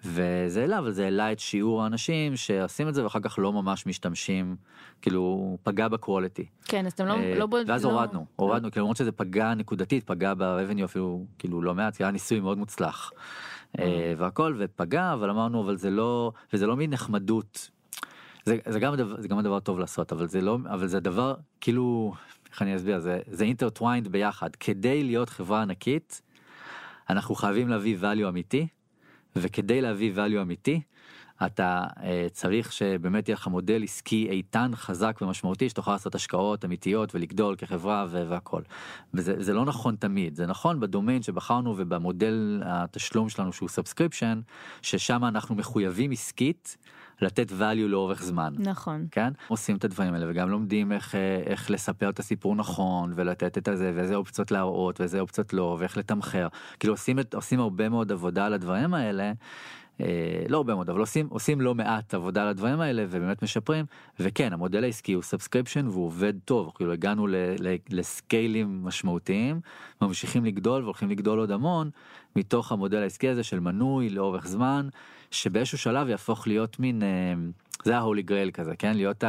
וזה 0.04 0.60
העלה, 0.60 0.78
אבל 0.78 0.90
זה 0.90 1.04
העלה 1.04 1.32
את 1.32 1.38
שיעור 1.38 1.82
האנשים 1.82 2.36
שעושים 2.36 2.88
את 2.88 2.94
זה 2.94 3.04
ואחר 3.04 3.20
כך 3.20 3.38
לא 3.38 3.52
ממש 3.52 3.86
משתמשים, 3.86 4.56
כאילו 5.02 5.58
פגע 5.62 5.88
בקואליטי. 5.88 6.46
כן, 6.64 6.86
אז 6.86 6.92
אתם 6.92 7.06
לא... 7.06 7.14
אה, 7.14 7.34
לא 7.38 7.48
ואז 7.66 7.84
לא- 7.84 7.90
הורדנו, 7.90 8.26
הורדנו, 8.36 8.70
כאילו 8.70 8.84
למרות 8.84 8.96
שזה 8.96 9.12
פגע 9.12 9.54
נקודתית, 9.54 10.04
פגע 10.04 10.34
ב-revenue 10.34 10.84
אפילו, 10.84 11.26
כאילו 11.38 11.62
לא 11.62 11.74
מעט, 11.74 11.96
כי 11.96 12.02
היה 12.02 12.10
ניסוי 12.10 12.40
מאוד 12.40 12.58
מוצלח. 12.58 13.12
אה, 13.78 14.14
והכל, 14.18 14.54
ופגע, 14.58 15.12
אבל 15.12 15.30
אמרנו, 15.30 15.62
אבל 15.62 15.76
זה 15.76 15.90
לא, 15.90 16.32
וזה 16.52 16.66
לא 16.66 16.76
מין 16.76 16.90
נחמדות. 16.90 17.70
זה, 18.44 18.58
זה, 18.68 18.80
גם 18.80 18.92
הדבר, 18.92 19.20
זה 19.20 19.28
גם 19.28 19.38
הדבר 19.38 19.60
טוב 19.60 19.78
לעשות, 19.78 20.12
אבל 20.12 20.28
זה 20.28 20.40
לא, 20.40 20.58
אבל 20.70 20.86
זה 20.86 21.00
דבר, 21.00 21.34
כאילו, 21.60 22.14
איך 22.50 22.62
אני 22.62 22.76
אסביר, 22.76 22.98
זה, 22.98 23.20
זה 23.26 23.44
intertwined 23.44 24.08
ביחד. 24.08 24.56
כדי 24.56 25.02
להיות 25.04 25.28
חברה 25.28 25.62
ענקית, 25.62 26.22
אנחנו 27.10 27.34
חייבים 27.34 27.68
להביא 27.68 27.96
value 28.00 28.28
אמיתי, 28.28 28.66
וכדי 29.36 29.80
להביא 29.80 30.14
value 30.14 30.42
אמיתי, 30.42 30.80
אתה 31.46 31.84
uh, 31.96 32.00
צריך 32.32 32.72
שבאמת 32.72 33.28
יהיה 33.28 33.36
לך 33.36 33.46
מודל 33.46 33.82
עסקי 33.82 34.28
איתן, 34.30 34.70
חזק 34.74 35.18
ומשמעותי, 35.22 35.68
שתוכל 35.68 35.92
לעשות 35.92 36.14
השקעות 36.14 36.64
אמיתיות 36.64 37.14
ולגדול 37.14 37.56
כחברה 37.56 38.06
ו- 38.08 38.26
והכל. 38.28 38.62
וזה 39.14 39.34
זה 39.38 39.52
לא 39.52 39.64
נכון 39.64 39.96
תמיד, 39.96 40.36
זה 40.36 40.46
נכון 40.46 40.80
בדומיין 40.80 41.22
שבחרנו 41.22 41.74
ובמודל 41.76 42.62
התשלום 42.64 43.28
שלנו 43.28 43.52
שהוא 43.52 43.68
subscription, 43.68 44.40
ששם 44.82 45.24
אנחנו 45.24 45.54
מחויבים 45.54 46.10
עסקית 46.10 46.76
לתת 47.22 47.50
value 47.50 47.88
לאורך 47.88 48.22
זמן. 48.22 48.54
נכון. 48.58 49.06
כן? 49.10 49.32
עושים 49.48 49.76
את 49.76 49.84
הדברים 49.84 50.14
האלה 50.14 50.26
וגם 50.28 50.50
לומדים 50.50 50.92
איך, 50.92 51.14
אה, 51.14 51.42
איך 51.46 51.70
לספר 51.70 52.08
את 52.08 52.18
הסיפור 52.18 52.56
נכון 52.56 53.12
ולתת 53.14 53.58
את 53.58 53.68
הזה 53.68 53.92
ואיזה 53.94 54.14
אופציות 54.14 54.50
להראות 54.50 55.00
ואיזה 55.00 55.20
אופציות 55.20 55.52
לא 55.52 55.76
ואיך 55.80 55.96
לתמחר. 55.96 56.48
כאילו 56.80 56.94
עושים, 56.94 57.18
את, 57.18 57.34
עושים 57.34 57.60
הרבה 57.60 57.88
מאוד 57.88 58.12
עבודה 58.12 58.46
על 58.46 58.52
הדברים 58.52 58.94
האלה. 58.94 59.32
אה, 60.00 60.44
לא 60.48 60.56
הרבה 60.56 60.74
מאוד 60.74 60.90
אבל 60.90 61.00
עושים 61.00 61.26
עושים 61.30 61.60
לא 61.60 61.74
מעט 61.74 62.14
עבודה 62.14 62.42
על 62.42 62.48
הדברים 62.48 62.80
האלה 62.80 63.04
ובאמת 63.08 63.42
משפרים 63.42 63.84
וכן 64.20 64.52
המודל 64.52 64.84
העסקי 64.84 65.12
הוא 65.12 65.22
subscription 65.22 65.88
והוא 65.88 66.06
עובד 66.06 66.32
טוב 66.44 66.72
כאילו 66.74 66.92
הגענו 66.92 67.26
ל, 67.26 67.36
ל, 67.58 67.76
לסקיילים 67.90 68.84
משמעותיים 68.84 69.60
ממשיכים 70.02 70.44
לגדול 70.44 70.82
והולכים 70.82 71.10
לגדול 71.10 71.38
עוד 71.38 71.50
המון 71.50 71.90
מתוך 72.36 72.72
המודל 72.72 73.02
העסקי 73.02 73.28
הזה 73.28 73.42
של 73.42 73.60
מנוי 73.60 74.08
לאורך 74.08 74.46
זמן 74.46 74.88
שבאיזשהו 75.32 75.78
שלב 75.78 76.08
יהפוך 76.08 76.46
להיות 76.46 76.80
מין. 76.80 77.02
אה, 77.02 77.34
זה 77.84 77.96
ה 77.96 78.01
holy 78.01 78.22
grail 78.22 78.50
כזה 78.50 78.76
כן 78.76 78.96
להיות 78.96 79.24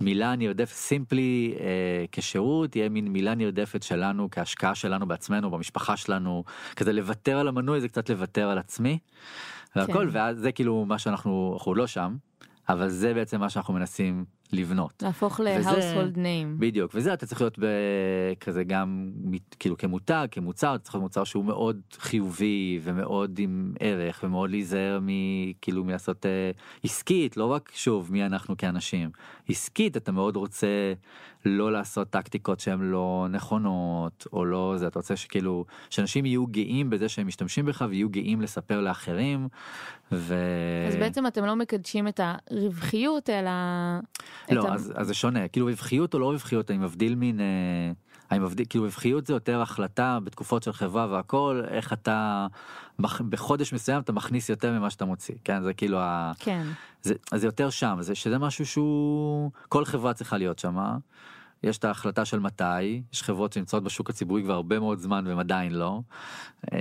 המילה 0.00 0.32
הנרדפת 0.32 0.74
Simply 0.74 1.54
אה, 1.60 2.04
כשירות 2.12 2.76
יהיה 2.76 2.88
מין 2.88 3.08
מילה 3.08 3.34
נרדפת 3.34 3.82
שלנו 3.82 4.28
כהשקעה 4.30 4.74
שלנו 4.74 5.06
בעצמנו 5.08 5.50
במשפחה 5.50 5.96
שלנו 5.96 6.44
כזה 6.76 6.92
לוותר 6.92 7.38
על 7.38 7.48
המנוי 7.48 7.80
זה 7.80 7.88
קצת 7.88 8.10
לוותר 8.10 8.48
על 8.48 8.58
עצמי. 8.58 8.98
והכל 9.76 9.92
כן. 9.92 10.08
ואז 10.12 10.38
זה 10.38 10.52
כאילו 10.52 10.84
מה 10.84 10.98
שאנחנו 10.98 11.52
אנחנו 11.58 11.74
לא 11.74 11.86
שם 11.86 12.16
אבל 12.68 12.88
זה 12.88 13.14
בעצם 13.14 13.40
מה 13.40 13.50
שאנחנו 13.50 13.74
מנסים 13.74 14.24
לבנות. 14.52 15.02
להפוך 15.02 15.40
ל-household 15.40 16.16
name. 16.16 16.58
בדיוק 16.58 16.92
וזה 16.94 17.12
אתה 17.12 17.26
צריך 17.26 17.40
להיות 17.40 17.58
כזה 18.40 18.64
גם 18.64 19.10
כאילו 19.58 19.76
כמותג 19.76 20.26
כמוצר 20.30 20.74
אתה 20.74 20.84
צריך 20.84 20.94
להיות 20.94 21.02
מוצר 21.02 21.24
שהוא 21.24 21.44
מאוד 21.44 21.80
חיובי 21.98 22.80
ומאוד 22.82 23.38
עם 23.38 23.74
ערך 23.80 24.20
ומאוד 24.24 24.50
להיזהר 24.50 24.98
מכאילו 25.02 25.84
מלעשות 25.84 26.26
אה, 26.26 26.50
עסקית 26.84 27.36
לא 27.36 27.44
רק 27.44 27.70
שוב 27.74 28.12
מי 28.12 28.26
אנחנו 28.26 28.56
כאנשים 28.56 29.10
עסקית 29.48 29.96
אתה 29.96 30.12
מאוד 30.12 30.36
רוצה 30.36 30.92
לא 31.44 31.72
לעשות 31.72 32.10
טקטיקות 32.10 32.60
שהן 32.60 32.80
לא 32.80 33.26
נכונות 33.30 34.26
או 34.32 34.44
לא 34.44 34.74
זה 34.76 34.86
אתה 34.86 34.98
רוצה 34.98 35.16
שכאילו 35.16 35.64
שאנשים 35.90 36.26
יהיו 36.26 36.46
גאים 36.46 36.90
בזה 36.90 37.08
שהם 37.08 37.26
משתמשים 37.26 37.66
בך 37.66 37.84
ויהיו 37.88 38.08
גאים 38.08 38.40
לספר 38.40 38.80
לאחרים. 38.80 39.48
ו... 40.12 40.34
אז 40.88 40.96
בעצם 40.96 41.26
אתם 41.26 41.44
לא 41.44 41.56
מקדשים 41.56 42.08
את 42.08 42.20
הרווחיות 42.50 43.30
אלא... 43.30 43.50
לא, 44.50 44.68
ה- 44.68 44.74
אז, 44.74 44.92
אז 44.96 45.06
זה 45.06 45.14
שונה, 45.14 45.48
כאילו 45.48 45.66
רווחיות 45.66 46.14
או 46.14 46.18
לא 46.18 46.30
רווחיות, 46.32 46.70
אני 46.70 46.78
מבדיל 46.78 47.14
מן, 47.14 47.40
אה, 47.40 47.46
אני 48.30 48.38
מבדיל, 48.38 48.66
כאילו 48.68 48.84
רווחיות 48.84 49.26
זה 49.26 49.32
יותר 49.32 49.60
החלטה 49.62 50.18
בתקופות 50.24 50.62
של 50.62 50.72
חברה 50.72 51.06
והכל, 51.10 51.62
איך 51.68 51.92
אתה, 51.92 52.46
בחודש 53.28 53.72
מסוים 53.72 54.00
אתה 54.00 54.12
מכניס 54.12 54.48
יותר 54.48 54.72
ממה 54.72 54.90
שאתה 54.90 55.04
מוציא, 55.04 55.34
כן, 55.44 55.62
זה 55.62 55.72
כאילו, 55.72 55.98
ה, 56.00 56.32
כן. 56.38 56.66
זה, 57.02 57.14
אז 57.32 57.40
זה 57.40 57.46
יותר 57.46 57.70
שם, 57.70 57.96
זה, 58.00 58.14
שזה 58.14 58.38
משהו 58.38 58.66
שהוא, 58.66 59.50
כל 59.68 59.84
חברה 59.84 60.14
צריכה 60.14 60.36
להיות 60.36 60.58
שם, 60.58 60.76
יש 61.62 61.78
את 61.78 61.84
ההחלטה 61.84 62.24
של 62.24 62.38
מתי, 62.38 63.02
יש 63.12 63.22
חברות 63.22 63.52
שנמצאות 63.52 63.84
בשוק 63.84 64.10
הציבורי 64.10 64.42
כבר 64.42 64.54
הרבה 64.54 64.78
מאוד 64.78 64.98
זמן 64.98 65.26
והם 65.26 65.38
עדיין 65.38 65.72
לא, 65.72 66.00
אה, 66.72 66.78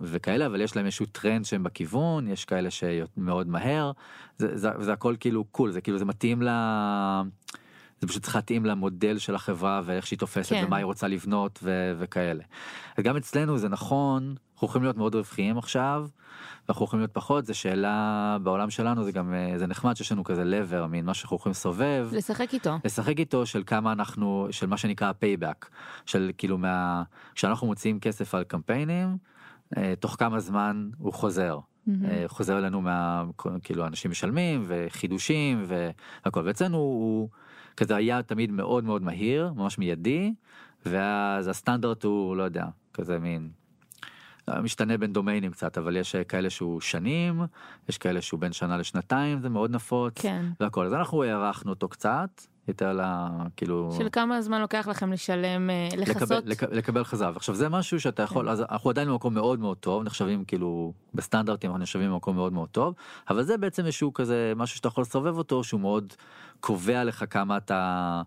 וכאלה, 0.00 0.46
אבל 0.46 0.60
יש 0.60 0.76
להם 0.76 0.86
איזשהו 0.86 1.06
טרנד 1.06 1.44
שהם 1.44 1.62
בכיוון, 1.62 2.26
יש 2.28 2.44
כאלה 2.44 2.68
שמאוד 2.70 3.48
מהר, 3.48 3.92
זה, 4.38 4.56
זה, 4.56 4.68
זה 4.78 4.92
הכל 4.92 5.14
כאילו 5.20 5.44
cool, 5.44 5.70
זה 5.70 5.80
כאילו 5.80 5.98
זה 5.98 6.04
מתאים 6.04 6.42
ל... 6.42 6.48
זה 8.00 8.08
פשוט 8.08 8.22
צריך 8.22 8.36
להתאים 8.36 8.66
למודל 8.66 9.18
של 9.18 9.34
החברה 9.34 9.82
ואיך 9.84 10.06
שהיא 10.06 10.18
תופסת 10.18 10.52
כן. 10.52 10.64
ומה 10.66 10.76
היא 10.76 10.84
רוצה 10.84 11.08
לבנות 11.08 11.58
ו- 11.62 11.92
וכאלה. 11.98 12.44
וגם 12.98 13.16
אצלנו 13.16 13.58
זה 13.58 13.68
נכון, 13.68 14.34
אנחנו 14.62 14.70
יכולים 14.70 14.84
להיות 14.84 14.96
מאוד 14.96 15.14
רווחיים 15.14 15.58
עכשיו, 15.58 16.06
ואנחנו 16.68 16.84
יכולים 16.84 17.00
להיות 17.00 17.14
פחות, 17.14 17.46
זה 17.46 17.54
שאלה 17.54 18.36
בעולם 18.42 18.70
שלנו 18.70 19.04
זה 19.04 19.12
גם 19.12 19.34
אה, 19.34 19.58
זה 19.58 19.66
נחמד 19.66 19.96
שיש 19.96 20.12
לנו 20.12 20.24
כזה 20.24 20.44
lever, 20.44 20.86
מין 20.86 21.04
מה 21.04 21.14
שאנחנו 21.14 21.36
יכולים 21.36 21.50
לסובב. 21.50 22.08
לשחק 22.12 22.54
איתו. 22.54 22.78
לשחק 22.84 23.18
איתו 23.18 23.46
של 23.46 23.62
כמה 23.66 23.92
אנחנו 23.92 24.48
של 24.50 24.66
מה 24.66 24.76
שנקרא 24.76 25.12
payback 25.12 25.68
של 26.06 26.30
כאילו 26.38 26.58
מה 26.58 27.02
כשאנחנו 27.34 27.66
מוציאים 27.66 28.00
כסף 28.00 28.34
על 28.34 28.44
קמפיינים 28.44 29.16
אה, 29.76 29.94
תוך 30.00 30.16
כמה 30.18 30.40
זמן 30.40 30.90
הוא 30.98 31.12
חוזר. 31.12 31.58
אה, 32.04 32.24
חוזר 32.26 32.58
אלינו 32.58 32.80
מה 32.80 33.24
כאילו 33.62 33.86
אנשים 33.86 34.10
משלמים 34.10 34.64
וחידושים 34.66 35.64
והכל 35.66 36.40
ואצלנו 36.44 36.76
הוא 36.76 37.28
כזה 37.76 37.96
היה 37.96 38.22
תמיד 38.22 38.50
מאוד 38.50 38.84
מאוד 38.84 39.02
מהיר 39.02 39.52
ממש 39.56 39.78
מיידי 39.78 40.34
ואז 40.86 41.48
הסטנדרט 41.48 42.04
הוא 42.04 42.36
לא 42.36 42.42
יודע 42.42 42.64
כזה 42.94 43.18
מין. 43.18 43.61
משתנה 44.50 44.98
בין 44.98 45.12
דומיינים 45.12 45.52
קצת 45.52 45.78
אבל 45.78 45.96
יש 45.96 46.14
אה, 46.14 46.24
כאלה 46.24 46.50
שהוא 46.50 46.80
שנים 46.80 47.42
יש 47.88 47.98
כאלה 47.98 48.22
שהוא 48.22 48.40
בין 48.40 48.52
שנה 48.52 48.76
לשנתיים 48.76 49.40
זה 49.40 49.48
מאוד 49.48 49.70
נפוץ 49.70 50.12
כן. 50.14 50.46
והכל 50.60 50.86
אז 50.86 50.94
אנחנו 50.94 51.22
הערכנו 51.22 51.70
אותו 51.70 51.88
קצת 51.88 52.42
יותר 52.68 52.92
ל... 52.92 53.00
כאילו 53.56 53.94
של 53.98 54.08
כמה 54.12 54.42
זמן 54.42 54.60
לוקח 54.60 54.88
לכם 54.88 55.12
לשלם, 55.12 55.70
אה, 55.70 55.88
לכסות? 55.96 56.22
לקבל, 56.22 56.40
לק, 56.44 56.62
לקבל 56.62 57.04
חזרה 57.04 57.30
ועכשיו 57.34 57.54
זה 57.54 57.68
משהו 57.68 58.00
שאתה 58.00 58.22
יכול 58.22 58.44
כן. 58.44 58.50
אז 58.50 58.60
אנחנו 58.60 58.90
עדיין 58.90 59.08
במקום 59.08 59.34
מאוד 59.34 59.60
מאוד 59.60 59.76
טוב 59.76 60.02
נחשבים 60.02 60.44
כאילו 60.44 60.92
בסטנדרטים 61.14 61.70
אנחנו 61.70 61.82
נחשבים 61.82 62.10
במקום 62.10 62.36
מאוד 62.36 62.52
מאוד 62.52 62.68
טוב 62.68 62.94
אבל 63.30 63.42
זה 63.42 63.56
בעצם 63.56 63.86
איזשהו 63.86 64.12
כזה 64.12 64.52
משהו 64.56 64.76
שאתה 64.76 64.88
יכול 64.88 65.02
לסובב 65.02 65.38
אותו 65.38 65.64
שהוא 65.64 65.80
מאוד 65.80 66.12
קובע 66.60 67.04
לך 67.04 67.24
כמה 67.30 67.56
אתה 67.56 68.22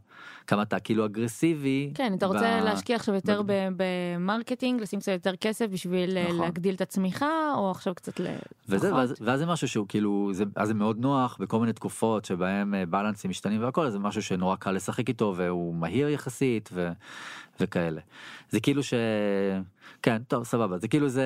כמה 0.48 0.62
אתה 0.62 0.80
כאילו 0.80 1.06
אגרסיבי. 1.06 1.92
כן, 1.96 2.14
אתה 2.18 2.26
רוצה 2.26 2.60
ב- 2.62 2.64
להשקיע 2.64 2.96
עכשיו 2.96 3.16
יותר 3.16 3.42
ב- 3.42 3.52
ב- 3.78 3.84
ב 4.18 4.24
marketing, 4.24 4.82
לשים 4.82 5.00
קצת 5.00 5.12
יותר 5.12 5.36
כסף 5.36 5.66
בשביל 5.72 6.18
אה, 6.18 6.24
נכון. 6.24 6.42
להגדיל 6.42 6.76
את 6.76 6.82
הצמיחה, 6.82 7.54
או 7.56 7.72
עכשיו 7.72 7.96
קצת 7.96 8.20
ל... 8.20 8.26
וזה? 8.70 8.96
ואז, 8.96 9.14
ואז 9.22 9.40
זה 9.40 9.46
משהו 9.46 9.68
שהוא 9.68 9.86
כאילו 9.90 10.30
זה 10.34 10.44
אז 10.56 10.68
זה 10.68 10.74
מאוד 10.74 11.00
נוח 11.00 11.38
בכל 11.40 11.60
מיני 11.60 11.74
תקופות 11.74 12.26
שבהם 12.26 12.74
אה, 12.74 12.86
בלנסים 12.86 13.30
משתנים 13.30 13.64
והכל 13.64 13.90
זה 13.90 14.00
משהו 14.00 14.22
שנורא 14.22 14.56
קל 14.56 14.72
לשחק 14.72 15.10
איתו 15.10 15.34
והוא 15.38 15.76
מהיר 15.76 16.10
יחסית 16.10 16.70
ו, 16.74 16.92
וכאלה. 17.60 18.02
זה 18.50 18.60
כאילו 18.60 18.84
ש... 18.84 18.94
כן 20.02 20.22
טוב 20.28 20.44
סבבה 20.44 20.78
זה 20.78 20.88
כאילו 20.88 21.10
זה 21.10 21.26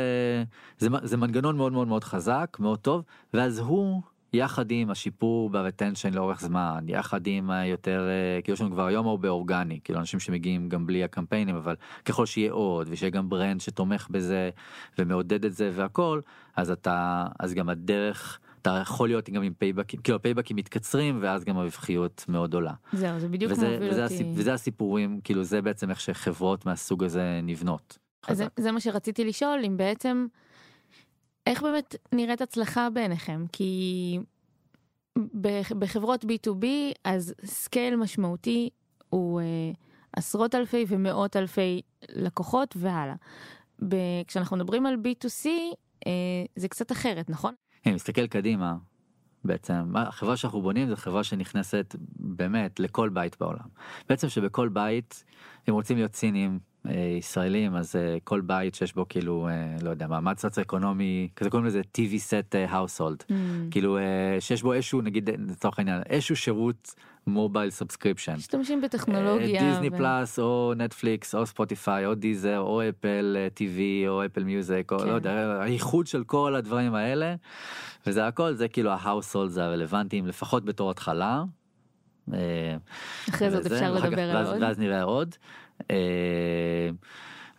זה, 0.78 0.90
זה 1.04 1.18
מנגנון 1.18 1.58
מאוד 1.58 1.72
מאוד 1.72 1.88
מאוד 1.88 2.04
חזק 2.04 2.58
מאוד 2.60 2.80
טוב 2.80 3.04
ואז 3.34 3.60
הוא 3.60 4.02
יחד 4.34 4.72
עם 4.72 4.90
השיפור 4.90 5.50
ב 5.50 5.56
retention 5.56 6.14
לאורך 6.14 6.42
זמן 6.42 6.86
יחד 6.88 7.28
עם 7.28 7.52
היותר 7.52 8.08
אה, 8.10 8.42
כאילו 8.42 8.54
יש 8.54 8.62
לנו 8.62 8.72
כבר 8.72 8.86
היום 8.86 9.08
הרבה 9.08 9.30
אורגני 9.30 9.80
כאילו 9.84 10.00
אנשים 10.00 10.20
שמגיעים 10.20 10.70
גם 10.70 10.86
בלי 10.86 11.04
הקמפיינים 11.04 11.56
אבל 11.56 11.76
ככל 12.06 12.26
שיהיה 12.26 12.52
עוד 12.52 12.88
ושיהיה 12.92 13.10
גם 13.10 13.30
brand 13.30 13.62
שתומך 13.62 14.08
בזה 14.10 14.50
ומעודד 15.00 15.46
את 15.46 15.54
זה 15.54 15.72
והכל 15.74 16.22
אז 16.56 16.72
אתה 16.72 17.26
אז 17.40 17.54
גם 17.54 17.70
הדרך 17.70 18.40
אתה 18.62 18.80
יכול 18.82 19.10
להיות 19.10 19.30
גם 19.30 19.44
עם 19.44 19.54
פייבקים 19.54 20.00
כאילו 20.02 20.16
הפייבקים 20.16 20.58
מתקצרים 20.58 21.20
ואז 21.22 21.44
גם 21.44 21.58
הרווחיות 21.58 22.26
מאוד 22.28 22.54
עולה. 22.54 22.74
זהו, 22.94 23.20
זה 23.20 23.28
בדיוק 23.28 23.52
וזה, 23.52 23.70
מוביל 23.70 23.90
וזה, 23.92 24.04
אותי. 24.04 24.14
הסיפ, 24.14 24.28
וזה 24.36 24.54
הסיפורים 24.54 25.20
כאילו 25.24 25.44
זה 25.44 25.62
בעצם 25.62 25.90
איך 25.90 26.00
שחברות 26.00 26.66
מהסוג 26.66 27.04
הזה 27.04 27.40
נבנות. 27.44 27.98
אז 28.28 28.38
זה. 28.38 28.48
זה 28.60 28.72
מה 28.72 28.80
שרציתי 28.80 29.26
לשאול, 29.26 29.60
אם 29.68 29.78
בעצם, 29.78 30.28
איך 31.48 31.64
באמת 31.64 31.96
נראית 32.14 32.42
הצלחה 32.42 32.90
בעיניכם? 32.90 33.46
כי 33.52 34.20
בח- 35.18 35.72
בחברות 35.80 36.26
B2B, 36.26 36.66
אז 37.04 37.34
scale 37.46 37.96
משמעותי 37.96 38.70
הוא 39.10 39.42
אה, 39.42 39.46
עשרות 40.14 40.56
אלפי 40.56 40.86
ומאות 40.88 41.36
אלפי 41.36 41.82
לקוחות 42.10 42.76
והלאה. 42.78 43.16
כשאנחנו 44.28 44.58
מדברים 44.58 44.86
על 44.86 44.96
B2C, 44.96 45.46
אה, 46.08 46.12
זה 46.56 46.68
קצת 46.68 46.92
אחרת, 46.92 47.30
נכון? 47.30 47.54
אני 47.86 47.96
מסתכל 47.96 48.28
קדימה 48.28 48.76
בעצם 49.44 49.96
החברה 49.96 50.38
שאנחנו 50.38 50.62
בונים 50.62 50.90
זו 50.90 50.96
חברה 50.96 51.24
שנכנסת 51.24 51.96
באמת 52.16 52.80
לכל 52.80 53.10
בית 53.10 53.38
בעולם. 53.40 53.68
בעצם 54.10 54.30
שבכל 54.30 54.70
בית 54.70 55.24
אם 55.70 55.74
רוצים 55.74 55.98
להיות 55.98 56.12
ציניים 56.12 56.60
אה, 56.88 57.16
ישראלים 57.18 57.76
אז 57.76 57.96
אה, 57.96 58.18
כל 58.24 58.42
בית 58.42 58.76
שיש 58.76 58.94
בו 58.94 59.06
כאילו 59.10 59.48
אה, 59.48 59.76
לא 59.82 59.90
יודע 59.90 60.08
מעמד 60.08 60.38
סוציו-אקונומי 60.38 61.30
כזה 61.36 61.50
קוראים 61.50 61.68
לזה 61.68 61.82
TV 61.98 62.12
set 62.30 62.56
אה, 62.56 62.84
household 62.84 63.24
Mm. 63.30 63.34
כאילו 63.72 63.98
אה, 63.98 64.38
שיש 64.40 64.64
בו 64.64 64.74
איזשהו 64.74 65.02
נגיד 65.02 65.30
לצורך 65.50 65.80
העניין 65.80 66.02
איזשהו 66.10 66.36
שירות 66.36 66.96
mobile 67.30 67.70
subscription. 67.70 68.34
משתמשים 68.36 68.82
בטכנולוגיה. 68.82 69.70
דיסני 69.72 69.90
ו- 69.90 69.98
פלאס 69.98 70.40
או 70.40 70.74
נטפליקס 70.78 71.36
או 71.36 71.46
Spotify 71.46 72.06
או 72.06 72.16
Deezer 72.16 72.60
או 72.60 72.82
Apple 72.90 73.38
TV 73.54 74.08
או 74.08 74.26
Apple 74.26 74.44
Music 74.44 74.92
או 74.92 75.00
כן. 75.00 75.08
לא 75.08 75.12
יודע 75.12 75.58
האיחוד 75.62 76.08
של 76.08 76.24
כל 76.24 76.56
הדברים 76.56 76.96
האלה 76.96 77.36
וזה 78.08 78.28
הכל 78.28 78.54
זה 78.54 78.68
כאילו 78.68 78.92
ה 78.92 78.98
household 78.98 79.58
הרלוונטיים 79.58 80.28
לפחות 80.28 80.66
בתור 80.66 80.92
התחלה. 80.92 81.44
אה, 82.34 82.78
אחרי 83.30 83.52
זאת 83.52 83.66
אפשר 83.66 83.94
לדבר 83.94 84.38
על 84.38 84.46
עוד. 84.46 84.62
ואז 84.62 84.80
נראה 84.80 85.04
עוד. 85.04 85.36
אה, 85.92 86.90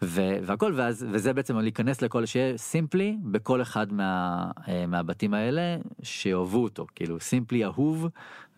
ו- 0.03 0.39
והכל 0.43 0.73
ואז 0.77 1.07
וזה 1.11 1.33
בעצם 1.33 1.59
להיכנס 1.59 2.03
לכל 2.03 2.27
שיהיה 2.27 2.57
Simply 2.57 3.17
בכל 3.23 3.63
אחד 3.63 3.93
מה, 3.93 4.45
אה, 4.69 4.87
מהבתים 4.87 5.35
האלה 5.35 5.77
שאהבו 6.03 6.63
אותו 6.63 6.87
כאילו 6.95 7.21
Simply 7.21 7.65
אהוב 7.65 8.09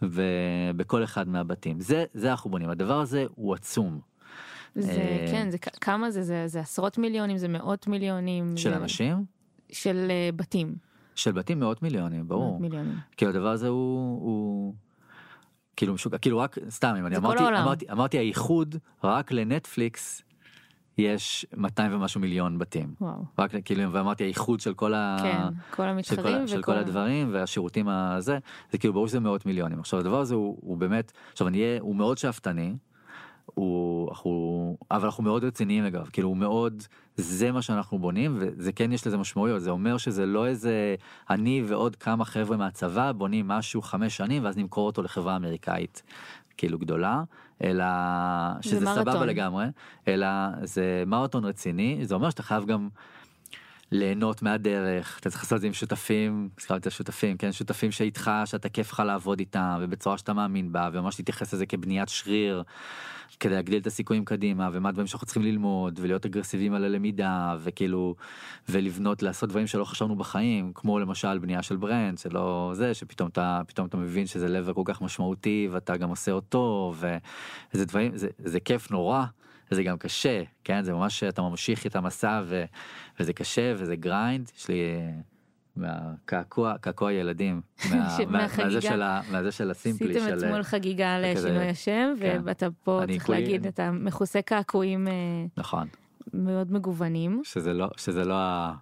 ובכל 0.02 1.04
אחד 1.04 1.28
מהבתים. 1.28 1.80
זה 1.80 2.04
זה 2.14 2.30
אנחנו 2.30 2.50
בונים 2.50 2.70
הדבר 2.70 3.00
הזה 3.00 3.24
הוא 3.34 3.54
עצום. 3.54 4.00
זה 4.74 4.90
אה, 4.90 5.26
כן 5.30 5.50
זה 5.50 5.58
כמה 5.58 6.10
זה? 6.10 6.22
זה 6.22 6.48
זה 6.48 6.60
עשרות 6.60 6.98
מיליונים? 6.98 7.36
זה 7.36 7.48
מאות 7.48 7.86
מיליונים? 7.86 8.56
של 8.56 8.74
אנשים? 8.74 9.24
של 9.72 10.06
אה, 10.10 10.30
בתים. 10.36 10.74
של 11.14 11.32
בתים 11.32 11.60
מאות 11.60 11.82
מיליונים 11.82 12.28
ברור. 12.28 12.50
מאות 12.50 12.60
מיליונים. 12.60 12.98
כאילו 13.16 13.30
הדבר 13.30 13.48
הזה 13.48 13.68
הוא, 13.68 14.20
הוא 14.22 14.74
כאילו 15.76 15.94
משוגע. 15.94 16.18
כאילו 16.18 16.38
רק 16.38 16.58
סתם 16.68 16.94
אם 16.98 17.06
אני 17.06 17.16
אמרתי. 17.16 17.42
אמרתי 17.48 17.86
אמרתי 17.92 18.18
האיחוד 18.18 18.76
רק 19.04 19.32
לנטפליקס 19.32 20.22
יש 20.98 21.46
200 21.56 21.94
ומשהו 21.94 22.20
מיליון 22.20 22.58
בתים. 22.58 22.94
וואו. 23.00 23.24
רק 23.38 23.50
כאילו 23.64 23.92
ואמרתי 23.92 24.24
האיחוד 24.24 24.60
של 24.60 24.74
כל 24.74 24.94
ה... 24.94 25.16
כן 25.22 25.38
כל 25.70 25.76
של 25.76 25.76
כל, 25.76 25.82
המתחרים 25.82 26.44
ה- 26.44 26.48
של 26.48 26.58
וכל 26.58 26.72
כל 26.72 26.78
הדברים 26.78 27.28
והשירותים 27.32 27.88
הזה 27.88 28.38
זה 28.72 28.78
כאילו 28.78 28.94
ברור 28.94 29.08
שזה 29.08 29.20
מאות 29.20 29.46
מיליונים. 29.46 29.80
עכשיו 29.80 30.00
הדבר 30.00 30.20
הזה 30.20 30.34
הוא, 30.34 30.58
הוא 30.60 30.76
באמת 30.76 31.12
עכשיו 31.32 31.48
אני 31.48 31.58
אהיה 31.62 31.80
הוא 31.80 31.96
מאוד 31.96 32.18
שאפתני. 32.18 32.74
הוא 33.54 34.08
אנחנו 34.10 34.76
אבל 34.90 35.04
אנחנו 35.04 35.24
מאוד 35.24 35.44
רציניים 35.44 35.84
אגב. 35.84 36.08
כאילו 36.12 36.28
הוא 36.28 36.36
מאוד 36.36 36.82
זה 37.16 37.52
מה 37.52 37.62
שאנחנו 37.62 37.98
בונים 37.98 38.36
וזה 38.40 38.72
כן 38.72 38.92
יש 38.92 39.06
לזה 39.06 39.16
משמעויות. 39.16 39.60
זה 39.62 39.70
אומר 39.70 39.96
שזה 39.98 40.26
לא 40.26 40.46
איזה 40.46 40.94
אני 41.30 41.62
ועוד 41.66 41.96
כמה 41.96 42.24
חבר'ה 42.24 42.56
מהצבא 42.56 43.12
בונים 43.12 43.48
משהו 43.48 43.82
חמש 43.82 44.16
שנים 44.16 44.44
ואז 44.44 44.56
נמכור 44.56 44.86
אותו 44.86 45.02
לחברה 45.02 45.36
אמריקאית 45.36 46.02
כאילו 46.56 46.78
גדולה 46.78 47.22
אלא 47.62 47.84
שזה. 48.60 48.86
סבבה 48.86 49.26
לגמרי 49.26 49.66
אלא 50.08 50.26
זה 50.62 51.04
מרתון 51.06 51.44
רציני 51.44 51.98
זה 52.02 52.14
אומר 52.14 52.30
שאתה 52.30 52.42
חייב 52.42 52.66
גם 52.66 52.88
ליהנות 53.92 54.42
מהדרך 54.42 55.18
אתה 55.20 55.30
צריך 55.30 55.42
לעשות 55.42 55.56
את 55.56 55.60
זה 55.60 55.66
עם 55.66 55.72
שותפים 55.72 56.48
הזכרתי 56.58 56.80
את 56.80 56.86
השותפים 56.86 57.36
כן 57.36 57.52
שותפים 57.52 57.90
שאיתך 57.92 58.30
שאתה 58.44 58.68
כיף 58.68 58.92
לך 58.92 59.02
לעבוד 59.06 59.38
איתם 59.38 59.78
ובצורה 59.80 60.18
שאתה 60.18 60.32
מאמין 60.32 60.72
בה 60.72 60.88
וממש 60.92 61.18
להתייחס 61.18 61.54
לזה 61.54 61.66
כבניית 61.66 62.08
שריר 62.08 62.62
כדי 63.40 63.54
להגדיל 63.54 63.80
את 63.80 63.86
הסיכויים 63.86 64.24
קדימה 64.24 64.70
ומה 64.72 64.88
הדברים 64.88 65.06
שאנחנו 65.06 65.26
צריכים 65.26 65.42
ללמוד 65.42 66.00
ולהיות 66.02 66.26
אגרסיביים 66.26 66.74
על 66.74 66.84
הלמידה 66.84 67.56
וכאילו 67.58 68.14
ולבנות 68.68 69.22
לעשות 69.22 69.48
דברים 69.48 69.66
שלא 69.66 69.84
חשבנו 69.84 70.16
בחיים 70.16 70.72
כמו 70.74 70.98
למשל 70.98 71.38
בנייה 71.38 71.62
של 71.62 71.76
brand 71.76 72.18
שלא 72.18 72.70
זה 72.74 72.94
שפתאום 72.94 73.28
אתה 73.28 73.60
פתאום 73.66 73.86
אתה 73.86 73.96
מבין 73.96 74.26
שזה 74.26 74.48
דבר 74.48 74.72
כל 74.72 74.82
כך 74.84 75.02
משמעותי 75.02 75.68
ואתה 75.72 75.96
גם 75.96 76.08
עושה 76.08 76.32
אותו 76.32 76.94
וזה 76.96 77.84
דברים 77.84 78.16
זה, 78.16 78.28
זה 78.38 78.60
כיף 78.60 78.90
נורא. 78.90 79.24
זה 79.74 79.82
גם 79.82 79.98
קשה 79.98 80.42
כן 80.64 80.82
זה 80.82 80.92
ממש 80.92 81.24
אתה 81.24 81.42
ממשיך 81.42 81.86
את 81.86 81.96
המסע 81.96 82.42
ו, 82.44 82.64
וזה 83.20 83.32
קשה 83.32 83.72
וזה 83.76 83.96
grind 83.96 84.50
יש 84.56 84.68
לי 84.68 84.76
מהקעקוע 85.76 86.78
קעקוע 86.80 87.12
ילדים 87.12 87.60
מהחגיגה. 88.28 88.30
מהזה 88.64 88.80
של 88.80 89.02
ה- 89.02 89.20
מהזה 89.32 89.52
של 89.52 89.70
הסימפלי 89.70 90.16
עשיתם 90.16 90.38
של 90.38 90.46
אתמול 90.46 90.62
חגיגה 90.62 91.16
כזה- 91.36 91.48
לשינוי 91.48 91.68
השם 91.68 92.14
כן. 92.20 92.40
ואתה 92.44 92.66
פה 92.84 93.00
צריך 93.06 93.26
כולי- 93.26 93.40
להגיד 93.40 93.66
אתה 93.66 93.90
מכוסה 93.90 94.42
קעקועים 94.42 95.08
אה, 95.08 95.12
נכון 95.56 95.86
מאוד 96.34 96.72
מגוונים 96.72 97.40
שזה 97.44 97.72
לא 97.72 97.88
שזה 97.96 98.24
לא 98.24 98.34
ה... 98.36 98.74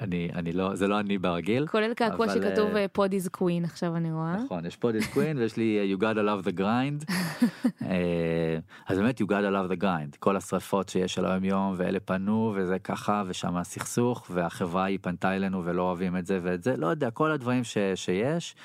אני 0.00 0.30
אני 0.34 0.52
לא 0.52 0.74
זה 0.74 0.88
לא 0.88 1.00
אני 1.00 1.18
ברגיל. 1.18 1.66
כולל 1.66 1.94
קעקוע 1.94 2.26
אבל, 2.26 2.34
שכתוב 2.34 2.76
אה, 2.76 2.88
פוד 2.88 3.12
איז 3.12 3.28
קווין 3.28 3.64
עכשיו 3.64 3.96
אני 3.96 4.12
רואה. 4.12 4.36
נכון 4.36 4.66
יש 4.66 4.76
פה 4.76 4.92
דיס 4.92 5.06
קווין 5.06 5.38
ויש 5.38 5.56
לי 5.56 5.94
you 5.94 6.00
gotta 6.00 6.18
love 6.18 6.48
the 6.48 6.58
grind 6.58 7.12
אה, 7.90 8.58
אז 8.88 8.98
באמת 8.98 9.20
you 9.20 9.24
gotta 9.24 9.70
love 9.72 9.76
the 9.76 9.82
grind 9.82 10.16
כל 10.18 10.36
השרפות 10.36 10.88
שיש 10.88 11.18
על 11.18 11.26
היום 11.26 11.44
יום 11.44 11.74
ואלה 11.76 12.00
פנו 12.00 12.52
וזה 12.56 12.78
ככה 12.78 13.22
ושם 13.26 13.56
הסכסוך 13.56 14.26
והחברה 14.30 14.84
היא 14.84 14.98
פנתה 15.02 15.36
אלינו 15.36 15.64
ולא 15.64 15.82
אוהבים 15.82 16.16
את 16.16 16.26
זה 16.26 16.40
ואת 16.42 16.62
זה 16.62 16.76
לא 16.76 16.86
יודע 16.86 17.10
כל 17.10 17.30
הדברים 17.30 17.64
ש, 17.64 17.78
שיש 17.94 18.56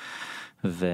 ו, 0.63 0.85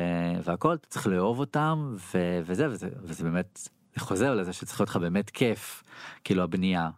והכל 0.44 0.74
אתה 0.74 0.88
צריך 0.88 1.08
לאהוב 1.08 1.40
אותם 1.40 1.96
ו, 2.14 2.40
וזה 2.46 2.70
וזה 2.70 2.90
וזה 3.04 3.24
באמת 3.24 3.70
חוזר 3.98 4.36
לזה 4.36 4.54
שצריך 4.54 4.80
להיות 4.80 4.90
לך 4.90 4.98
באמת 4.98 5.30
כיף 5.30 5.84
כאילו 6.24 6.44
הבנייה 6.44 6.90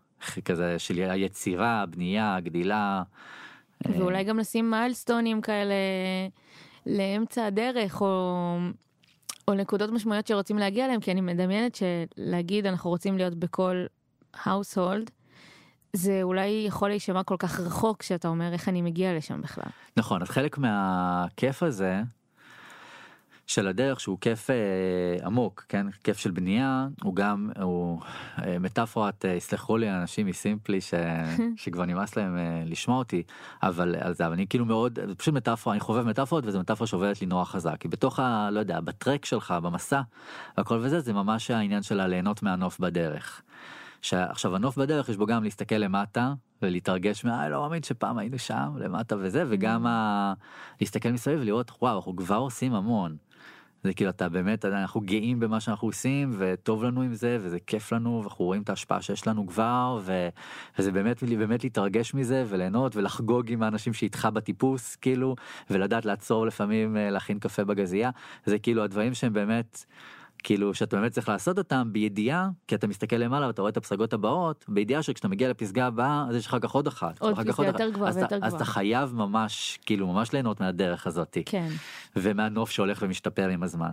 כזה 0.46 0.80
של 0.80 1.10
היצירה 1.10 1.82
הבנייה 1.82 2.36
הגדילה. 2.36 3.04
אה, 3.86 3.92
ואולי 4.00 4.24
גם 4.24 4.40
לשים 4.40 4.72
מיילסטונים 4.72 5.42
כאלה 5.42 5.74
לאמצע 6.86 7.46
הדרך 7.46 8.02
או 8.02 8.58
או 9.48 9.54
נקודות 9.54 9.90
משמעויות 9.90 10.28
שרוצים 10.28 10.58
להגיע 10.58 10.86
אליהם 10.86 11.00
כי 11.00 11.12
אני 11.12 11.22
מדמיינת 11.22 11.76
שלהגיד 11.76 12.66
אנחנו 12.66 12.90
רוצים 12.90 13.18
להיות 13.18 13.36
בכל 13.36 13.86
household 14.36 15.12
זה 15.94 16.20
אולי 16.24 16.66
יכול 16.68 16.90
להישמע 16.90 17.24
כל 17.24 17.36
כך 17.40 17.60
רחוק 17.60 18.04
שאתה 18.04 18.28
אומר 18.28 18.54
איך 18.54 18.70
אני 18.70 18.82
מגיע 18.82 19.18
לשם 19.18 19.42
בכלל. 19.42 19.70
נכון 19.98 20.22
אז 20.22 20.30
חלק 20.30 20.58
מהכיף 20.58 21.64
הזה 21.64 22.02
של 23.48 23.68
הדרך 23.68 24.00
שהוא 24.00 24.18
כיף 24.22 24.50
אה, 24.50 25.26
עמוק 25.26 25.66
כן 25.70 25.88
כיף 26.04 26.18
של 26.18 26.32
בנייה 26.32 26.88
הוא 27.04 27.16
גם 27.16 27.50
הוא 27.62 28.02
אה, 28.46 28.60
מטאפורת 28.60 29.26
אה, 29.26 29.32
יסלחו 29.32 29.78
לי 29.78 29.92
אנשים 29.92 30.28
מסימפלי 30.28 30.82
ש, 30.82 30.94
שכבר 31.62 31.86
נמאס 31.86 32.16
להם 32.16 32.38
אה, 32.38 32.64
לשמוע 32.66 32.98
אותי 32.98 33.24
אבל 33.64 33.96
על 34.00 34.14
זה 34.14 34.26
אבל 34.26 34.34
אני 34.34 34.48
כאילו 34.48 34.66
מאוד 34.66 35.00
פשוט 35.18 35.34
מטאפורה 35.34 35.74
אני 35.74 35.80
חובב 35.80 36.08
מטאפורות 36.08 36.46
וזה 36.46 36.60
מטאפורה 36.60 36.88
שעובדת 36.88 37.22
לי 37.22 37.28
נורא 37.28 37.44
חזק 37.44 37.76
כי 37.80 37.88
בתוך 37.88 38.20
ה... 38.20 38.50
לא 38.52 38.60
יודע 38.60 38.80
בטרק 38.80 39.26
שלך 39.26 39.54
במסע 39.64 40.02
הכל 40.58 40.80
וזה 40.82 41.00
זה 41.00 41.14
ממש 41.14 41.52
העניין 41.52 41.84
של 41.84 42.00
הליהנות 42.00 42.44
מהנוף 42.44 42.80
בדרך. 42.80 43.42
שעכשיו 44.02 44.56
הנוף 44.56 44.78
בדרך 44.78 45.10
יש 45.10 45.18
בו 45.18 45.26
גם 45.26 45.44
להסתכל 45.44 45.76
למטה 45.76 46.34
ולהתרגש 46.62 47.26
מה 47.26 47.44
"אה, 47.44 47.50
לא 47.50 47.62
מאמין 47.62 47.84
שפעם 47.84 48.18
היינו 48.18 48.40
שם 48.40 48.74
למטה 48.78 49.16
וזה 49.20 49.44
וגם 49.50 49.88
ה... 49.88 50.34
להסתכל 50.82 51.10
מסביב 51.10 51.40
ולראות 51.42 51.72
וואו 51.82 51.96
אנחנו 51.96 52.16
כבר 52.16 52.36
עושים 52.36 52.74
המון. 52.74 53.18
זה 53.88 53.94
כאילו 53.94 54.10
אתה 54.10 54.30
באמת 54.30 54.66
אנחנו 54.66 55.02
גאים 55.02 55.40
במה 55.40 55.60
שאנחנו 55.60 55.88
עושים 55.88 56.32
וטוב 56.38 56.84
לנו 56.84 57.02
עם 57.02 57.14
זה 57.14 57.38
וזה 57.42 57.60
כיף 57.60 57.92
לנו 57.92 58.20
ואנחנו 58.24 58.46
רואים 58.46 58.62
את 58.62 58.70
ההשפעה 58.70 59.02
שיש 59.02 59.28
לנו 59.28 59.48
כבר 59.48 60.00
ו... 60.04 60.30
וזה 60.80 60.92
באמת 60.92 61.24
באמת 61.24 61.64
להתרגש 61.64 62.14
מזה 62.14 62.44
וליהנות 62.48 62.96
ולחגוג 62.96 63.52
עם 63.52 63.64
האנשים 63.64 63.94
שאיתך 63.94 64.28
בטיפוס 64.34 64.96
כאילו 64.96 65.36
ולדעת 65.70 66.06
לעצור 66.06 66.46
לפעמים 66.46 66.98
אה, 66.98 67.10
להכין 67.10 67.40
קפה 67.40 67.64
בגזייה 67.64 68.10
זה 68.46 68.60
כאילו 68.60 68.84
הדברים 68.84 69.14
שהם 69.14 69.34
באמת. 69.34 69.86
כאילו 70.48 70.74
שאתה 70.74 70.96
באמת 70.98 71.12
צריך 71.12 71.30
לעשות 71.30 71.58
אותם 71.58 71.90
בידיעה 71.92 72.50
כי 72.68 72.76
אתה 72.76 72.88
מסתכל 72.88 73.16
למעלה 73.16 73.48
ואתה 73.48 73.62
רואה 73.62 73.70
את 73.72 73.78
הפסגות 73.78 74.14
הבאות 74.14 74.66
בידיעה 74.68 75.04
שכשאתה 75.04 75.28
מגיע 75.28 75.50
לפסגה 75.50 75.88
הבאה 75.88 76.26
אז 76.30 76.36
יש 76.36 76.46
לך 76.48 76.58
כך 76.62 76.72
עוד 76.72 76.88
אחת 76.88 77.20
עוד 77.22 77.36
פסגה 77.40 77.66
יותר. 77.66 77.90
גבוהה 77.90 78.12
ויותר 78.16 78.26
אתה- 78.26 78.36
אז 78.36 78.42
גבוהה. 78.42 78.56
אתה 78.56 78.66
חייב 78.66 79.16
ממש 79.16 79.80
כאילו 79.86 80.08
ממש 80.08 80.34
ליהנות 80.34 80.62
מהדרך 80.62 81.08
הזאתי 81.08 81.44
כן. 81.46 81.68
ומהנוף 82.16 82.72
שהולך 82.72 83.00
ומשתפר 83.02 83.48
עם 83.50 83.64
הזמן. 83.64 83.90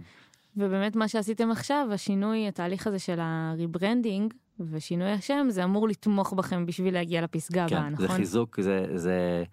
ובאמת 0.56 0.96
מה 0.96 1.08
שעשיתם 1.08 1.50
עכשיו 1.50 1.88
השינוי 1.92 2.48
התהליך 2.48 2.86
הזה 2.86 2.98
של 2.98 3.18
ה 3.20 3.31
rebranding 3.31 4.34
ושינוי 4.60 5.10
השם 5.10 5.46
זה 5.50 5.64
אמור 5.64 5.88
לתמוך 5.88 6.32
בכם 6.32 6.66
בשביל 6.66 6.94
להגיע 6.94 7.22
לפסגה 7.22 7.64
הבאה 7.64 7.82
כן, 7.82 7.96
זה 7.96 8.04
נכון? 8.04 8.16
חיזוק 8.16 8.60
זה 8.60 8.86
זה 8.94 9.44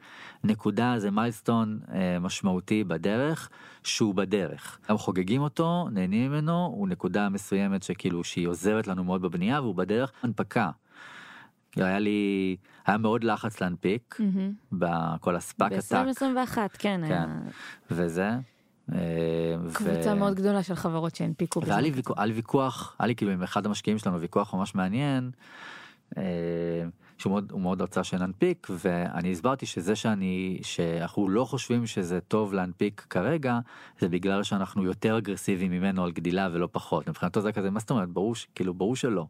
נקודה 0.43 0.95
זה 0.97 1.11
milestone 1.11 1.79
אה, 1.93 2.19
משמעותי 2.19 2.83
בדרך 2.83 3.49
שהוא 3.83 4.15
בדרך. 4.15 4.79
גם 4.89 4.97
חוגגים 4.97 5.41
אותו 5.41 5.87
נהנים 5.91 6.31
ממנו 6.31 6.65
הוא 6.65 6.87
נקודה 6.87 7.29
מסוימת 7.29 7.83
שכאילו 7.83 8.23
שהיא 8.23 8.47
עוזרת 8.47 8.87
לנו 8.87 9.03
מאוד 9.03 9.21
בבנייה 9.21 9.61
והוא 9.61 9.75
בדרך 9.75 10.11
הנפקה. 10.23 10.69
היה 11.75 11.99
לי 11.99 12.55
היה 12.85 12.97
מאוד 12.97 13.23
לחץ 13.23 13.61
להנפיק 13.61 14.15
מהמם. 14.19 14.53
בכל 14.71 15.35
ה 15.35 15.42
SPAC 15.42 15.71
attack 15.71 16.07
ב-2021 16.07 16.57
כן, 16.57 16.67
כן. 16.77 17.03
היה 17.03 17.25
וזה. 17.91 18.31
אה, 18.93 18.97
ו- 19.63 19.73
קבוצה 19.73 20.15
מאוד 20.15 20.35
גדולה 20.35 20.63
של 20.63 20.75
חברות 20.75 21.15
שהנפיקו. 21.15 21.61
והיה 21.61 21.71
בזמן 21.73 21.83
לי 21.83 21.89
קצר. 21.89 21.97
ויכוח, 21.97 22.17
היה 22.17 22.25
לי 22.25 22.33
ויכוח, 22.33 22.95
היה 22.99 23.07
לי 23.07 23.15
כאילו 23.15 23.31
עם 23.31 23.43
אחד 23.43 23.65
המשקיעים 23.65 23.97
שלנו 23.97 24.21
ויכוח 24.21 24.53
ממש 24.53 24.75
מעניין, 24.75 25.31
אה, 26.17 26.23
שהוא 27.21 27.31
מאוד, 27.31 27.53
מאוד 27.55 27.81
רצה 27.81 28.03
שננפיק 28.03 28.67
ואני 28.69 29.31
הסברתי 29.31 29.65
שזה 29.65 29.95
שאני 29.95 30.59
שאנחנו 30.61 31.29
לא 31.29 31.45
חושבים 31.45 31.87
שזה 31.87 32.19
טוב 32.19 32.53
להנפיק 32.53 33.05
כרגע 33.09 33.59
זה 33.99 34.09
בגלל 34.09 34.43
שאנחנו 34.43 34.83
יותר 34.83 35.17
אגרסיביים 35.17 35.71
ממנו 35.71 36.03
על 36.03 36.11
גדילה 36.11 36.49
ולא 36.51 36.67
פחות. 36.71 37.09
מבחינתו 37.09 37.41
זה 37.41 37.51
כזה 37.51 37.71
מה 37.71 37.79
זאת 37.79 37.91
אומרת? 37.91 38.09
ברור 38.09 38.33
כאילו 38.55 38.73
ברור 38.73 38.95
שלא. 38.95 39.25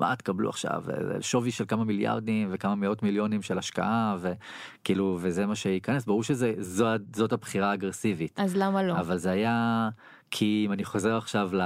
מה 0.00 0.16
תקבלו 0.16 0.48
עכשיו 0.48 0.84
אה, 0.90 1.22
שווי 1.22 1.50
של 1.50 1.64
כמה 1.68 1.84
מיליארדים 1.84 2.48
וכמה 2.52 2.74
מאות 2.74 3.02
מיליונים 3.02 3.42
של 3.42 3.58
השקעה 3.58 4.16
וכאילו 4.20 5.18
וזה 5.20 5.46
מה 5.46 5.54
שייכנס. 5.54 6.04
ברור 6.04 6.22
שזה 6.22 6.52
זו, 6.58 6.86
זאת 7.16 7.32
הבחירה 7.32 7.70
האגרסיבית. 7.70 8.40
אז 8.40 8.56
למה 8.56 8.82
לא? 8.82 8.92
אבל 8.92 9.16
זה 9.18 9.30
היה 9.30 9.88
כי 10.30 10.62
אם 10.66 10.72
אני 10.72 10.84
חוזר 10.84 11.16
עכשיו 11.16 11.50
ל... 11.52 11.62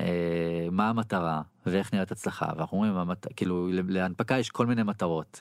אה, 0.00 0.68
מה 0.70 0.88
המטרה 0.88 1.42
ואיך 1.66 1.94
נראית 1.94 2.12
הצלחה 2.12 2.46
ואנחנו 2.56 2.76
אומרים 2.76 2.96
המת... 2.96 3.26
כאילו 3.36 3.68
להנפקה 3.88 4.38
יש 4.38 4.50
כל 4.50 4.66
מיני 4.66 4.82
מטרות 4.82 5.40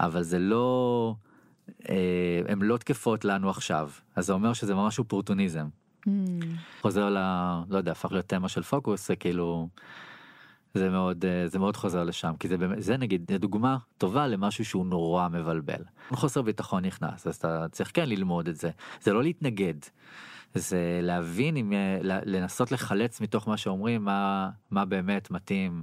אבל 0.00 0.22
זה 0.22 0.38
לא 0.38 1.14
אה, 1.88 2.40
הן 2.48 2.62
לא 2.62 2.76
תקפות 2.76 3.24
לנו 3.24 3.50
עכשיו 3.50 3.90
אז 4.16 4.26
זה 4.26 4.32
אומר 4.32 4.52
שזה 4.52 4.74
ממש 4.74 4.98
אופורטוניזם. 4.98 5.66
Mm. 6.06 6.10
חוזר 6.80 7.08
ל... 7.08 7.18
לא 7.68 7.76
יודע 7.76 7.92
הפך 7.92 8.12
להיות 8.12 8.28
תמה 8.28 8.48
של 8.48 8.62
פוקוס 8.62 9.08
זה 9.08 9.16
כאילו. 9.16 9.68
זה 10.74 10.90
מאוד 10.90 11.24
אה, 11.24 11.48
זה 11.48 11.58
מאוד 11.58 11.76
חוזר 11.76 12.04
לשם 12.04 12.32
כי 12.40 12.48
זה 12.48 12.56
באמת 12.56 12.82
זה 12.82 12.96
נגיד 12.96 13.32
דוגמה 13.32 13.76
טובה 13.98 14.26
למשהו 14.26 14.64
שהוא 14.64 14.86
נורא 14.86 15.28
מבלבל. 15.28 15.82
חוסר 16.12 16.42
ביטחון 16.42 16.84
נכנס 16.84 17.26
אז 17.26 17.36
אתה 17.36 17.66
צריך 17.72 17.90
כן 17.94 18.08
ללמוד 18.08 18.48
את 18.48 18.56
זה 18.56 18.70
זה 19.00 19.12
לא 19.12 19.22
להתנגד. 19.22 19.74
זה 20.54 21.00
להבין 21.02 21.56
אם 21.56 21.72
אה, 21.72 21.98
לנסות 22.02 22.72
לחלץ 22.72 23.20
מתוך 23.20 23.48
מה 23.48 23.56
שאומרים 23.56 24.04
מה 24.04 24.50
מה 24.70 24.84
באמת 24.84 25.30
מתאים 25.30 25.82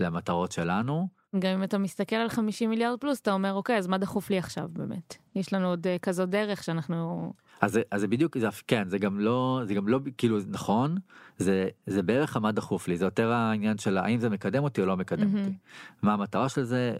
למטרות 0.00 0.52
שלנו. 0.52 1.08
גם 1.38 1.50
אם 1.50 1.62
אתה 1.62 1.78
מסתכל 1.78 2.16
על 2.16 2.28
50 2.28 2.70
מיליארד 2.70 3.00
פלוס 3.00 3.20
אתה 3.20 3.32
אומר 3.32 3.52
אוקיי 3.52 3.78
אז 3.78 3.86
מה 3.86 3.98
דחוף 3.98 4.30
לי 4.30 4.38
עכשיו 4.38 4.68
באמת 4.72 5.16
יש 5.34 5.52
לנו 5.52 5.68
עוד 5.68 5.86
אה, 5.86 5.98
כזאת 5.98 6.28
דרך 6.28 6.64
שאנחנו 6.64 7.32
אז 7.60 7.78
אז 7.90 8.00
זה 8.00 8.08
בדיוק 8.08 8.38
זה 8.38 8.48
כן 8.66 8.88
זה 8.88 8.98
גם 8.98 9.20
לא 9.20 9.60
זה 9.64 9.74
גם 9.74 9.88
לא 9.88 10.00
כאילו 10.18 10.38
נכון 10.48 10.96
זה 11.38 11.68
זה 11.86 12.02
בערך 12.02 12.36
מה 12.36 12.52
דחוף 12.52 12.88
לי 12.88 12.96
זה 12.96 13.04
יותר 13.04 13.32
העניין 13.32 13.78
של 13.78 13.98
האם 13.98 14.20
זה 14.20 14.28
מקדם 14.28 14.64
אותי 14.64 14.80
או 14.80 14.86
לא 14.86 14.96
מקדם 14.96 15.32
מהמם. 15.32 15.38
אותי 15.38 15.56
מה 16.02 16.12
המטרה 16.12 16.48
של 16.48 16.62
זה 16.62 16.96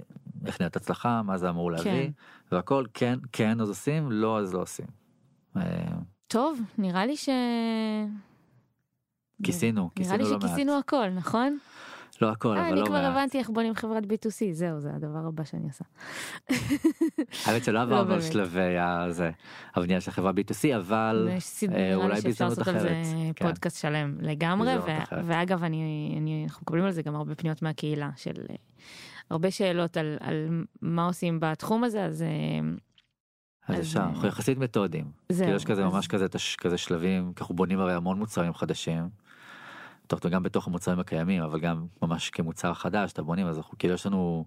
איך 0.47 0.61
נראית 0.61 0.77
הצלחה 0.77 1.23
מה 1.23 1.39
זה 1.39 1.51
אמור 1.51 1.73
להביא 1.73 2.11
כן. 2.51 2.57
והכל 2.57 2.85
כן 2.95 3.19
כן 3.33 3.61
אז 3.61 3.69
עושים 3.69 4.13
לא 4.13 4.39
אז 4.39 4.55
לא 4.55 4.63
עושים. 4.63 4.87
אה, 6.37 6.43
טוב 6.43 6.61
נראה 6.79 7.07
לי 7.07 7.17
ש... 7.17 7.29
כיסינו 9.43 9.91
נראה 9.99 10.17
לי 10.17 10.25
כיסינו 10.25 10.31
לא 10.31 10.39
מעט 10.39 10.49
שכיסינו 10.49 10.79
הכל 10.79 11.09
נכון? 11.11 11.59
לא 12.23 12.31
הכל 12.31 12.49
אה, 12.57 12.63
אבל 12.63 12.71
אני 12.73 12.81
לא 12.81 12.87
כבר 12.87 12.95
מעט. 13.03 13.13
הבנתי 13.13 13.39
איך 13.39 13.51
בונים 13.51 13.75
חברת 13.75 14.03
B2C 14.05 14.53
זהו 14.53 14.81
זה 14.81 14.91
הדבר 14.95 15.27
הבא 15.29 15.45
שאני 15.45 15.67
עושה. 15.69 15.85
האמת 17.47 17.65
שלא 17.65 17.75
לא 17.75 17.81
עברנו 17.81 18.15
על. 18.15 18.21
שלבי 18.21 18.61
הבנייה 19.75 20.01
של 20.01 20.11
חברה 20.11 20.31
B2C 20.31 20.77
אבל 20.77 21.29
יש 21.33 21.45
סד- 21.45 21.73
אה, 21.73 21.77
נראה 21.77 21.95
אולי 21.95 22.09
לי 22.15 22.21
שאפשר 22.21 22.45
בהזדמנות 22.45 22.59
לעשות 22.59 22.75
על 22.75 22.81
זה 22.81 22.89
אחרת. 23.03 23.37
כן. 23.37 23.47
פודקאסט 23.47 23.81
שלם 23.81 24.17
לגמרי 24.21 24.75
בהזדמנות 24.75 25.03
אחרת. 25.03 25.25
ואגב 25.27 25.65
אני, 25.65 26.15
אני 26.21 26.45
אנחנו 26.49 26.63
מקבלים 26.63 26.85
על 26.85 26.91
זה 26.93 27.03
גם 27.03 27.15
הרבה 27.15 27.35
פניות 27.35 27.63
מהקהילה 27.63 28.11
של 28.17 28.33
אה, 28.51 28.55
הרבה 29.31 29.51
שאלות 29.51 29.97
על, 29.97 30.17
על 30.21 30.49
מה 30.83 31.07
עושים 31.07 31.41
בתחום 31.41 31.85
הזה 31.85 32.05
אז 32.05 32.23
אה, 32.23 32.29
אז 33.69 33.81
אפשר, 33.81 34.01
אה, 34.01 34.07
אנחנו 34.07 34.29
יחסית 34.29 34.59
מתודיים. 34.59 35.11
זהו. 35.29 35.49
יש 35.49 35.65
כזה 35.65 35.85
ממש 35.85 36.07
כזה 36.07 36.27
כזה 36.59 36.79
שלבים, 36.79 37.33
כי 37.37 37.41
אנחנו 37.41 37.55
בונים 37.55 37.81
הרי 37.81 37.95
המון 37.95 38.19
מוצרים 38.19 38.55
חדשים. 38.55 39.09
תוך 40.07 40.27
גם 40.27 40.43
בתוך 40.43 40.67
המוצרים 40.67 41.01
הקיימים 41.01 41.43
אבל 41.43 41.61
גם 41.61 41.87
ממש 42.03 42.31
כמוצר 42.31 42.75
חדש 42.75 43.13
אתה 43.13 43.23
בונים 43.23 43.47
אז 43.47 43.57
אנחנו 43.59 43.79
כאילו 43.79 43.95
יש 43.95 44.07
לנו 44.07 44.45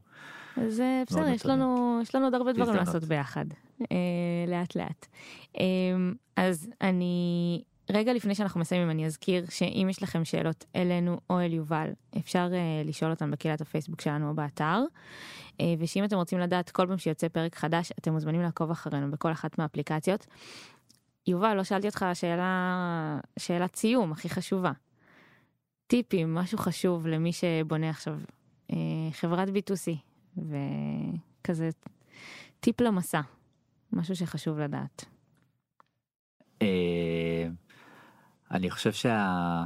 אז 0.58 0.80
אה, 0.80 1.04
בסדר 1.08 1.28
יש. 1.28 1.46
לנו 1.46 2.00
יש 2.02 2.16
לנו 2.16 2.26
עוד 2.26 2.34
הרבה 2.34 2.54
דברים. 2.54 2.76
לעשות 2.76 3.04
ביחד 3.04 3.46
אה, 3.82 3.98
לאט 4.48 4.76
לאט. 4.76 5.08
אה, 5.60 5.66
אז 6.36 6.70
אני 6.82 7.62
רגע 7.92 8.14
לפני 8.14 8.36
שאנחנו 8.36 8.60
מסיימים 8.60 8.90
אני 8.90 9.06
אזכיר 9.06 9.46
שאם 9.50 9.88
יש 9.90 10.04
לכם 10.04 10.26
שאלות 10.26 10.66
אלינו 10.76 11.20
או 11.30 11.40
אל 11.40 11.54
יובל 11.54 11.88
אפשר 12.18 12.50
אה, 12.54 12.82
לשאול 12.86 13.12
אותם 13.12 13.32
בקהילת 13.32 13.62
הפייסבוק 13.62 14.02
שלנו 14.02 14.30
או 14.30 14.34
באתר. 14.34 14.84
אה, 15.62 15.74
ושאם 15.80 16.04
אתם 16.04 16.16
רוצים 16.16 16.40
לדעת 16.40 16.70
כל 16.70 16.88
פעם 16.88 16.98
שיוצא 16.98 17.28
פרק 17.28 17.56
חדש 17.56 17.92
אתם 18.00 18.14
מוזמנים 18.14 18.42
לעקוב 18.42 18.72
אחרינו 18.72 19.12
בכל 19.12 19.32
אחת 19.32 19.58
מהאפליקציות. 19.58 20.28
יובל 21.28 21.54
לא 21.54 21.64
שאלתי 21.64 21.88
אותך 21.88 22.06
שאלה 22.14 23.20
שאלת 23.40 23.76
סיום 23.76 24.12
הכי 24.12 24.30
חשובה. 24.30 24.72
טיפים 25.88 26.36
משהו 26.36 26.58
חשוב 26.58 27.08
למי 27.08 27.32
שבונה 27.34 27.90
עכשיו 27.90 28.20
אה, 28.72 28.78
חברת 29.12 29.48
B2C 29.48 29.92
וכזה 30.38 31.70
טיפ 32.60 32.82
למסע 32.82 33.22
משהו 33.94 34.16
שחשוב 34.16 34.60
לדעת. 34.60 35.06
אה, 36.62 37.48
אני 38.52 38.70
חושב 38.70 38.94
שה... 38.94 39.64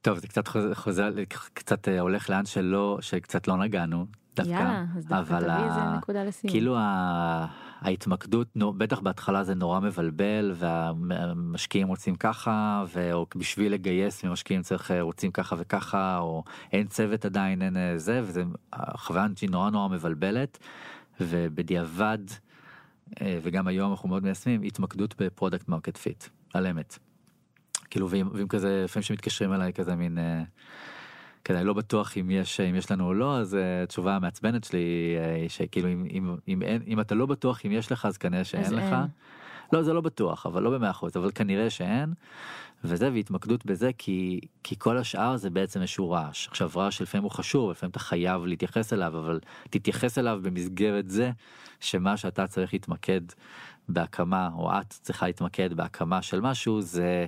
טוב 0.00 0.18
זה 0.18 0.28
קצת 0.28 0.48
חוזר, 0.74 1.10
קצת 1.54 1.88
אה, 1.88 2.00
הולך 2.00 2.30
לאן 2.30 2.46
שלא 2.46 2.98
שקצת 3.00 3.48
לא 3.48 3.56
נגענו 3.56 4.06
דווקא 4.36 4.50
יאללה 4.52 4.84
אז 4.96 5.06
דווקא 5.06 5.38
תביא 5.40 5.64
איזה 5.70 5.80
נקודה 5.96 6.24
לסיום. 6.24 6.52
כאילו 6.52 6.76
ה- 6.78 7.46
ההתמקדות 7.80 8.56
נו, 8.56 8.72
בטח 8.72 9.00
בהתחלה 9.00 9.44
זה 9.44 9.54
נורא 9.54 9.80
מבלבל 9.80 10.52
והמשקיעים 10.54 11.88
רוצים 11.88 12.14
ככה 12.16 12.84
ובשביל 12.94 13.72
לגייס 13.72 14.24
ממשקיעים 14.24 14.62
צריך 14.62 14.90
אה, 14.90 15.00
רוצים 15.00 15.30
ככה 15.30 15.56
וככה 15.58 16.18
או 16.18 16.44
אין 16.72 16.86
צוות 16.86 17.24
עדיין 17.24 17.62
אין 17.62 17.76
אה, 17.76 17.98
זה 17.98 18.20
וזה 18.24 18.42
החוויה 18.72 19.26
היא 19.40 19.50
נורא 19.50 19.70
נורא 19.70 19.88
מבלבלת 19.88 20.58
ובדיעבד 21.20 22.18
אה, 23.20 23.38
וגם 23.42 23.66
היום 23.66 23.90
אנחנו 23.90 24.08
מאוד 24.08 24.22
מיישמים 24.22 24.62
התמקדות 24.62 25.14
ב 25.22 25.28
product 25.28 25.68
market 25.68 25.96
fit 25.96 26.24
על 26.54 26.66
אמת. 26.66 26.98
כאילו 27.90 28.10
ואם, 28.10 28.28
ואם 28.32 28.48
כזה 28.48 28.82
לפעמים 28.84 29.02
שמתקשרים 29.04 29.52
אליי 29.52 29.72
כזה 29.72 29.94
מין. 29.94 30.18
אה, 30.18 30.42
כזה 31.44 31.58
אני 31.58 31.66
לא 31.66 31.72
בטוח 31.72 32.18
אם 32.18 32.30
יש 32.30 32.60
אם 32.60 32.74
יש 32.74 32.90
לנו 32.90 33.06
או 33.06 33.14
לא 33.14 33.38
אז 33.38 33.54
אה, 33.54 33.82
התשובה 33.82 34.16
המעצבנת 34.16 34.64
שלי 34.64 35.16
אה, 35.18 35.34
היא 35.34 35.48
שכאילו 35.48 35.88
אם 35.88 36.06
אם 36.10 36.36
אם 36.48 36.62
אין 36.62 36.82
אם 36.86 37.00
אתה 37.00 37.14
לא 37.14 37.26
בטוח 37.26 37.66
אם 37.66 37.72
יש 37.72 37.92
לך 37.92 38.06
אז 38.06 38.16
כנראה 38.16 38.44
שאין 38.44 38.64
אז 38.64 38.72
לך. 38.72 38.82
אין. 38.82 39.06
לא 39.72 39.82
זה 39.82 39.92
לא 39.92 40.00
בטוח 40.00 40.46
אבל 40.46 40.62
לא 40.62 40.70
במאה 40.70 40.90
אחוז 40.90 41.16
אבל 41.16 41.30
כנראה 41.34 41.70
שאין. 41.70 42.14
וזה 42.84 43.10
והתמקדות 43.12 43.66
בזה 43.66 43.90
כי 43.98 44.40
כי 44.62 44.74
כל 44.78 44.98
השאר 44.98 45.36
זה 45.36 45.50
בעצם 45.50 45.80
איזשהו 45.80 46.10
רעש 46.10 46.48
עכשיו 46.48 46.70
רעש 46.76 47.02
לפעמים 47.02 47.22
הוא 47.22 47.30
חשוב 47.30 47.70
לפעמים 47.70 47.90
אתה 47.90 47.98
חייב 47.98 48.44
להתייחס 48.44 48.92
אליו 48.92 49.18
אבל 49.18 49.40
תתייחס 49.70 50.18
אליו 50.18 50.40
במסגרת 50.42 51.10
זה 51.10 51.30
שמה 51.80 52.16
שאתה 52.16 52.46
צריך 52.46 52.72
להתמקד 52.72 53.20
בהקמה 53.88 54.50
או 54.54 54.70
את 54.80 54.88
צריכה 54.88 55.26
להתמקד 55.26 55.74
בהקמה 55.74 56.22
של 56.22 56.40
משהו 56.40 56.80
זה 56.80 57.26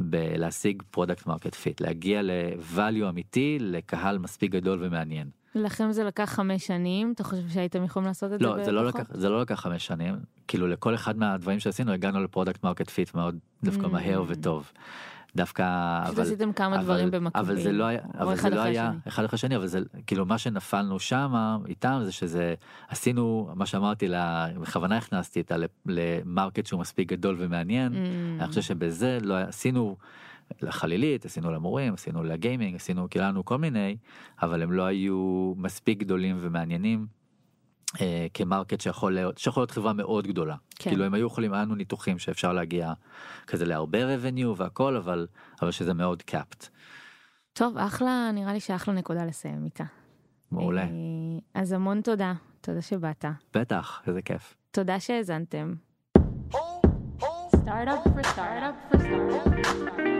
בלהשיג 0.00 0.82
product 0.90 1.26
market 1.26 1.54
fit 1.54 1.80
להגיע 1.80 2.20
ל 2.22 2.36
value 2.36 3.08
אמיתי 3.08 3.58
לקהל 3.60 4.18
מספיק 4.18 4.52
גדול 4.52 4.78
ומעניין. 4.82 5.28
לכם 5.54 5.92
זה 5.92 6.04
לקח 6.04 6.24
חמש 6.24 6.66
שנים 6.66 7.12
אתה 7.14 7.24
חושב 7.24 7.48
שהייתם 7.48 7.84
יכולים 7.84 8.06
לעשות 8.08 8.32
את 8.32 8.38
זה 8.38 8.44
לא 8.44 8.64
זה 8.64 8.72
לא? 8.72 8.84
לקח 8.84 9.02
זה 9.10 9.28
לא 9.28 9.40
לקח 9.40 9.54
חמש 9.60 9.86
שנים 9.86 10.14
כאילו 10.48 10.66
לכל 10.66 10.94
אחד 10.94 11.18
מהדברים 11.18 11.60
שעשינו 11.60 11.92
הגענו 11.92 12.22
ל 12.24 12.29
product 12.29 12.64
market 12.64 12.90
fit 12.90 13.14
מאוד 13.14 13.38
דווקא 13.64 13.86
Mm. 13.86 13.88
מהר 13.88 14.24
וטוב. 14.28 14.72
דווקא 15.36 15.64
פשוט 16.04 16.14
אבל 16.18 16.26
עשיתם 16.26 16.52
כמה 16.52 16.76
אבל- 16.76 16.84
דברים 16.84 17.10
במקביל. 17.10 17.44
אבל 17.44 17.60
זה 17.60 17.72
לא 17.72 17.84
היה 17.84 18.00
אבל 18.18 18.36
זה 18.36 18.50
לא 18.50 18.60
היה 18.60 18.88
השני. 18.88 18.98
אחד 19.08 19.24
אחרי 19.24 19.36
השני 19.36 19.56
אבל 19.56 19.66
זה 19.66 19.80
כאילו 20.06 20.26
מה 20.26 20.38
שנפלנו 20.38 21.00
שם 21.00 21.34
איתם 21.68 22.00
זה 22.04 22.12
שזה 22.12 22.54
עשינו 22.88 23.50
מה 23.54 23.66
שאמרתי 23.66 24.08
לה, 24.08 24.46
בכוונה 24.60 24.96
הכנסתי 24.96 25.40
אותה 25.40 25.56
למרקט 25.86 26.66
שהוא 26.66 26.80
מספיק 26.80 27.08
גדול 27.08 27.36
ומעניין. 27.38 27.92
Mm. 27.92 28.42
אני 28.42 28.48
חושב 28.48 28.60
שבזה 28.62 29.18
לא 29.22 29.34
עשינו 29.34 29.96
לחלילית 30.62 31.24
עשינו 31.24 31.52
למורים 31.52 31.94
עשינו 31.94 32.24
לגיימינג 32.24 32.74
עשינו 32.76 33.10
כאילו 33.10 33.44
כל 33.44 33.58
מיני 33.58 33.96
אבל 34.42 34.62
הם 34.62 34.72
לא 34.72 34.82
היו 34.82 35.52
מספיק 35.56 35.98
גדולים 35.98 36.36
ומעניינים. 36.40 37.17
אה, 38.00 38.26
כמרקט 38.34 38.80
שיכול 38.80 39.14
להיות 39.14 39.38
שיכול 39.38 39.60
להיות 39.60 39.70
חברה 39.70 39.92
מאוד 39.92 40.26
גדולה 40.26 40.56
כן. 40.76 40.90
כאילו 40.90 41.04
הם 41.04 41.14
היו 41.14 41.26
יכולים 41.26 41.52
היה 41.52 41.62
לנו 41.62 41.74
ניתוחים 41.74 42.18
שאפשר 42.18 42.52
להגיע 42.52 42.92
כזה 43.46 43.64
להרבה 43.64 43.98
revenue 43.98 44.54
והכל 44.56 44.96
אבל 44.96 45.26
אבל 45.62 45.70
שזה 45.70 45.94
מאוד 45.94 46.22
capped. 46.30 46.66
טוב 47.52 47.78
אחלה 47.78 48.30
נראה 48.34 48.52
לי 48.52 48.60
שאחלה 48.60 48.94
נקודה 48.94 49.24
לסיים 49.24 49.64
איתה. 49.64 49.84
מעולה 50.50 50.82
אה, 50.82 50.88
אז 51.54 51.72
המון 51.72 52.00
תודה 52.00 52.34
תודה 52.60 52.82
שבאת 52.82 53.24
בטח 53.54 54.02
איזה 54.06 54.22
כיף. 54.22 54.54
תודה 54.70 55.00
שהאזנתם. 55.00 55.74
Startup 57.68 58.04
for 58.04 58.22
startup 58.22 58.22
for 58.22 58.22
startup 58.32 58.76
for 58.90 58.98
startup. 58.98 60.17